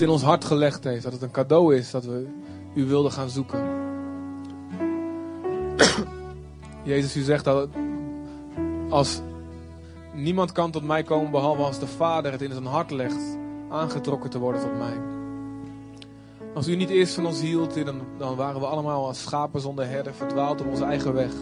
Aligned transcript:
in 0.00 0.08
ons 0.08 0.22
hart 0.22 0.44
gelegd 0.44 0.84
heeft. 0.84 1.02
Dat 1.02 1.12
het 1.12 1.22
een 1.22 1.30
cadeau 1.30 1.76
is 1.76 1.90
dat 1.90 2.04
we 2.04 2.26
u 2.74 2.84
wilden 2.84 3.12
gaan 3.12 3.30
zoeken. 3.30 3.64
Jezus, 6.82 7.16
u 7.16 7.22
zegt 7.22 7.44
dat 7.44 7.68
als 8.88 9.20
niemand 10.14 10.52
kan 10.52 10.70
tot 10.70 10.84
mij 10.84 11.02
komen 11.02 11.30
behalve 11.30 11.62
als 11.62 11.78
de 11.78 11.86
Vader 11.86 12.32
het 12.32 12.42
in 12.42 12.52
zijn 12.52 12.66
hart 12.66 12.90
legt, 12.90 13.38
aangetrokken 13.70 14.30
te 14.30 14.38
worden 14.38 14.60
tot 14.60 14.78
mij. 14.78 15.00
Als 16.54 16.68
u 16.68 16.76
niet 16.76 16.90
eerst 16.90 17.14
van 17.14 17.26
ons 17.26 17.40
hield, 17.40 17.84
dan, 17.84 18.00
dan 18.18 18.36
waren 18.36 18.60
we 18.60 18.66
allemaal 18.66 19.06
als 19.06 19.22
schapen 19.22 19.60
zonder 19.60 19.88
herder, 19.88 20.14
verdwaald 20.14 20.60
op 20.60 20.66
onze 20.66 20.84
eigen 20.84 21.14
weg. 21.14 21.32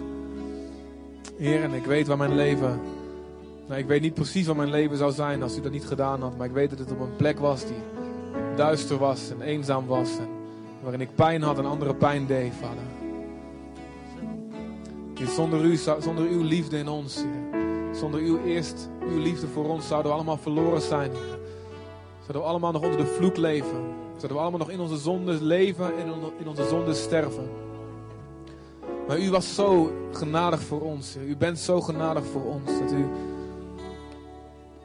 Heer, 1.36 1.62
en 1.62 1.72
ik 1.72 1.84
weet 1.84 2.06
waar 2.06 2.16
mijn 2.16 2.34
leven. 2.34 2.80
Nou, 3.68 3.80
ik 3.80 3.86
weet 3.86 4.00
niet 4.00 4.14
precies 4.14 4.46
waar 4.46 4.56
mijn 4.56 4.70
leven 4.70 4.96
zou 4.96 5.12
zijn 5.12 5.42
als 5.42 5.56
u 5.56 5.60
dat 5.60 5.72
niet 5.72 5.86
gedaan 5.86 6.20
had. 6.20 6.36
Maar 6.36 6.46
ik 6.46 6.52
weet 6.52 6.70
dat 6.70 6.78
het 6.78 6.90
op 6.90 7.00
een 7.00 7.16
plek 7.16 7.38
was 7.38 7.66
die 7.66 8.03
duister 8.54 8.98
was 8.98 9.30
en 9.30 9.40
eenzaam 9.40 9.86
was. 9.86 10.18
En 10.18 10.28
waarin 10.80 11.00
ik 11.00 11.14
pijn 11.14 11.42
had 11.42 11.58
en 11.58 11.66
andere 11.66 11.94
pijn 11.94 12.26
deed, 12.26 12.52
vader. 12.60 12.82
Zonder, 15.28 15.64
u, 15.64 15.76
zonder 15.76 16.24
uw 16.28 16.42
liefde 16.42 16.78
in 16.78 16.88
ons. 16.88 17.24
Zonder 17.92 18.20
uw 18.20 18.44
eerst, 18.44 18.88
uw 19.08 19.18
liefde 19.18 19.46
voor 19.46 19.68
ons, 19.68 19.88
zouden 19.88 20.10
we 20.10 20.16
allemaal 20.16 20.36
verloren 20.36 20.80
zijn. 20.80 21.10
Zouden 22.18 22.42
we 22.42 22.48
allemaal 22.48 22.72
nog 22.72 22.82
onder 22.82 22.98
de 22.98 23.06
vloek 23.06 23.36
leven. 23.36 23.84
Zouden 24.10 24.36
we 24.36 24.42
allemaal 24.42 24.58
nog 24.58 24.70
in 24.70 24.80
onze 24.80 24.96
zonde 24.96 25.42
leven 25.42 25.98
en 25.98 26.06
in 26.38 26.48
onze 26.48 26.68
zonde 26.68 26.94
sterven. 26.94 27.50
Maar 29.08 29.20
u 29.20 29.30
was 29.30 29.54
zo 29.54 29.92
genadig 30.12 30.60
voor 30.60 30.80
ons. 30.80 31.16
U 31.16 31.36
bent 31.36 31.58
zo 31.58 31.80
genadig 31.80 32.24
voor 32.26 32.44
ons. 32.44 32.78
Dat 32.78 32.92
u 32.92 33.06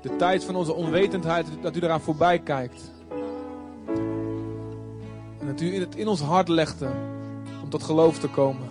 de 0.02 0.16
tijd 0.16 0.44
van 0.44 0.56
onze 0.56 0.74
onwetendheid, 0.74 1.48
dat 1.62 1.76
u 1.76 1.80
eraan 1.80 2.02
voorbij 2.02 2.40
kijkt. 2.40 2.92
Dat 5.50 5.62
u 5.62 5.80
het 5.80 5.96
in 5.96 6.08
ons 6.08 6.22
hart 6.22 6.48
legde 6.48 6.92
om 7.64 7.70
tot 7.70 7.84
geloof 7.84 8.20
te 8.20 8.28
komen. 8.28 8.68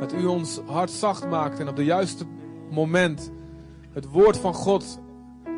Dat 0.00 0.12
u 0.12 0.26
ons 0.26 0.60
hart 0.66 0.90
zacht 0.90 1.28
maakt 1.28 1.58
en 1.58 1.68
op 1.68 1.76
de 1.76 1.84
juiste 1.84 2.24
moment 2.70 3.30
het 3.92 4.08
woord 4.08 4.36
van 4.36 4.54
God 4.54 5.00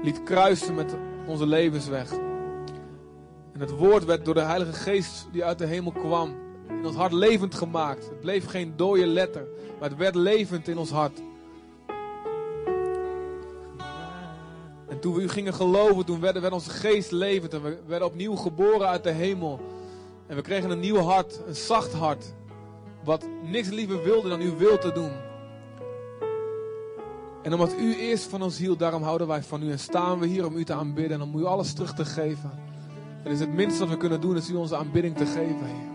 liet 0.03 0.23
kruisen 0.23 0.75
met 0.75 0.97
onze 1.27 1.47
levensweg. 1.47 2.13
En 3.53 3.61
het 3.61 3.71
woord 3.71 4.05
werd 4.05 4.25
door 4.25 4.35
de 4.35 4.41
Heilige 4.41 4.73
Geest 4.73 5.29
die 5.33 5.45
uit 5.45 5.59
de 5.59 5.67
hemel 5.67 5.93
kwam 5.93 6.35
in 6.69 6.87
ons 6.87 6.97
hart 6.97 7.13
levend 7.13 7.55
gemaakt. 7.55 8.05
Het 8.09 8.21
bleef 8.21 8.47
geen 8.47 8.73
dode 8.77 9.07
letter, 9.07 9.47
maar 9.81 9.89
het 9.89 9.99
werd 9.99 10.15
levend 10.15 10.69
in 10.69 10.79
ons 10.79 10.91
hart. 10.91 11.23
En 14.89 15.01
toen 15.01 15.15
we 15.15 15.23
u 15.23 15.29
gingen 15.29 15.55
geloven, 15.55 16.05
toen 16.05 16.21
werd, 16.21 16.41
werd 16.41 16.53
onze 16.53 16.71
geest 16.71 17.11
levend 17.11 17.55
en 17.55 17.63
we 17.63 17.79
werden 17.87 18.09
opnieuw 18.09 18.35
geboren 18.35 18.89
uit 18.89 19.05
de 19.05 19.11
hemel. 19.11 19.61
En 20.27 20.37
we 20.37 20.43
kregen 20.43 20.71
een 20.71 20.81
nieuw 20.81 20.97
hart, 20.97 21.41
een 21.47 21.55
zacht 21.55 21.93
hart, 21.93 22.35
wat 23.05 23.27
niks 23.43 23.69
liever 23.69 24.03
wilde 24.03 24.29
dan 24.29 24.41
uw 24.41 24.57
wil 24.57 24.79
te 24.79 24.93
doen. 24.93 25.13
En 27.43 27.53
omdat 27.53 27.75
u 27.79 27.97
eerst 27.97 28.25
van 28.25 28.43
ons 28.43 28.59
hield, 28.59 28.79
daarom 28.79 29.03
houden 29.03 29.27
wij 29.27 29.43
van 29.43 29.63
u 29.63 29.71
en 29.71 29.79
staan 29.79 30.19
we 30.19 30.27
hier 30.27 30.47
om 30.47 30.57
u 30.57 30.65
te 30.65 30.73
aanbidden 30.73 31.21
en 31.21 31.23
om 31.23 31.39
u 31.39 31.45
alles 31.45 31.73
terug 31.73 31.95
te 31.95 32.05
geven. 32.05 32.51
Het 33.23 33.33
is 33.33 33.41
het 33.41 33.53
minste 33.53 33.81
wat 33.81 33.89
we 33.89 33.97
kunnen 33.97 34.21
doen, 34.21 34.37
is 34.37 34.51
u 34.51 34.55
onze 34.55 34.77
aanbidding 34.77 35.17
te 35.17 35.27
geven. 35.27 35.93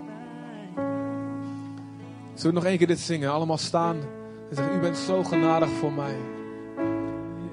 Zullen 2.33 2.55
we 2.55 2.59
nog 2.61 2.69
één 2.69 2.77
keer 2.77 2.88
dit 2.88 3.00
zingen? 3.00 3.31
Allemaal 3.31 3.57
staan 3.57 3.95
en 4.50 4.55
zeggen: 4.55 4.75
U 4.75 4.80
bent 4.80 4.97
zo 4.97 5.23
genadig 5.23 5.69
voor 5.69 5.91
mij. 5.91 6.16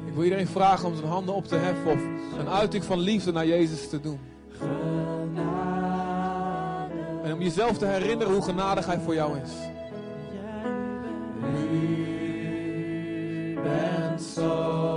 Ik 0.06 0.14
wil 0.14 0.24
iedereen 0.24 0.46
vragen 0.46 0.88
om 0.88 0.94
zijn 0.96 1.08
handen 1.08 1.34
op 1.34 1.46
te 1.46 1.56
heffen 1.56 1.90
of 1.90 2.00
een 2.38 2.48
uiting 2.48 2.84
van 2.84 2.98
liefde 2.98 3.32
naar 3.32 3.46
Jezus 3.46 3.88
te 3.88 4.00
doen. 4.00 4.18
En 7.26 7.32
om 7.32 7.42
jezelf 7.42 7.78
te 7.78 7.86
herinneren 7.86 8.32
hoe 8.32 8.42
genadig 8.42 8.86
Hij 8.86 8.98
voor 8.98 9.14
jou 9.14 9.38
is. 9.38 9.50
U 11.42 13.58
bent 13.62 14.22
zo 14.22 14.95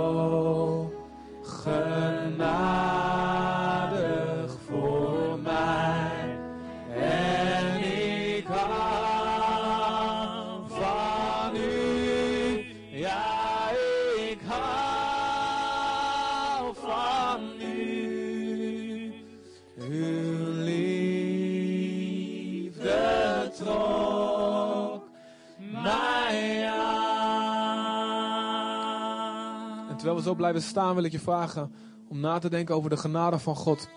blijven 30.36 30.62
staan, 30.62 30.94
wil 30.94 31.04
ik 31.04 31.12
je 31.12 31.18
vragen 31.18 31.72
om 32.08 32.20
na 32.20 32.38
te 32.38 32.48
denken 32.48 32.74
over 32.74 32.90
de 32.90 32.96
genade 32.96 33.38
van 33.38 33.56
God. 33.56 33.88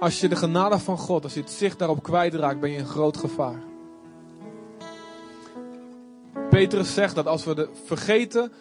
Als 0.00 0.20
je 0.20 0.28
de 0.28 0.36
genade 0.36 0.78
van 0.78 0.98
God, 0.98 1.24
als 1.24 1.34
je 1.34 1.40
het 1.40 1.50
zicht 1.50 1.78
daarop 1.78 2.02
kwijtraakt, 2.02 2.60
ben 2.60 2.70
je 2.70 2.78
in 2.78 2.86
groot 2.86 3.16
gevaar. 3.16 3.62
Petrus 6.50 6.94
zegt 6.94 7.14
dat 7.14 7.26
als 7.26 7.44
we 7.44 7.54
de 7.54 7.68
vergeten 7.84 8.52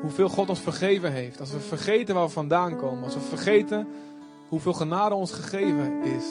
hoeveel 0.00 0.28
God 0.28 0.48
ons 0.48 0.60
vergeven 0.60 1.12
heeft, 1.12 1.40
als 1.40 1.52
we 1.52 1.60
vergeten 1.60 2.14
waar 2.14 2.24
we 2.24 2.30
vandaan 2.30 2.76
komen, 2.76 3.04
als 3.04 3.14
we 3.14 3.20
vergeten 3.20 3.88
hoeveel 4.48 4.72
genade 4.72 5.14
ons 5.14 5.32
gegeven 5.32 6.02
is, 6.02 6.24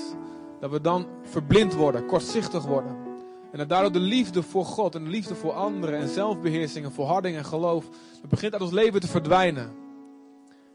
dat 0.59 0.71
we 0.71 0.81
dan 0.81 1.07
verblind 1.23 1.73
worden, 1.73 2.05
kortzichtig 2.05 2.65
worden. 2.65 3.10
En 3.51 3.57
dat 3.57 3.69
daardoor 3.69 3.91
de 3.91 3.99
liefde 3.99 4.43
voor 4.43 4.65
God 4.65 4.95
en 4.95 5.03
de 5.03 5.09
liefde 5.09 5.35
voor 5.35 5.51
anderen 5.51 5.99
en 5.99 6.07
zelfbeheersing 6.07 6.85
en 6.85 6.91
volharding 6.91 7.37
en 7.37 7.45
geloof, 7.45 7.85
het 8.21 8.29
begint 8.29 8.53
uit 8.53 8.61
ons 8.61 8.71
leven 8.71 8.99
te 8.99 9.07
verdwijnen. 9.07 9.63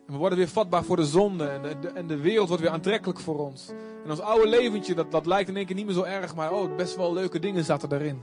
En 0.07 0.13
we 0.13 0.19
worden 0.19 0.39
weer 0.39 0.49
vatbaar 0.49 0.85
voor 0.85 0.97
de 0.97 1.07
zonde 1.07 1.45
en 1.45 1.81
de, 1.81 1.89
en 1.89 2.07
de 2.07 2.17
wereld 2.17 2.49
wordt 2.49 2.63
weer 2.63 2.73
aantrekkelijk 2.73 3.21
voor 3.21 3.39
ons. 3.39 3.69
En 4.05 4.11
ons 4.11 4.21
oude 4.21 4.49
leventje, 4.49 4.95
dat, 4.95 5.11
dat 5.11 5.27
lijkt 5.27 5.49
in 5.49 5.57
één 5.57 5.67
keer 5.67 5.75
niet 5.75 5.87
meer 5.87 5.95
zo 5.95 6.03
erg, 6.03 6.35
maar 6.35 6.53
oh, 6.53 6.77
best 6.77 6.97
wel 6.97 7.13
leuke 7.13 7.39
dingen 7.39 7.65
zaten 7.65 7.89
daarin. 7.89 8.23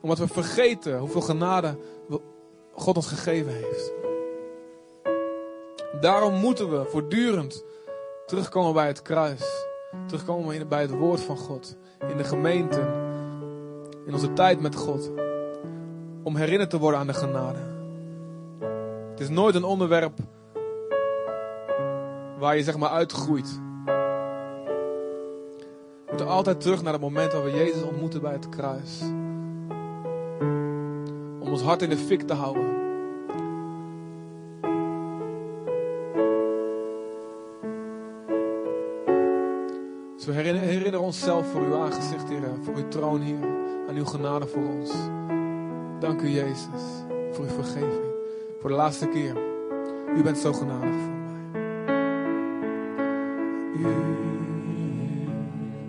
Omdat 0.00 0.18
we 0.18 0.28
vergeten 0.28 0.98
hoeveel 0.98 1.20
genade 1.20 1.78
God 2.72 2.96
ons 2.96 3.06
gegeven 3.06 3.52
heeft. 3.52 3.92
Daarom 6.00 6.34
moeten 6.34 6.70
we 6.70 6.84
voortdurend 6.90 7.64
terugkomen 8.26 8.72
bij 8.72 8.86
het 8.86 9.02
kruis. 9.02 9.66
Terugkomen 10.06 10.68
bij 10.68 10.80
het 10.80 10.90
woord 10.90 11.20
van 11.20 11.36
God. 11.36 11.76
In 12.08 12.16
de 12.16 12.24
gemeente. 12.24 13.05
In 14.06 14.12
onze 14.12 14.32
tijd 14.32 14.60
met 14.60 14.76
God. 14.76 15.10
Om 16.22 16.36
herinnerd 16.36 16.70
te 16.70 16.78
worden 16.78 17.00
aan 17.00 17.06
de 17.06 17.14
genade. 17.14 17.58
Het 19.10 19.20
is 19.20 19.28
nooit 19.28 19.54
een 19.54 19.64
onderwerp 19.64 20.18
waar 22.38 22.56
je 22.56 22.62
zeg 22.62 22.76
maar 22.76 22.88
uitgroeit. 22.88 23.60
We 26.04 26.12
moeten 26.12 26.26
altijd 26.28 26.60
terug 26.60 26.82
naar 26.82 26.92
het 26.92 27.02
moment 27.02 27.32
waar 27.32 27.44
we 27.44 27.50
Jezus 27.50 27.82
ontmoeten 27.82 28.20
bij 28.20 28.32
het 28.32 28.48
kruis. 28.48 29.00
Om 31.40 31.48
ons 31.48 31.62
hart 31.62 31.82
in 31.82 31.90
de 31.90 31.96
fik 31.96 32.22
te 32.22 32.34
houden. 32.34 32.74
Dus 40.16 40.24
we 40.24 40.32
herinneren, 40.32 41.00
onszelf 41.00 41.50
voor 41.50 41.60
uw 41.60 41.76
aangezicht, 41.76 42.28
Heer, 42.28 42.58
voor 42.62 42.74
uw 42.74 42.88
troon, 42.88 43.20
Heer, 43.20 43.55
aan 43.88 43.96
uw 43.96 44.04
genade 44.04 44.46
voor 44.46 44.62
ons. 44.62 44.92
Dank 46.00 46.20
u, 46.22 46.28
Jezus, 46.28 46.82
voor 47.32 47.44
uw 47.44 47.50
vergeving. 47.50 48.04
Voor 48.60 48.70
de 48.70 48.76
laatste 48.76 49.08
keer. 49.08 49.36
U 50.16 50.22
bent 50.22 50.38
zo 50.38 50.52
genadig 50.52 50.94
voor 50.94 51.14
mij. 51.14 51.64
U 53.76 53.82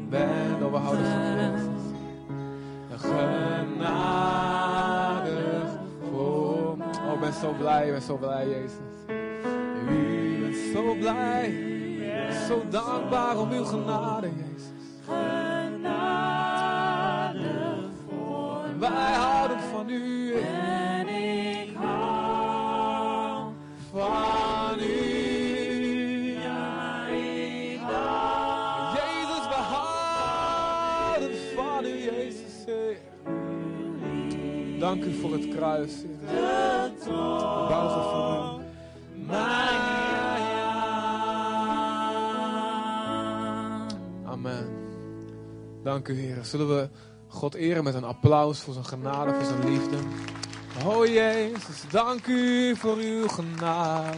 bent, 0.10 0.64
oh, 0.64 0.72
we 0.72 0.78
houden 0.78 1.06
van. 1.06 1.76
Genadig 2.98 4.20
voor 6.12 6.78
mij. 6.78 6.88
Oh, 7.08 7.14
ik 7.14 7.20
ben 7.20 7.34
zo 7.34 7.54
blij, 7.58 7.86
ik 7.86 7.92
ben 7.92 8.02
zo 8.02 8.18
blij, 8.18 8.48
Jezus. 8.48 8.72
U 9.90 10.40
bent 10.42 10.56
zo 10.74 10.96
blij. 11.00 11.76
Zo 12.48 12.62
dankbaar 12.70 13.38
om 13.40 13.52
uw 13.52 13.64
genade, 13.64 14.28
Jezus. 14.28 14.77
het 35.38 35.56
kruis. 35.56 35.92
De 36.02 36.08
mijn 37.68 37.90
van 37.90 38.66
Amen. 44.26 44.70
Dank 45.84 46.08
u, 46.08 46.20
Heer. 46.20 46.38
Zullen 46.42 46.68
we 46.68 46.90
God 47.28 47.54
eren 47.54 47.84
met 47.84 47.94
een 47.94 48.04
applaus 48.04 48.60
voor 48.60 48.74
zijn 48.74 48.86
genade, 48.86 49.34
voor 49.34 49.46
zijn 49.46 49.72
liefde. 49.72 49.98
O 50.86 51.06
Jezus, 51.06 51.84
dank 51.90 52.28
u 52.28 52.76
voor 52.76 52.98
uw 52.98 53.28
genade. 53.28 54.18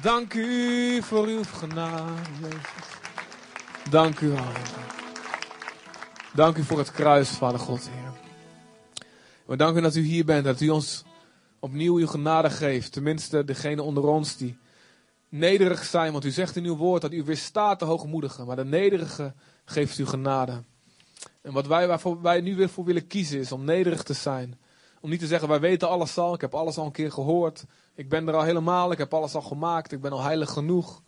Dank 0.00 0.34
u 0.34 1.02
voor 1.02 1.26
uw 1.26 1.42
genade, 1.52 2.12
Jezus. 2.40 2.88
Dank 3.90 4.20
u, 4.20 4.30
Heer. 4.30 4.86
Dank 6.34 6.56
u 6.56 6.62
voor 6.62 6.78
het 6.78 6.92
kruis, 6.92 7.28
Vader 7.28 7.58
God, 7.58 7.88
Heer. 7.90 8.07
We 9.48 9.56
danken 9.56 9.82
dat 9.82 9.94
u 9.94 10.02
hier 10.02 10.24
bent, 10.24 10.44
dat 10.44 10.60
u 10.60 10.68
ons 10.68 11.04
opnieuw 11.58 11.96
uw 11.96 12.06
genade 12.06 12.50
geeft. 12.50 12.92
Tenminste, 12.92 13.44
degene 13.44 13.82
onder 13.82 14.04
ons 14.04 14.36
die 14.36 14.58
nederig 15.28 15.84
zijn. 15.84 16.12
Want 16.12 16.24
u 16.24 16.30
zegt 16.30 16.56
in 16.56 16.64
uw 16.64 16.76
woord 16.76 17.02
dat 17.02 17.12
u 17.12 17.24
weerstaat 17.24 17.78
de 17.78 17.84
hoogmoedigen. 17.84 18.46
Maar 18.46 18.56
de 18.56 18.64
nederige 18.64 19.34
geeft 19.64 19.98
u 19.98 20.06
genade. 20.06 20.62
En 21.42 21.52
wat 21.52 21.66
wij, 21.66 21.86
waarvoor 21.86 22.22
wij 22.22 22.40
nu 22.40 22.56
weer 22.56 22.68
voor 22.68 22.84
willen 22.84 23.06
kiezen 23.06 23.38
is 23.38 23.52
om 23.52 23.64
nederig 23.64 24.02
te 24.02 24.12
zijn. 24.12 24.58
Om 25.00 25.10
niet 25.10 25.20
te 25.20 25.26
zeggen, 25.26 25.48
wij 25.48 25.60
weten 25.60 25.88
alles 25.88 26.18
al. 26.18 26.34
Ik 26.34 26.40
heb 26.40 26.54
alles 26.54 26.78
al 26.78 26.86
een 26.86 26.92
keer 26.92 27.12
gehoord. 27.12 27.64
Ik 27.94 28.08
ben 28.08 28.28
er 28.28 28.34
al 28.34 28.42
helemaal. 28.42 28.92
Ik 28.92 28.98
heb 28.98 29.14
alles 29.14 29.34
al 29.34 29.42
gemaakt. 29.42 29.92
Ik 29.92 30.00
ben 30.00 30.12
al 30.12 30.22
heilig 30.22 30.50
genoeg. 30.50 31.02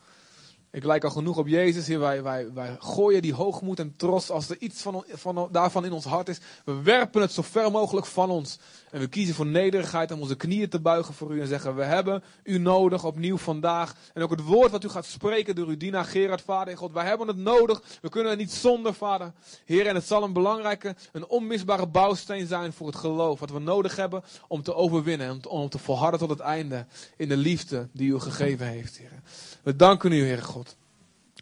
Ik 0.72 0.84
lijk 0.84 1.04
al 1.04 1.10
genoeg 1.10 1.36
op 1.36 1.46
Jezus. 1.46 1.86
Heer, 1.86 1.98
wij, 1.98 2.22
wij, 2.22 2.52
wij 2.52 2.76
gooien 2.78 3.22
die 3.22 3.34
hoogmoed 3.34 3.78
en 3.78 3.94
trots 3.96 4.30
als 4.30 4.48
er 4.48 4.56
iets 4.58 4.82
van, 4.82 5.04
van, 5.08 5.48
daarvan 5.52 5.84
in 5.84 5.92
ons 5.92 6.04
hart 6.04 6.28
is. 6.28 6.38
We 6.64 6.82
werpen 6.82 7.20
het 7.20 7.32
zo 7.32 7.42
ver 7.42 7.70
mogelijk 7.70 8.06
van 8.06 8.30
ons. 8.30 8.58
En 8.90 9.00
we 9.00 9.06
kiezen 9.06 9.34
voor 9.34 9.46
nederigheid 9.46 10.12
om 10.12 10.20
onze 10.20 10.36
knieën 10.36 10.68
te 10.68 10.80
buigen 10.80 11.14
voor 11.14 11.34
u. 11.34 11.40
En 11.40 11.46
zeggen, 11.46 11.76
we 11.76 11.84
hebben 11.84 12.22
u 12.42 12.58
nodig 12.58 13.04
opnieuw 13.04 13.36
vandaag. 13.36 13.94
En 14.14 14.22
ook 14.22 14.30
het 14.30 14.44
woord 14.44 14.70
wat 14.70 14.84
u 14.84 14.88
gaat 14.88 15.06
spreken 15.06 15.54
door 15.54 15.66
uw 15.66 15.76
dienaar 15.76 16.04
Gerard, 16.04 16.40
Vader 16.40 16.76
God. 16.76 16.92
Wij 16.92 17.06
hebben 17.06 17.26
het 17.26 17.36
nodig. 17.36 17.82
We 18.02 18.08
kunnen 18.08 18.30
het 18.30 18.40
niet 18.40 18.52
zonder, 18.52 18.94
Vader. 18.94 19.32
Heer, 19.64 19.86
en 19.86 19.94
het 19.94 20.06
zal 20.06 20.22
een 20.22 20.32
belangrijke, 20.32 20.96
een 21.12 21.28
onmisbare 21.28 21.86
bouwsteen 21.86 22.46
zijn 22.46 22.72
voor 22.72 22.86
het 22.86 22.96
geloof. 22.96 23.40
Wat 23.40 23.50
we 23.50 23.58
nodig 23.58 23.96
hebben 23.96 24.22
om 24.48 24.62
te 24.62 24.74
overwinnen. 24.74 25.28
En 25.28 25.46
om 25.46 25.68
te 25.68 25.78
volharden 25.78 26.20
tot 26.20 26.30
het 26.30 26.40
einde. 26.40 26.86
In 27.16 27.28
de 27.28 27.36
liefde 27.36 27.88
die 27.92 28.12
u 28.12 28.20
gegeven 28.20 28.66
heeft, 28.66 28.96
Heer. 28.96 29.22
We 29.62 29.76
danken 29.76 30.12
u, 30.12 30.24
Heer 30.24 30.42
God. 30.42 30.76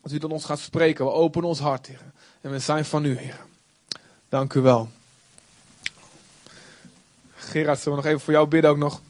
Dat 0.02 0.12
u 0.12 0.18
tot 0.18 0.32
ons 0.32 0.44
gaat 0.44 0.58
spreken. 0.58 1.04
We 1.04 1.10
openen 1.10 1.48
ons 1.48 1.58
hart, 1.58 1.86
Heer. 1.86 2.00
En 2.40 2.50
we 2.50 2.58
zijn 2.58 2.84
van 2.84 3.04
u, 3.04 3.18
Heer. 3.18 3.40
Dank 4.28 4.54
u 4.54 4.60
wel. 4.60 4.88
Gerard, 7.34 7.78
zullen 7.78 7.98
we 7.98 8.04
nog 8.04 8.12
even 8.12 8.24
voor 8.24 8.32
jou 8.32 8.48
bidden 8.48 8.70
ook 8.70 8.76
nog? 8.76 9.00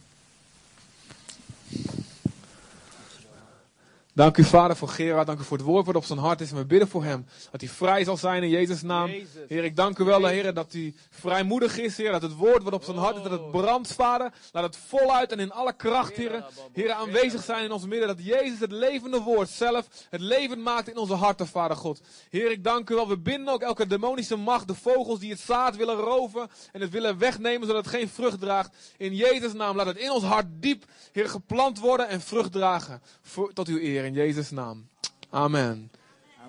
Dank 4.19 4.37
u, 4.37 4.45
Vader, 4.45 4.77
voor 4.77 4.89
Gerard. 4.89 5.27
Dank 5.27 5.39
u 5.39 5.43
voor 5.43 5.57
het 5.57 5.67
woord 5.67 5.87
wat 5.87 5.95
op 5.95 6.05
zijn 6.05 6.19
hart 6.19 6.41
is. 6.41 6.51
En 6.51 6.57
we 6.57 6.67
bidden 6.67 6.89
voor 6.89 7.05
hem. 7.05 7.27
Dat 7.51 7.61
hij 7.61 7.71
vrij 7.71 8.05
zal 8.05 8.17
zijn 8.17 8.43
in 8.43 8.49
Jezus' 8.49 8.83
naam. 8.83 9.11
Jezus. 9.11 9.29
Heer, 9.49 9.65
ik 9.65 9.77
dank 9.77 9.99
u 9.99 10.05
wel, 10.05 10.27
Heer, 10.27 10.55
dat 10.55 10.73
hij 10.73 10.95
vrijmoedig 11.11 11.79
is, 11.79 11.97
Heer. 11.97 12.13
Dat 12.13 12.23
het 12.23 12.35
woord 12.35 12.63
wat 12.63 12.73
op 12.73 12.85
zijn 12.85 12.97
hart 12.97 13.17
is, 13.17 13.23
dat 13.23 13.31
het 13.31 13.51
brandt, 13.51 13.93
Vader. 13.93 14.33
Laat 14.53 14.65
het 14.65 14.77
voluit 14.77 15.33
en 15.33 15.39
in 15.39 15.53
alle 15.53 15.73
kracht, 15.73 16.17
Heer. 16.17 16.45
Heer, 16.73 16.93
aanwezig 16.93 17.45
zijn 17.45 17.65
in 17.65 17.73
ons 17.73 17.87
midden. 17.87 18.09
Dat 18.09 18.25
Jezus, 18.25 18.59
het 18.61 18.73
levende 18.73 19.21
woord 19.21 19.49
zelf, 19.49 19.89
het 20.11 20.21
levend 20.21 20.63
maakt 20.63 20.89
in 20.89 20.97
onze 20.97 21.15
harten, 21.15 21.47
Vader 21.47 21.77
God. 21.77 22.01
Heer, 22.31 22.51
ik 22.51 22.65
dank 22.65 22.91
u 22.91 22.95
wel. 22.95 23.09
We 23.09 23.19
binden 23.19 23.55
ook 23.55 23.63
elke 23.63 23.87
demonische 23.87 24.37
macht, 24.37 24.69
de 24.69 24.75
vogels 24.75 25.19
die 25.19 25.31
het 25.31 25.41
zaad 25.41 25.77
willen 25.77 25.97
roven 25.97 26.49
en 26.73 26.81
het 26.81 26.91
willen 26.91 27.19
wegnemen, 27.19 27.67
zodat 27.67 27.85
het 27.85 27.95
geen 27.95 28.09
vrucht 28.09 28.41
draagt. 28.41 28.77
In 28.97 29.15
Jezus' 29.15 29.53
naam, 29.53 29.77
laat 29.77 29.87
het 29.87 29.99
in 29.99 30.11
ons 30.11 30.25
hart 30.25 30.47
diep, 30.51 30.85
Heer, 31.13 31.29
geplant 31.29 31.79
worden 31.79 32.09
en 32.09 32.21
vrucht 32.21 32.53
dragen. 32.53 33.03
Voor, 33.23 33.53
tot 33.53 33.69
uw 33.69 33.79
eer, 33.79 34.07
in 34.09 34.15
Jezus' 34.15 34.51
naam. 34.51 34.89
Amen. 35.31 35.91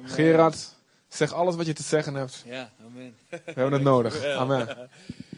Gerard, 0.04 0.76
zeg 1.08 1.34
alles 1.34 1.56
wat 1.56 1.66
je 1.66 1.74
te 1.74 1.84
zeggen 1.84 2.14
hebt. 2.14 2.44
Ja, 2.46 2.72
amen. 2.86 3.16
We 3.30 3.40
hebben 3.46 3.72
het 3.74 3.82
nodig. 3.82 4.26
Amen. 4.26 4.90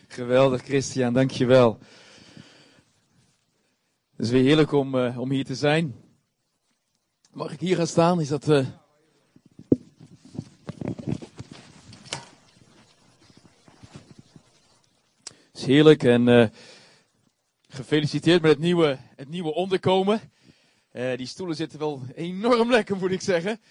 Geweldig, 0.07 0.63
Christian, 0.63 1.13
dankjewel. 1.13 1.79
Het 4.15 4.25
is 4.25 4.29
weer 4.29 4.43
heerlijk 4.43 4.71
om, 4.71 4.95
eh, 4.99 5.19
om 5.19 5.31
hier 5.31 5.45
te 5.45 5.55
zijn. 5.55 5.95
Mag 7.31 7.51
ik 7.51 7.59
hier 7.59 7.75
gaan 7.75 7.87
staan? 7.87 8.21
Is 8.21 8.27
dat. 8.27 8.49
eh, 8.49 8.65
is 15.53 15.65
heerlijk 15.65 16.03
en 16.03 16.27
eh, 16.27 16.47
gefeliciteerd 17.67 18.41
met 18.41 18.51
het 18.51 18.59
nieuwe, 18.59 18.97
het 19.15 19.29
nieuwe 19.29 19.53
onderkomen. 19.53 20.21
Eh, 20.91 21.17
die 21.17 21.27
stoelen 21.27 21.55
zitten 21.55 21.79
wel 21.79 22.01
enorm 22.15 22.69
lekker, 22.69 22.97
moet 22.97 23.11
ik 23.11 23.21
zeggen. 23.21 23.61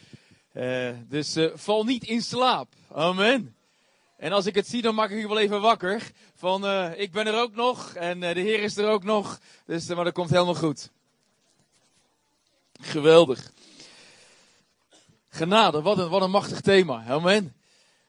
Eh, 0.52 0.90
dus 1.08 1.36
eh, 1.36 1.50
val 1.54 1.84
niet 1.84 2.04
in 2.04 2.22
slaap. 2.22 2.72
Amen. 2.92 3.56
En 4.16 4.32
als 4.32 4.46
ik 4.46 4.54
het 4.54 4.66
zie, 4.66 4.82
dan 4.82 4.94
maak 4.94 5.10
ik 5.10 5.22
u 5.22 5.26
wel 5.26 5.38
even 5.38 5.60
wakker. 5.60 6.10
Van, 6.34 6.66
ik 6.96 7.12
ben 7.12 7.26
er 7.26 7.40
ook 7.40 7.54
nog 7.54 7.94
en 7.94 8.20
de 8.20 8.26
Heer 8.26 8.62
is 8.62 8.76
er 8.76 8.88
ook 8.88 9.04
nog. 9.04 9.40
Dus, 9.66 9.86
maar 9.86 10.04
dat 10.04 10.12
komt 10.12 10.30
helemaal 10.30 10.54
goed. 10.54 10.90
Geweldig. 12.80 13.52
Genade, 15.28 15.82
wat 15.82 15.98
een, 15.98 16.08
wat 16.08 16.22
een 16.22 16.30
machtig 16.30 16.60
thema. 16.60 17.04
Amen. 17.06 17.54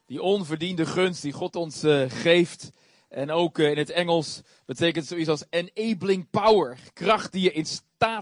Die 0.06 0.22
onverdiende 0.22 0.86
gunst 0.86 1.22
die 1.22 1.32
God 1.32 1.56
ons 1.56 1.82
geeft. 2.08 2.70
En 3.08 3.30
ook 3.30 3.58
in 3.58 3.78
het 3.78 3.90
Engels 3.90 4.40
betekent 4.66 5.06
zoiets 5.06 5.28
als 5.28 5.44
enabling 5.50 6.30
power. 6.30 6.78
Kracht 6.92 7.32
die 7.32 7.42
je 7.42 7.52
in 7.52 7.66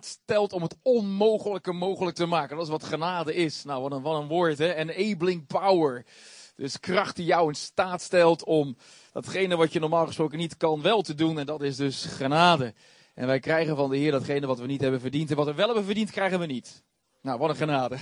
stelt 0.00 0.52
om 0.52 0.62
het 0.62 0.76
onmogelijke 0.82 1.72
mogelijk 1.72 2.16
te 2.16 2.26
maken. 2.26 2.56
Dat 2.56 2.64
is 2.64 2.70
wat 2.70 2.84
genade 2.84 3.34
is. 3.34 3.64
Nou, 3.64 3.82
wat 3.82 3.92
een, 3.92 4.02
wat 4.02 4.22
een 4.22 4.28
woord, 4.28 4.58
hè? 4.58 4.74
Enabling 4.74 5.46
power. 5.46 6.06
Dus 6.56 6.80
kracht 6.80 7.16
die 7.16 7.24
jou 7.24 7.48
in 7.48 7.54
staat 7.54 8.02
stelt 8.02 8.44
om 8.44 8.76
datgene 9.12 9.56
wat 9.56 9.72
je 9.72 9.80
normaal 9.80 10.06
gesproken 10.06 10.38
niet 10.38 10.56
kan 10.56 10.82
wel 10.82 11.02
te 11.02 11.14
doen. 11.14 11.38
En 11.38 11.46
dat 11.46 11.62
is 11.62 11.76
dus 11.76 12.04
genade. 12.04 12.74
En 13.14 13.26
wij 13.26 13.40
krijgen 13.40 13.76
van 13.76 13.90
de 13.90 13.96
Heer 13.96 14.10
datgene 14.10 14.46
wat 14.46 14.58
we 14.58 14.66
niet 14.66 14.80
hebben 14.80 15.00
verdiend. 15.00 15.30
En 15.30 15.36
wat 15.36 15.46
we 15.46 15.54
wel 15.54 15.66
hebben 15.66 15.84
verdiend, 15.84 16.10
krijgen 16.10 16.38
we 16.38 16.46
niet. 16.46 16.82
Nou, 17.22 17.38
wat 17.38 17.50
een 17.50 17.56
genade. 17.56 17.96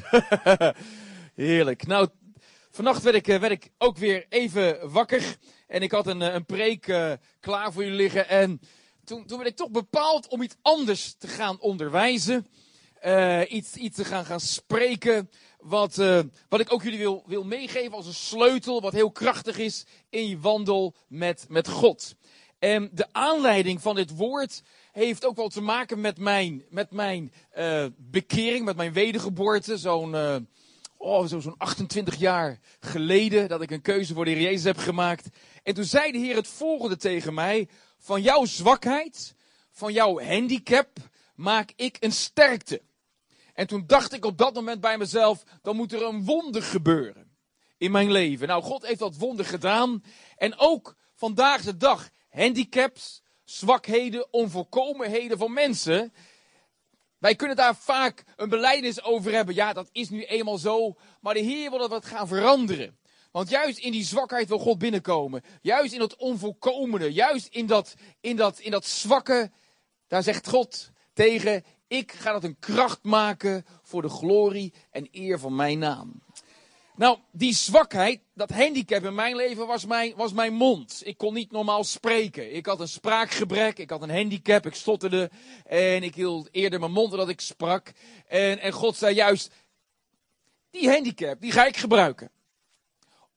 Heerlijk. 1.34 1.86
Nou, 1.86 2.08
vannacht 2.70 3.02
werd 3.02 3.16
ik, 3.16 3.28
eh, 3.28 3.40
werd 3.40 3.52
ik 3.52 3.70
ook 3.78 3.96
weer 3.96 4.26
even 4.28 4.90
wakker. 4.90 5.36
En 5.66 5.82
ik 5.82 5.92
had 5.92 6.06
een, 6.06 6.22
eh, 6.22 6.34
een 6.34 6.46
preek 6.46 6.88
eh, 6.88 7.12
klaar 7.40 7.72
voor 7.72 7.82
jullie 7.82 7.98
liggen. 7.98 8.28
En 8.28 8.60
toen, 9.08 9.26
toen 9.26 9.38
werd 9.38 9.50
ik 9.50 9.56
toch 9.56 9.70
bepaald 9.70 10.28
om 10.28 10.42
iets 10.42 10.56
anders 10.62 11.14
te 11.18 11.28
gaan 11.28 11.60
onderwijzen. 11.60 12.46
Eh, 13.00 13.40
iets, 13.48 13.74
iets 13.74 13.96
te 13.96 14.04
gaan, 14.04 14.24
gaan 14.24 14.40
spreken. 14.40 15.30
Wat, 15.58 15.98
eh, 15.98 16.20
wat 16.48 16.60
ik 16.60 16.72
ook 16.72 16.82
jullie 16.82 16.98
wil, 16.98 17.22
wil 17.26 17.44
meegeven 17.44 17.92
als 17.92 18.06
een 18.06 18.14
sleutel. 18.14 18.80
Wat 18.80 18.92
heel 18.92 19.10
krachtig 19.10 19.58
is 19.58 19.84
in 20.10 20.28
je 20.28 20.38
wandel 20.38 20.94
met, 21.06 21.46
met 21.48 21.68
God. 21.68 22.14
En 22.58 22.90
de 22.92 23.06
aanleiding 23.12 23.82
van 23.82 23.94
dit 23.94 24.16
woord 24.16 24.62
heeft 24.92 25.24
ook 25.24 25.36
wel 25.36 25.48
te 25.48 25.60
maken 25.60 26.00
met 26.00 26.18
mijn, 26.18 26.64
met 26.70 26.90
mijn 26.90 27.32
eh, 27.50 27.86
bekering, 27.96 28.64
met 28.64 28.76
mijn 28.76 28.92
wedergeboorte. 28.92 29.76
Zo'n 29.76 30.14
oh, 30.96 31.26
zo, 31.26 31.40
zo'n 31.40 31.58
28 31.58 32.16
jaar 32.16 32.58
geleden 32.80 33.48
dat 33.48 33.62
ik 33.62 33.70
een 33.70 33.82
keuze 33.82 34.14
voor 34.14 34.24
de 34.24 34.30
Heer 34.30 34.40
Jezus 34.40 34.64
heb 34.64 34.78
gemaakt. 34.78 35.28
En 35.62 35.74
toen 35.74 35.84
zei 35.84 36.12
de 36.12 36.18
Heer 36.18 36.36
het 36.36 36.48
volgende 36.48 36.96
tegen 36.96 37.34
mij. 37.34 37.68
Van 37.98 38.22
jouw 38.22 38.44
zwakheid, 38.44 39.34
van 39.70 39.92
jouw 39.92 40.20
handicap, 40.20 40.88
maak 41.34 41.72
ik 41.76 41.96
een 42.00 42.12
sterkte. 42.12 42.82
En 43.54 43.66
toen 43.66 43.84
dacht 43.86 44.12
ik 44.12 44.24
op 44.24 44.38
dat 44.38 44.54
moment 44.54 44.80
bij 44.80 44.98
mezelf, 44.98 45.42
dan 45.62 45.76
moet 45.76 45.92
er 45.92 46.02
een 46.02 46.24
wonder 46.24 46.62
gebeuren 46.62 47.36
in 47.78 47.90
mijn 47.90 48.10
leven. 48.10 48.48
Nou, 48.48 48.62
God 48.62 48.86
heeft 48.86 48.98
dat 48.98 49.16
wonder 49.16 49.44
gedaan. 49.44 50.04
En 50.36 50.58
ook 50.58 50.96
vandaag 51.14 51.62
de 51.62 51.76
dag, 51.76 52.10
handicaps, 52.30 53.22
zwakheden, 53.44 54.32
onvolkomenheden 54.32 55.38
van 55.38 55.52
mensen. 55.52 56.12
Wij 57.18 57.34
kunnen 57.34 57.56
daar 57.56 57.76
vaak 57.76 58.24
een 58.36 58.48
belijdenis 58.48 59.02
over 59.02 59.32
hebben. 59.32 59.54
Ja, 59.54 59.72
dat 59.72 59.88
is 59.92 60.08
nu 60.08 60.24
eenmaal 60.24 60.58
zo. 60.58 60.96
Maar 61.20 61.34
de 61.34 61.40
Heer 61.40 61.70
wil 61.70 61.78
dat 61.78 61.90
wat 61.90 62.06
gaan 62.06 62.28
veranderen. 62.28 62.97
Want 63.30 63.50
juist 63.50 63.78
in 63.78 63.92
die 63.92 64.04
zwakheid 64.04 64.48
wil 64.48 64.58
God 64.58 64.78
binnenkomen. 64.78 65.42
Juist 65.62 65.92
in 65.92 65.98
dat 65.98 66.16
onvolkomene. 66.16 67.12
Juist 67.12 67.46
in 67.46 67.66
dat, 67.66 67.94
in 68.20 68.36
dat, 68.36 68.58
in 68.58 68.70
dat 68.70 68.86
zwakke. 68.86 69.50
Daar 70.06 70.22
zegt 70.22 70.48
God 70.48 70.90
tegen. 71.12 71.64
Ik 71.86 72.12
ga 72.12 72.32
dat 72.32 72.44
een 72.44 72.58
kracht 72.58 73.02
maken 73.02 73.66
voor 73.82 74.02
de 74.02 74.08
glorie 74.08 74.72
en 74.90 75.08
eer 75.12 75.38
van 75.38 75.56
mijn 75.56 75.78
naam. 75.78 76.22
Nou, 76.96 77.18
die 77.32 77.54
zwakheid, 77.54 78.20
dat 78.34 78.50
handicap 78.50 79.04
in 79.04 79.14
mijn 79.14 79.36
leven 79.36 79.66
was 79.66 79.86
mijn, 79.86 80.12
was 80.16 80.32
mijn 80.32 80.54
mond. 80.54 81.00
Ik 81.04 81.16
kon 81.16 81.34
niet 81.34 81.50
normaal 81.50 81.84
spreken. 81.84 82.54
Ik 82.54 82.66
had 82.66 82.80
een 82.80 82.88
spraakgebrek, 82.88 83.78
ik 83.78 83.90
had 83.90 84.02
een 84.02 84.10
handicap, 84.10 84.66
ik 84.66 84.74
stotterde. 84.74 85.30
En 85.64 86.02
ik 86.02 86.14
hield 86.14 86.48
eerder 86.50 86.80
mijn 86.80 86.92
mond 86.92 87.10
dan 87.10 87.28
ik 87.28 87.40
sprak. 87.40 87.92
En, 88.26 88.58
en 88.58 88.72
God 88.72 88.96
zei 88.96 89.14
juist, 89.14 89.52
die 90.70 90.88
handicap, 90.88 91.40
die 91.40 91.52
ga 91.52 91.66
ik 91.66 91.76
gebruiken. 91.76 92.30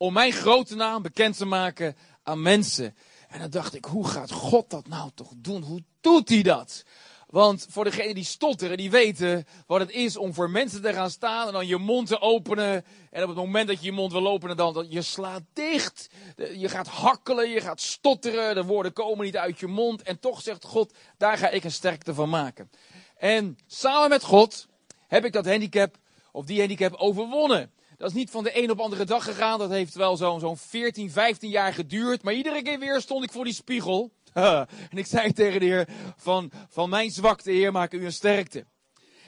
Om 0.01 0.13
mijn 0.13 0.31
grote 0.31 0.75
naam 0.75 1.01
bekend 1.01 1.37
te 1.37 1.45
maken 1.45 1.95
aan 2.23 2.41
mensen. 2.41 2.95
En 3.29 3.39
dan 3.39 3.49
dacht 3.49 3.73
ik, 3.73 3.85
hoe 3.85 4.07
gaat 4.07 4.31
God 4.31 4.69
dat 4.69 4.87
nou 4.87 5.09
toch 5.15 5.31
doen? 5.35 5.63
Hoe 5.63 5.83
doet 5.99 6.29
hij 6.29 6.41
dat? 6.41 6.83
Want 7.27 7.67
voor 7.69 7.83
degenen 7.83 8.15
die 8.15 8.23
stotteren, 8.23 8.77
die 8.77 8.91
weten 8.91 9.45
wat 9.67 9.79
het 9.79 9.91
is 9.91 10.17
om 10.17 10.33
voor 10.33 10.49
mensen 10.49 10.81
te 10.81 10.93
gaan 10.93 11.09
staan 11.09 11.47
en 11.47 11.53
dan 11.53 11.67
je 11.67 11.77
mond 11.77 12.07
te 12.07 12.21
openen. 12.21 12.85
En 13.09 13.21
op 13.21 13.27
het 13.27 13.37
moment 13.37 13.67
dat 13.67 13.79
je 13.79 13.85
je 13.85 13.91
mond 13.91 14.11
wil 14.11 14.27
openen, 14.27 14.57
dan, 14.57 14.73
dan 14.73 14.85
je 14.89 15.01
slaat 15.01 15.43
dicht. 15.53 16.09
Je 16.35 16.69
gaat 16.69 16.87
hakkelen, 16.87 17.49
je 17.49 17.61
gaat 17.61 17.81
stotteren, 17.81 18.55
de 18.55 18.63
woorden 18.63 18.93
komen 18.93 19.25
niet 19.25 19.37
uit 19.37 19.59
je 19.59 19.67
mond. 19.67 20.01
En 20.01 20.19
toch 20.19 20.41
zegt 20.41 20.65
God, 20.65 20.93
daar 21.17 21.37
ga 21.37 21.49
ik 21.49 21.63
een 21.63 21.71
sterkte 21.71 22.13
van 22.13 22.29
maken. 22.29 22.69
En 23.17 23.57
samen 23.67 24.09
met 24.09 24.23
God 24.23 24.67
heb 25.07 25.25
ik 25.25 25.33
dat 25.33 25.45
handicap, 25.45 25.97
of 26.31 26.45
die 26.45 26.59
handicap, 26.59 26.93
overwonnen. 26.93 27.71
Dat 28.01 28.09
is 28.09 28.15
niet 28.15 28.29
van 28.29 28.43
de 28.43 28.63
een 28.63 28.71
op 28.71 28.79
andere 28.79 29.05
dag 29.05 29.23
gegaan. 29.23 29.59
Dat 29.59 29.69
heeft 29.69 29.93
wel 29.93 30.17
zo'n 30.17 30.39
zo'n 30.39 30.57
14, 30.57 31.11
15 31.11 31.49
jaar 31.49 31.73
geduurd. 31.73 32.23
Maar 32.23 32.33
iedere 32.33 32.61
keer 32.61 32.79
weer 32.79 33.01
stond 33.01 33.23
ik 33.23 33.31
voor 33.31 33.43
die 33.43 33.53
spiegel. 33.53 34.11
en 34.33 34.97
ik 34.97 35.05
zei 35.05 35.33
tegen 35.33 35.59
de 35.59 35.65
Heer: 35.65 35.87
van, 36.17 36.51
van 36.69 36.89
mijn 36.89 37.11
zwakte, 37.11 37.51
Heer, 37.51 37.71
maak 37.71 37.93
u 37.93 38.05
een 38.05 38.13
sterkte. 38.13 38.65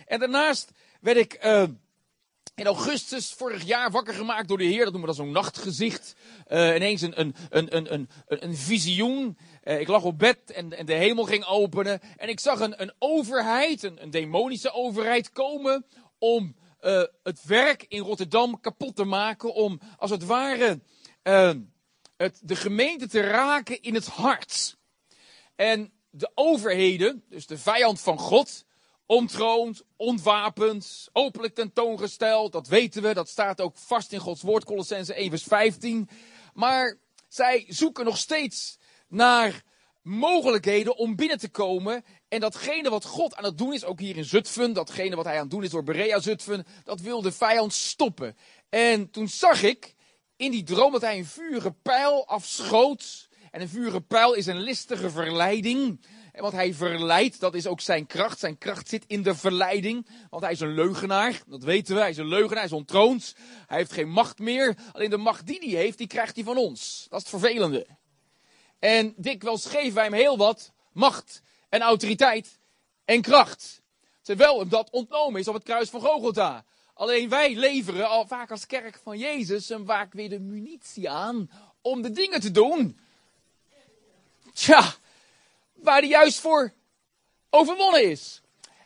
En 0.06 0.20
daarnaast 0.20 0.72
werd 1.02 1.18
ik 1.18 1.34
eh, 1.34 1.64
in 2.56 2.66
augustus 2.66 3.34
vorig 3.34 3.64
jaar 3.64 3.92
wakker 3.92 4.14
gemaakt 4.14 4.48
door 4.48 4.58
de 4.58 4.64
Heer. 4.64 4.84
Dat 4.84 4.94
noemen 4.94 5.10
we 5.10 5.16
dan 5.16 5.26
zo'n 5.26 5.34
nachtgezicht. 5.34 6.16
Eh, 6.48 6.76
ineens 6.76 7.02
een, 7.02 7.20
een, 7.20 7.36
een, 7.50 7.76
een, 7.76 7.94
een, 7.94 8.10
een, 8.28 8.56
visioen. 8.56 9.38
Eh, 9.64 9.80
ik 9.80 9.88
lag 9.88 10.04
op 10.04 10.20
bed 10.20 10.52
en, 10.52 10.78
en 10.78 10.86
de 10.86 10.94
hemel 10.94 11.24
ging 11.24 11.46
openen. 11.46 12.00
En 12.18 12.30
ik 12.30 12.40
zag 12.40 12.60
een, 12.60 12.82
een 12.82 12.94
overheid, 13.00 13.84
een, 13.84 14.02
een 14.02 14.12
demonische 14.12 14.72
overheid, 14.72 15.32
komen 15.32 15.86
om 16.18 16.56
eh, 16.84 17.04
het 17.24 17.44
werk 17.44 17.86
in 17.88 18.02
Rotterdam 18.02 18.60
kapot 18.60 18.96
te 18.96 19.04
maken. 19.04 19.54
Om 19.54 19.80
als 19.98 20.12
het 20.12 20.26
ware 20.26 20.80
eh, 21.22 21.52
het, 22.18 22.40
de 22.42 22.56
gemeente 22.56 23.08
te 23.08 23.22
raken 23.22 23.82
in 23.82 23.94
het 23.94 24.08
hart. 24.08 24.78
En 25.56 25.94
de 26.10 26.32
overheden, 26.36 27.24
dus 27.30 27.48
de 27.48 27.58
vijand 27.58 28.02
van 28.02 28.18
God, 28.18 28.66
ontroond, 29.06 29.84
ontwapend, 29.96 31.10
openlijk 31.12 31.56
tentoongesteld. 31.56 32.52
Dat 32.52 32.68
weten 32.68 33.02
we, 33.02 33.14
dat 33.14 33.30
staat 33.30 33.62
ook 33.62 33.78
vast 33.78 34.12
in 34.12 34.20
Gods 34.20 34.42
woord, 34.42 34.66
Colossense 34.66 35.14
1 35.14 35.30
vers 35.30 35.44
15. 35.44 36.10
Maar 36.54 36.98
zij 37.28 37.66
zoeken 37.68 38.06
nog 38.06 38.18
steeds 38.18 38.78
naar 39.08 39.64
mogelijkheden 40.04 40.98
om 40.98 41.16
binnen 41.16 41.38
te 41.38 41.50
komen. 41.50 42.04
En 42.28 42.40
datgene 42.40 42.90
wat 42.90 43.06
God 43.06 43.36
aan 43.36 43.44
het 43.44 43.58
doen 43.58 43.74
is, 43.74 43.86
ook 43.86 44.00
hier 44.00 44.18
in 44.18 44.26
Zutphen, 44.26 44.74
datgene 44.74 45.16
wat 45.16 45.26
hij 45.26 45.36
aan 45.36 45.42
het 45.42 45.52
doen 45.52 45.64
is 45.64 45.70
door 45.70 45.84
Berea 45.84 46.20
Zutphen, 46.20 46.66
dat 46.84 47.02
wil 47.02 47.22
de 47.22 47.32
vijand 47.32 47.74
stoppen. 47.74 48.38
En 48.70 49.10
toen 49.10 49.28
zag 49.28 49.64
ik 49.64 49.96
in 50.36 50.52
die 50.52 50.64
droom 50.64 50.92
dat 50.92 51.02
hij 51.02 51.18
een 51.18 51.26
vurige 51.26 51.72
pijl 51.72 52.28
afschoot. 52.28 53.30
En 53.52 53.62
een 53.62 53.70
vurige 53.70 54.02
pijl 54.02 54.34
is 54.34 54.46
een 54.46 54.62
listige 54.62 55.10
verleiding. 55.10 56.06
En 56.32 56.42
wat 56.42 56.52
hij 56.52 56.74
verleidt, 56.74 57.40
dat 57.40 57.54
is 57.54 57.68
ook 57.68 57.82
zijn 57.82 58.06
kracht. 58.06 58.40
Zijn 58.40 58.58
kracht 58.58 58.90
zit 58.90 59.04
in 59.08 59.24
de 59.24 59.36
verleiding. 59.36 60.08
Want 60.30 60.44
hij 60.44 60.52
is 60.52 60.60
een 60.60 60.74
leugenaar. 60.74 61.42
Dat 61.48 61.64
weten 61.64 61.96
we. 61.96 62.02
Hij 62.02 62.10
is 62.10 62.18
een 62.18 62.28
leugenaar. 62.28 62.58
Hij 62.58 62.66
is 62.66 62.72
ontroond. 62.72 63.36
Hij 63.68 63.78
heeft 63.78 63.94
geen 63.94 64.10
macht 64.10 64.40
meer. 64.40 64.78
Alleen 64.92 65.10
de 65.10 65.18
macht 65.18 65.48
die 65.48 65.60
hij 65.60 65.82
heeft, 65.82 65.98
die 65.98 66.08
krijgt 66.08 66.36
hij 66.36 66.44
van 66.44 66.58
ons. 66.58 67.06
Dat 67.10 67.24
is 67.24 67.32
het 67.32 67.42
vervelende. 67.42 67.88
En 68.84 69.14
dikwijls 69.18 69.66
geven 69.66 69.94
wij 69.94 70.04
hem 70.04 70.14
heel 70.14 70.38
wat 70.38 70.72
macht 70.92 71.42
en 71.70 71.82
autoriteit 71.82 72.60
en 73.06 73.22
kracht. 73.22 73.82
Terwijl 74.22 74.60
hem 74.60 74.70
dat 74.70 74.90
ontnomen 74.90 75.40
is 75.40 75.48
op 75.48 75.54
het 75.54 75.64
kruis 75.64 75.90
van 75.90 76.02
Gogolta. 76.02 76.66
Alleen 76.94 77.30
wij 77.30 77.56
leveren 77.56 78.10
al 78.10 78.28
vaak 78.28 78.52
als 78.52 78.66
kerk 78.66 79.00
van 79.04 79.18
Jezus 79.18 79.70
hem 79.70 79.86
vaak 79.86 80.14
weer 80.14 80.30
de 80.30 80.40
munitie 80.40 81.10
aan 81.10 81.50
om 81.82 82.02
de 82.02 82.12
dingen 82.12 82.42
te 82.42 82.52
doen. 82.52 83.00
Tja, 84.54 84.94
waar 85.74 86.00
hij 86.00 86.10
juist 86.10 86.40
voor 86.40 86.74
overwonnen 87.50 88.10
is. 88.10 88.42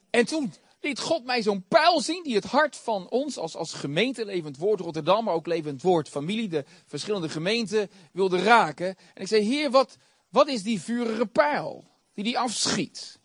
En 0.10 0.26
toen 0.26 0.54
liet 0.88 1.00
God 1.00 1.26
mij 1.26 1.42
zo'n 1.42 1.66
pijl 1.68 2.02
zien 2.02 2.24
die 2.24 2.36
het 2.36 2.46
hart 2.46 2.76
van 2.76 3.10
ons 3.10 3.38
als, 3.38 3.56
als 3.56 3.74
gemeente 3.74 4.26
Levend 4.26 4.58
Woord 4.58 4.80
Rotterdam, 4.80 5.24
maar 5.24 5.34
ook 5.34 5.48
Levend 5.48 5.82
Woord 5.82 6.10
familie, 6.10 6.48
de 6.48 6.66
verschillende 6.86 7.30
gemeenten, 7.30 7.90
wilde 8.12 8.44
raken. 8.44 8.88
En 8.88 9.22
ik 9.22 9.28
zei, 9.28 9.42
heer, 9.42 9.72
wat, 9.72 9.98
wat 10.30 10.48
is 10.48 10.64
die 10.64 10.82
vurige 10.82 11.26
pijl 11.26 11.86
die 12.14 12.24
die 12.24 12.38
afschiet? 12.38 13.20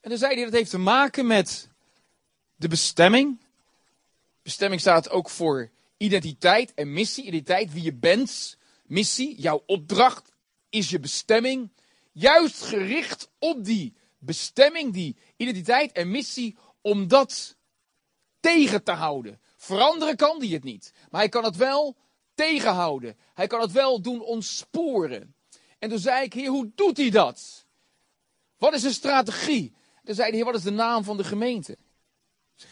En 0.00 0.10
dan 0.10 0.18
zei 0.18 0.34
hij, 0.34 0.44
dat 0.44 0.52
heeft 0.52 0.70
te 0.70 0.78
maken 0.78 1.26
met 1.26 1.68
de 2.56 2.68
bestemming. 2.68 3.40
Bestemming 4.42 4.80
staat 4.80 5.10
ook 5.10 5.30
voor 5.30 5.70
identiteit 5.96 6.74
en 6.74 6.92
missie. 6.92 7.24
Identiteit, 7.24 7.72
wie 7.72 7.82
je 7.82 7.94
bent. 7.94 8.56
Missie, 8.86 9.40
jouw 9.40 9.62
opdracht 9.66 10.32
is 10.70 10.90
je 10.90 11.00
bestemming. 11.00 11.70
Juist 12.12 12.62
gericht 12.62 13.28
op 13.38 13.64
die 13.64 13.94
bestemming, 14.24 14.92
die 14.92 15.16
identiteit 15.36 15.92
en 15.92 16.10
missie, 16.10 16.56
om 16.80 17.08
dat 17.08 17.56
tegen 18.40 18.82
te 18.82 18.92
houden. 18.92 19.40
Veranderen 19.56 20.16
kan 20.16 20.38
die 20.38 20.54
het 20.54 20.64
niet, 20.64 20.92
maar 21.10 21.20
hij 21.20 21.28
kan 21.28 21.44
het 21.44 21.56
wel 21.56 21.96
tegenhouden. 22.34 23.16
Hij 23.34 23.46
kan 23.46 23.60
het 23.60 23.72
wel 23.72 24.00
doen 24.00 24.20
ontsporen. 24.20 25.34
En 25.78 25.88
toen 25.88 25.98
zei 25.98 26.24
ik, 26.24 26.32
heer, 26.32 26.48
hoe 26.48 26.70
doet 26.74 26.96
hij 26.96 27.10
dat? 27.10 27.66
Wat 28.58 28.74
is 28.74 28.82
de 28.82 28.92
strategie? 28.92 29.74
Toen 30.04 30.14
zei 30.14 30.30
de 30.30 30.36
heer, 30.36 30.44
wat 30.44 30.54
is 30.54 30.62
de 30.62 30.70
naam 30.70 31.04
van 31.04 31.16
de 31.16 31.24
gemeente? 31.24 31.78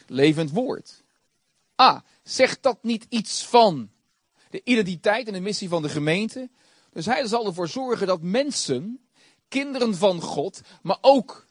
Levend 0.06 0.50
woord. 0.50 1.02
Ah, 1.74 2.00
zegt 2.22 2.62
dat 2.62 2.82
niet 2.82 3.06
iets 3.08 3.44
van 3.44 3.90
de 4.50 4.60
identiteit 4.64 5.26
en 5.26 5.32
de 5.32 5.40
missie 5.40 5.68
van 5.68 5.82
de 5.82 5.88
gemeente? 5.88 6.50
Dus 6.92 7.06
hij 7.06 7.26
zal 7.26 7.46
ervoor 7.46 7.68
zorgen 7.68 8.06
dat 8.06 8.22
mensen, 8.22 9.01
kinderen 9.52 9.94
van 9.94 10.20
God, 10.20 10.60
maar 10.82 10.98
ook 11.00 11.46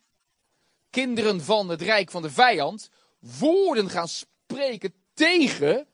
kinderen 0.90 1.42
van 1.42 1.70
het 1.70 1.82
rijk 1.82 2.12
van 2.12 2.22
de 2.22 2.30
vijand, 2.30 2.90
woorden 3.20 3.90
gaan 3.90 4.08
spreken 4.08 4.94
tegen 5.14 5.88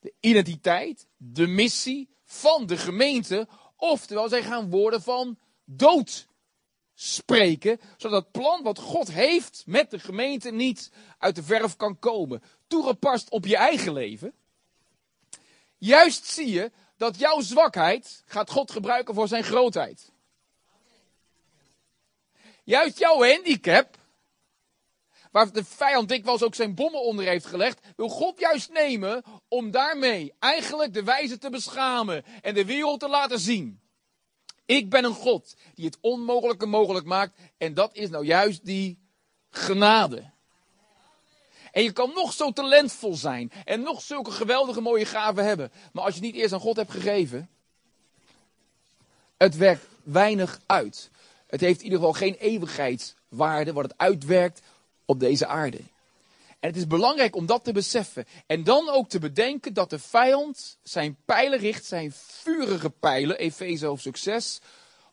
de 0.00 0.12
identiteit, 0.20 1.06
de 1.16 1.46
missie 1.46 2.08
van 2.24 2.66
de 2.66 2.76
gemeente. 2.76 3.48
Oftewel, 3.76 4.28
zij 4.28 4.42
gaan 4.42 4.70
woorden 4.70 5.02
van 5.02 5.38
dood 5.64 6.26
spreken, 6.94 7.80
zodat 7.96 8.22
het 8.22 8.32
plan 8.32 8.62
wat 8.62 8.78
God 8.78 9.12
heeft 9.12 9.62
met 9.66 9.90
de 9.90 9.98
gemeente 9.98 10.50
niet 10.50 10.90
uit 11.18 11.34
de 11.34 11.42
verf 11.42 11.76
kan 11.76 11.98
komen. 11.98 12.42
Toegepast 12.66 13.30
op 13.30 13.46
je 13.46 13.56
eigen 13.56 13.92
leven. 13.92 14.32
Juist 15.78 16.24
zie 16.24 16.50
je 16.50 16.70
dat 16.96 17.18
jouw 17.18 17.40
zwakheid 17.40 18.22
gaat 18.26 18.50
God 18.50 18.70
gebruiken 18.70 19.14
voor 19.14 19.28
zijn 19.28 19.44
grootheid. 19.44 20.14
Juist 22.66 22.98
jouw 22.98 23.22
handicap, 23.22 23.96
waar 25.30 25.52
de 25.52 25.64
vijand 25.64 26.08
dikwijls 26.08 26.42
ook 26.42 26.54
zijn 26.54 26.74
bommen 26.74 27.02
onder 27.02 27.24
heeft 27.24 27.46
gelegd, 27.46 27.80
wil 27.96 28.08
God 28.08 28.38
juist 28.38 28.72
nemen 28.72 29.22
om 29.48 29.70
daarmee 29.70 30.34
eigenlijk 30.38 30.94
de 30.94 31.02
wijze 31.02 31.38
te 31.38 31.50
beschamen 31.50 32.24
en 32.42 32.54
de 32.54 32.64
wereld 32.64 33.00
te 33.00 33.08
laten 33.08 33.38
zien. 33.38 33.80
Ik 34.64 34.90
ben 34.90 35.04
een 35.04 35.14
God 35.14 35.56
die 35.74 35.84
het 35.84 35.98
onmogelijke 36.00 36.66
mogelijk 36.66 37.06
maakt 37.06 37.38
en 37.56 37.74
dat 37.74 37.94
is 37.94 38.08
nou 38.08 38.24
juist 38.24 38.64
die 38.64 38.98
genade. 39.50 40.30
En 41.72 41.82
je 41.82 41.92
kan 41.92 42.12
nog 42.14 42.32
zo 42.32 42.52
talentvol 42.52 43.14
zijn 43.14 43.52
en 43.64 43.80
nog 43.80 44.02
zulke 44.02 44.30
geweldige 44.30 44.80
mooie 44.80 45.06
gaven 45.06 45.44
hebben. 45.44 45.72
Maar 45.92 46.04
als 46.04 46.14
je 46.14 46.20
niet 46.20 46.34
eerst 46.34 46.52
aan 46.52 46.60
God 46.60 46.76
hebt 46.76 46.90
gegeven, 46.90 47.50
het 49.36 49.56
werkt 49.56 49.86
weinig 50.02 50.60
uit. 50.66 51.10
Het 51.46 51.60
heeft 51.60 51.78
in 51.78 51.84
ieder 51.84 51.98
geval 51.98 52.12
geen 52.12 52.34
eeuwigheidswaarde 52.34 53.72
wat 53.72 53.84
het 53.84 53.94
uitwerkt 53.96 54.60
op 55.04 55.20
deze 55.20 55.46
aarde. 55.46 55.80
En 56.60 56.68
het 56.68 56.76
is 56.76 56.86
belangrijk 56.86 57.36
om 57.36 57.46
dat 57.46 57.64
te 57.64 57.72
beseffen. 57.72 58.24
En 58.46 58.64
dan 58.64 58.88
ook 58.88 59.08
te 59.08 59.18
bedenken 59.18 59.74
dat 59.74 59.90
de 59.90 59.98
vijand 59.98 60.78
zijn 60.82 61.16
pijlen 61.24 61.58
richt, 61.58 61.84
zijn 61.84 62.12
vurige 62.12 62.90
pijlen, 62.90 63.38
Efeze 63.38 63.86
hoofdstuk 63.86 64.16
6, 64.16 64.60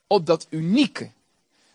op 0.07 0.25
dat 0.25 0.47
unieke. 0.49 1.11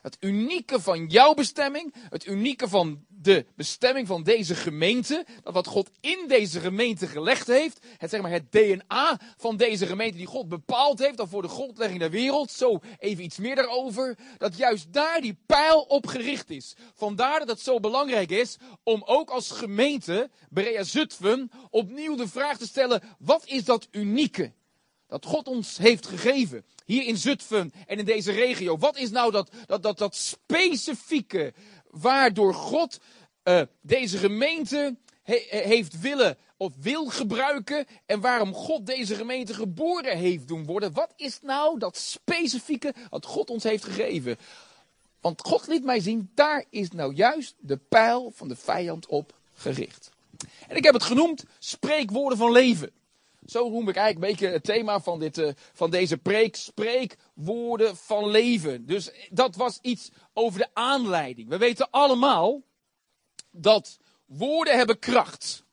Het 0.08 0.16
unieke 0.20 0.80
van 0.80 1.06
jouw 1.06 1.34
bestemming, 1.34 1.94
het 2.08 2.26
unieke 2.26 2.68
van 2.68 3.04
de 3.08 3.46
bestemming 3.56 4.06
van 4.06 4.22
deze 4.22 4.54
gemeente, 4.54 5.26
dat 5.42 5.54
wat 5.54 5.66
God 5.66 5.90
in 6.00 6.24
deze 6.28 6.60
gemeente 6.60 7.06
gelegd 7.06 7.46
heeft, 7.46 7.86
het, 7.96 8.10
zeg 8.10 8.20
maar, 8.20 8.30
het 8.30 8.52
DNA 8.52 9.20
van 9.36 9.56
deze 9.56 9.86
gemeente 9.86 10.16
die 10.16 10.26
God 10.26 10.48
bepaald 10.48 10.98
heeft, 10.98 11.20
al 11.20 11.26
voor 11.26 11.42
de 11.42 11.48
grondlegging 11.48 11.98
der 11.98 12.10
wereld, 12.10 12.50
zo 12.50 12.78
even 12.98 13.24
iets 13.24 13.38
meer 13.38 13.56
daarover, 13.56 14.18
dat 14.38 14.56
juist 14.56 14.92
daar 14.92 15.20
die 15.20 15.38
pijl 15.46 15.80
op 15.80 16.06
gericht 16.06 16.50
is. 16.50 16.74
Vandaar 16.94 17.38
dat 17.38 17.48
het 17.48 17.60
zo 17.60 17.80
belangrijk 17.80 18.30
is 18.30 18.56
om 18.82 19.02
ook 19.06 19.30
als 19.30 19.50
gemeente, 19.50 20.30
Berea 20.48 20.82
Zutphen, 20.82 21.50
opnieuw 21.70 22.16
de 22.16 22.28
vraag 22.28 22.58
te 22.58 22.66
stellen, 22.66 23.02
wat 23.18 23.46
is 23.46 23.64
dat 23.64 23.88
unieke? 23.90 24.52
Dat 25.08 25.24
God 25.24 25.48
ons 25.48 25.78
heeft 25.78 26.06
gegeven. 26.06 26.64
Hier 26.84 27.04
in 27.04 27.16
Zutphen 27.16 27.72
en 27.86 27.98
in 27.98 28.04
deze 28.04 28.32
regio. 28.32 28.78
Wat 28.78 28.96
is 28.96 29.10
nou 29.10 29.30
dat, 29.30 29.50
dat, 29.66 29.82
dat, 29.82 29.98
dat 29.98 30.16
specifieke 30.16 31.52
waardoor 31.90 32.54
God 32.54 32.98
uh, 33.44 33.62
deze 33.80 34.18
gemeente 34.18 34.96
he, 35.22 35.46
heeft 35.48 36.00
willen 36.00 36.36
of 36.56 36.72
wil 36.80 37.06
gebruiken. 37.06 37.86
En 38.06 38.20
waarom 38.20 38.54
God 38.54 38.86
deze 38.86 39.14
gemeente 39.14 39.54
geboren 39.54 40.18
heeft 40.18 40.48
doen 40.48 40.64
worden. 40.64 40.92
Wat 40.92 41.12
is 41.16 41.38
nou 41.42 41.78
dat 41.78 41.96
specifieke 41.96 42.94
wat 43.10 43.26
God 43.26 43.50
ons 43.50 43.62
heeft 43.62 43.84
gegeven? 43.84 44.36
Want 45.20 45.40
God 45.40 45.66
liet 45.66 45.84
mij 45.84 46.00
zien, 46.00 46.30
daar 46.34 46.64
is 46.70 46.90
nou 46.90 47.14
juist 47.14 47.54
de 47.58 47.76
pijl 47.76 48.32
van 48.34 48.48
de 48.48 48.56
vijand 48.56 49.06
op 49.06 49.34
gericht. 49.54 50.10
En 50.68 50.76
ik 50.76 50.84
heb 50.84 50.94
het 50.94 51.02
genoemd 51.02 51.44
spreekwoorden 51.58 52.38
van 52.38 52.52
leven. 52.52 52.92
Zo 53.50 53.70
noem 53.70 53.88
ik 53.88 53.96
eigenlijk 53.96 54.14
een 54.14 54.30
beetje 54.30 54.54
het 54.54 54.64
thema 54.64 55.00
van, 55.00 55.18
dit, 55.18 55.38
eh, 55.38 55.52
van 55.72 55.90
deze 55.90 56.18
preek. 56.18 56.56
Spreekwoorden 56.56 57.96
van 57.96 58.30
leven. 58.30 58.86
Dus 58.86 59.10
dat 59.30 59.56
was 59.56 59.78
iets 59.82 60.10
over 60.32 60.58
de 60.60 60.68
aanleiding. 60.72 61.48
We 61.48 61.58
weten 61.58 61.90
allemaal 61.90 62.62
dat 63.50 63.98
woorden 64.26 64.76
hebben 64.76 64.98
kracht. 64.98 65.64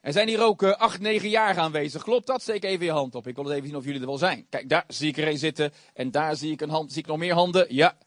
Er 0.00 0.12
zijn 0.12 0.28
hier 0.28 0.42
ook 0.42 0.62
uh, 0.62 0.70
acht, 0.70 1.00
negen 1.00 1.28
jaar 1.28 1.58
aanwezig. 1.58 2.02
Klopt 2.02 2.26
dat? 2.26 2.42
Steek 2.42 2.64
even 2.64 2.84
je 2.84 2.92
hand 2.92 3.14
op. 3.14 3.26
Ik 3.26 3.36
wil 3.36 3.50
even 3.50 3.66
zien 3.66 3.76
of 3.76 3.84
jullie 3.84 4.00
er 4.00 4.06
wel 4.06 4.18
zijn. 4.18 4.46
Kijk, 4.48 4.68
daar 4.68 4.84
zie 4.88 5.08
ik 5.08 5.16
er 5.16 5.28
een 5.28 5.38
zitten. 5.38 5.72
En 5.94 6.10
daar 6.10 6.36
zie 6.36 6.52
ik 6.52 6.60
een 6.60 6.70
hand. 6.70 6.92
Zie 6.92 7.02
ik 7.02 7.08
nog 7.08 7.18
meer 7.18 7.34
handen? 7.34 7.74
Ja. 7.74 7.98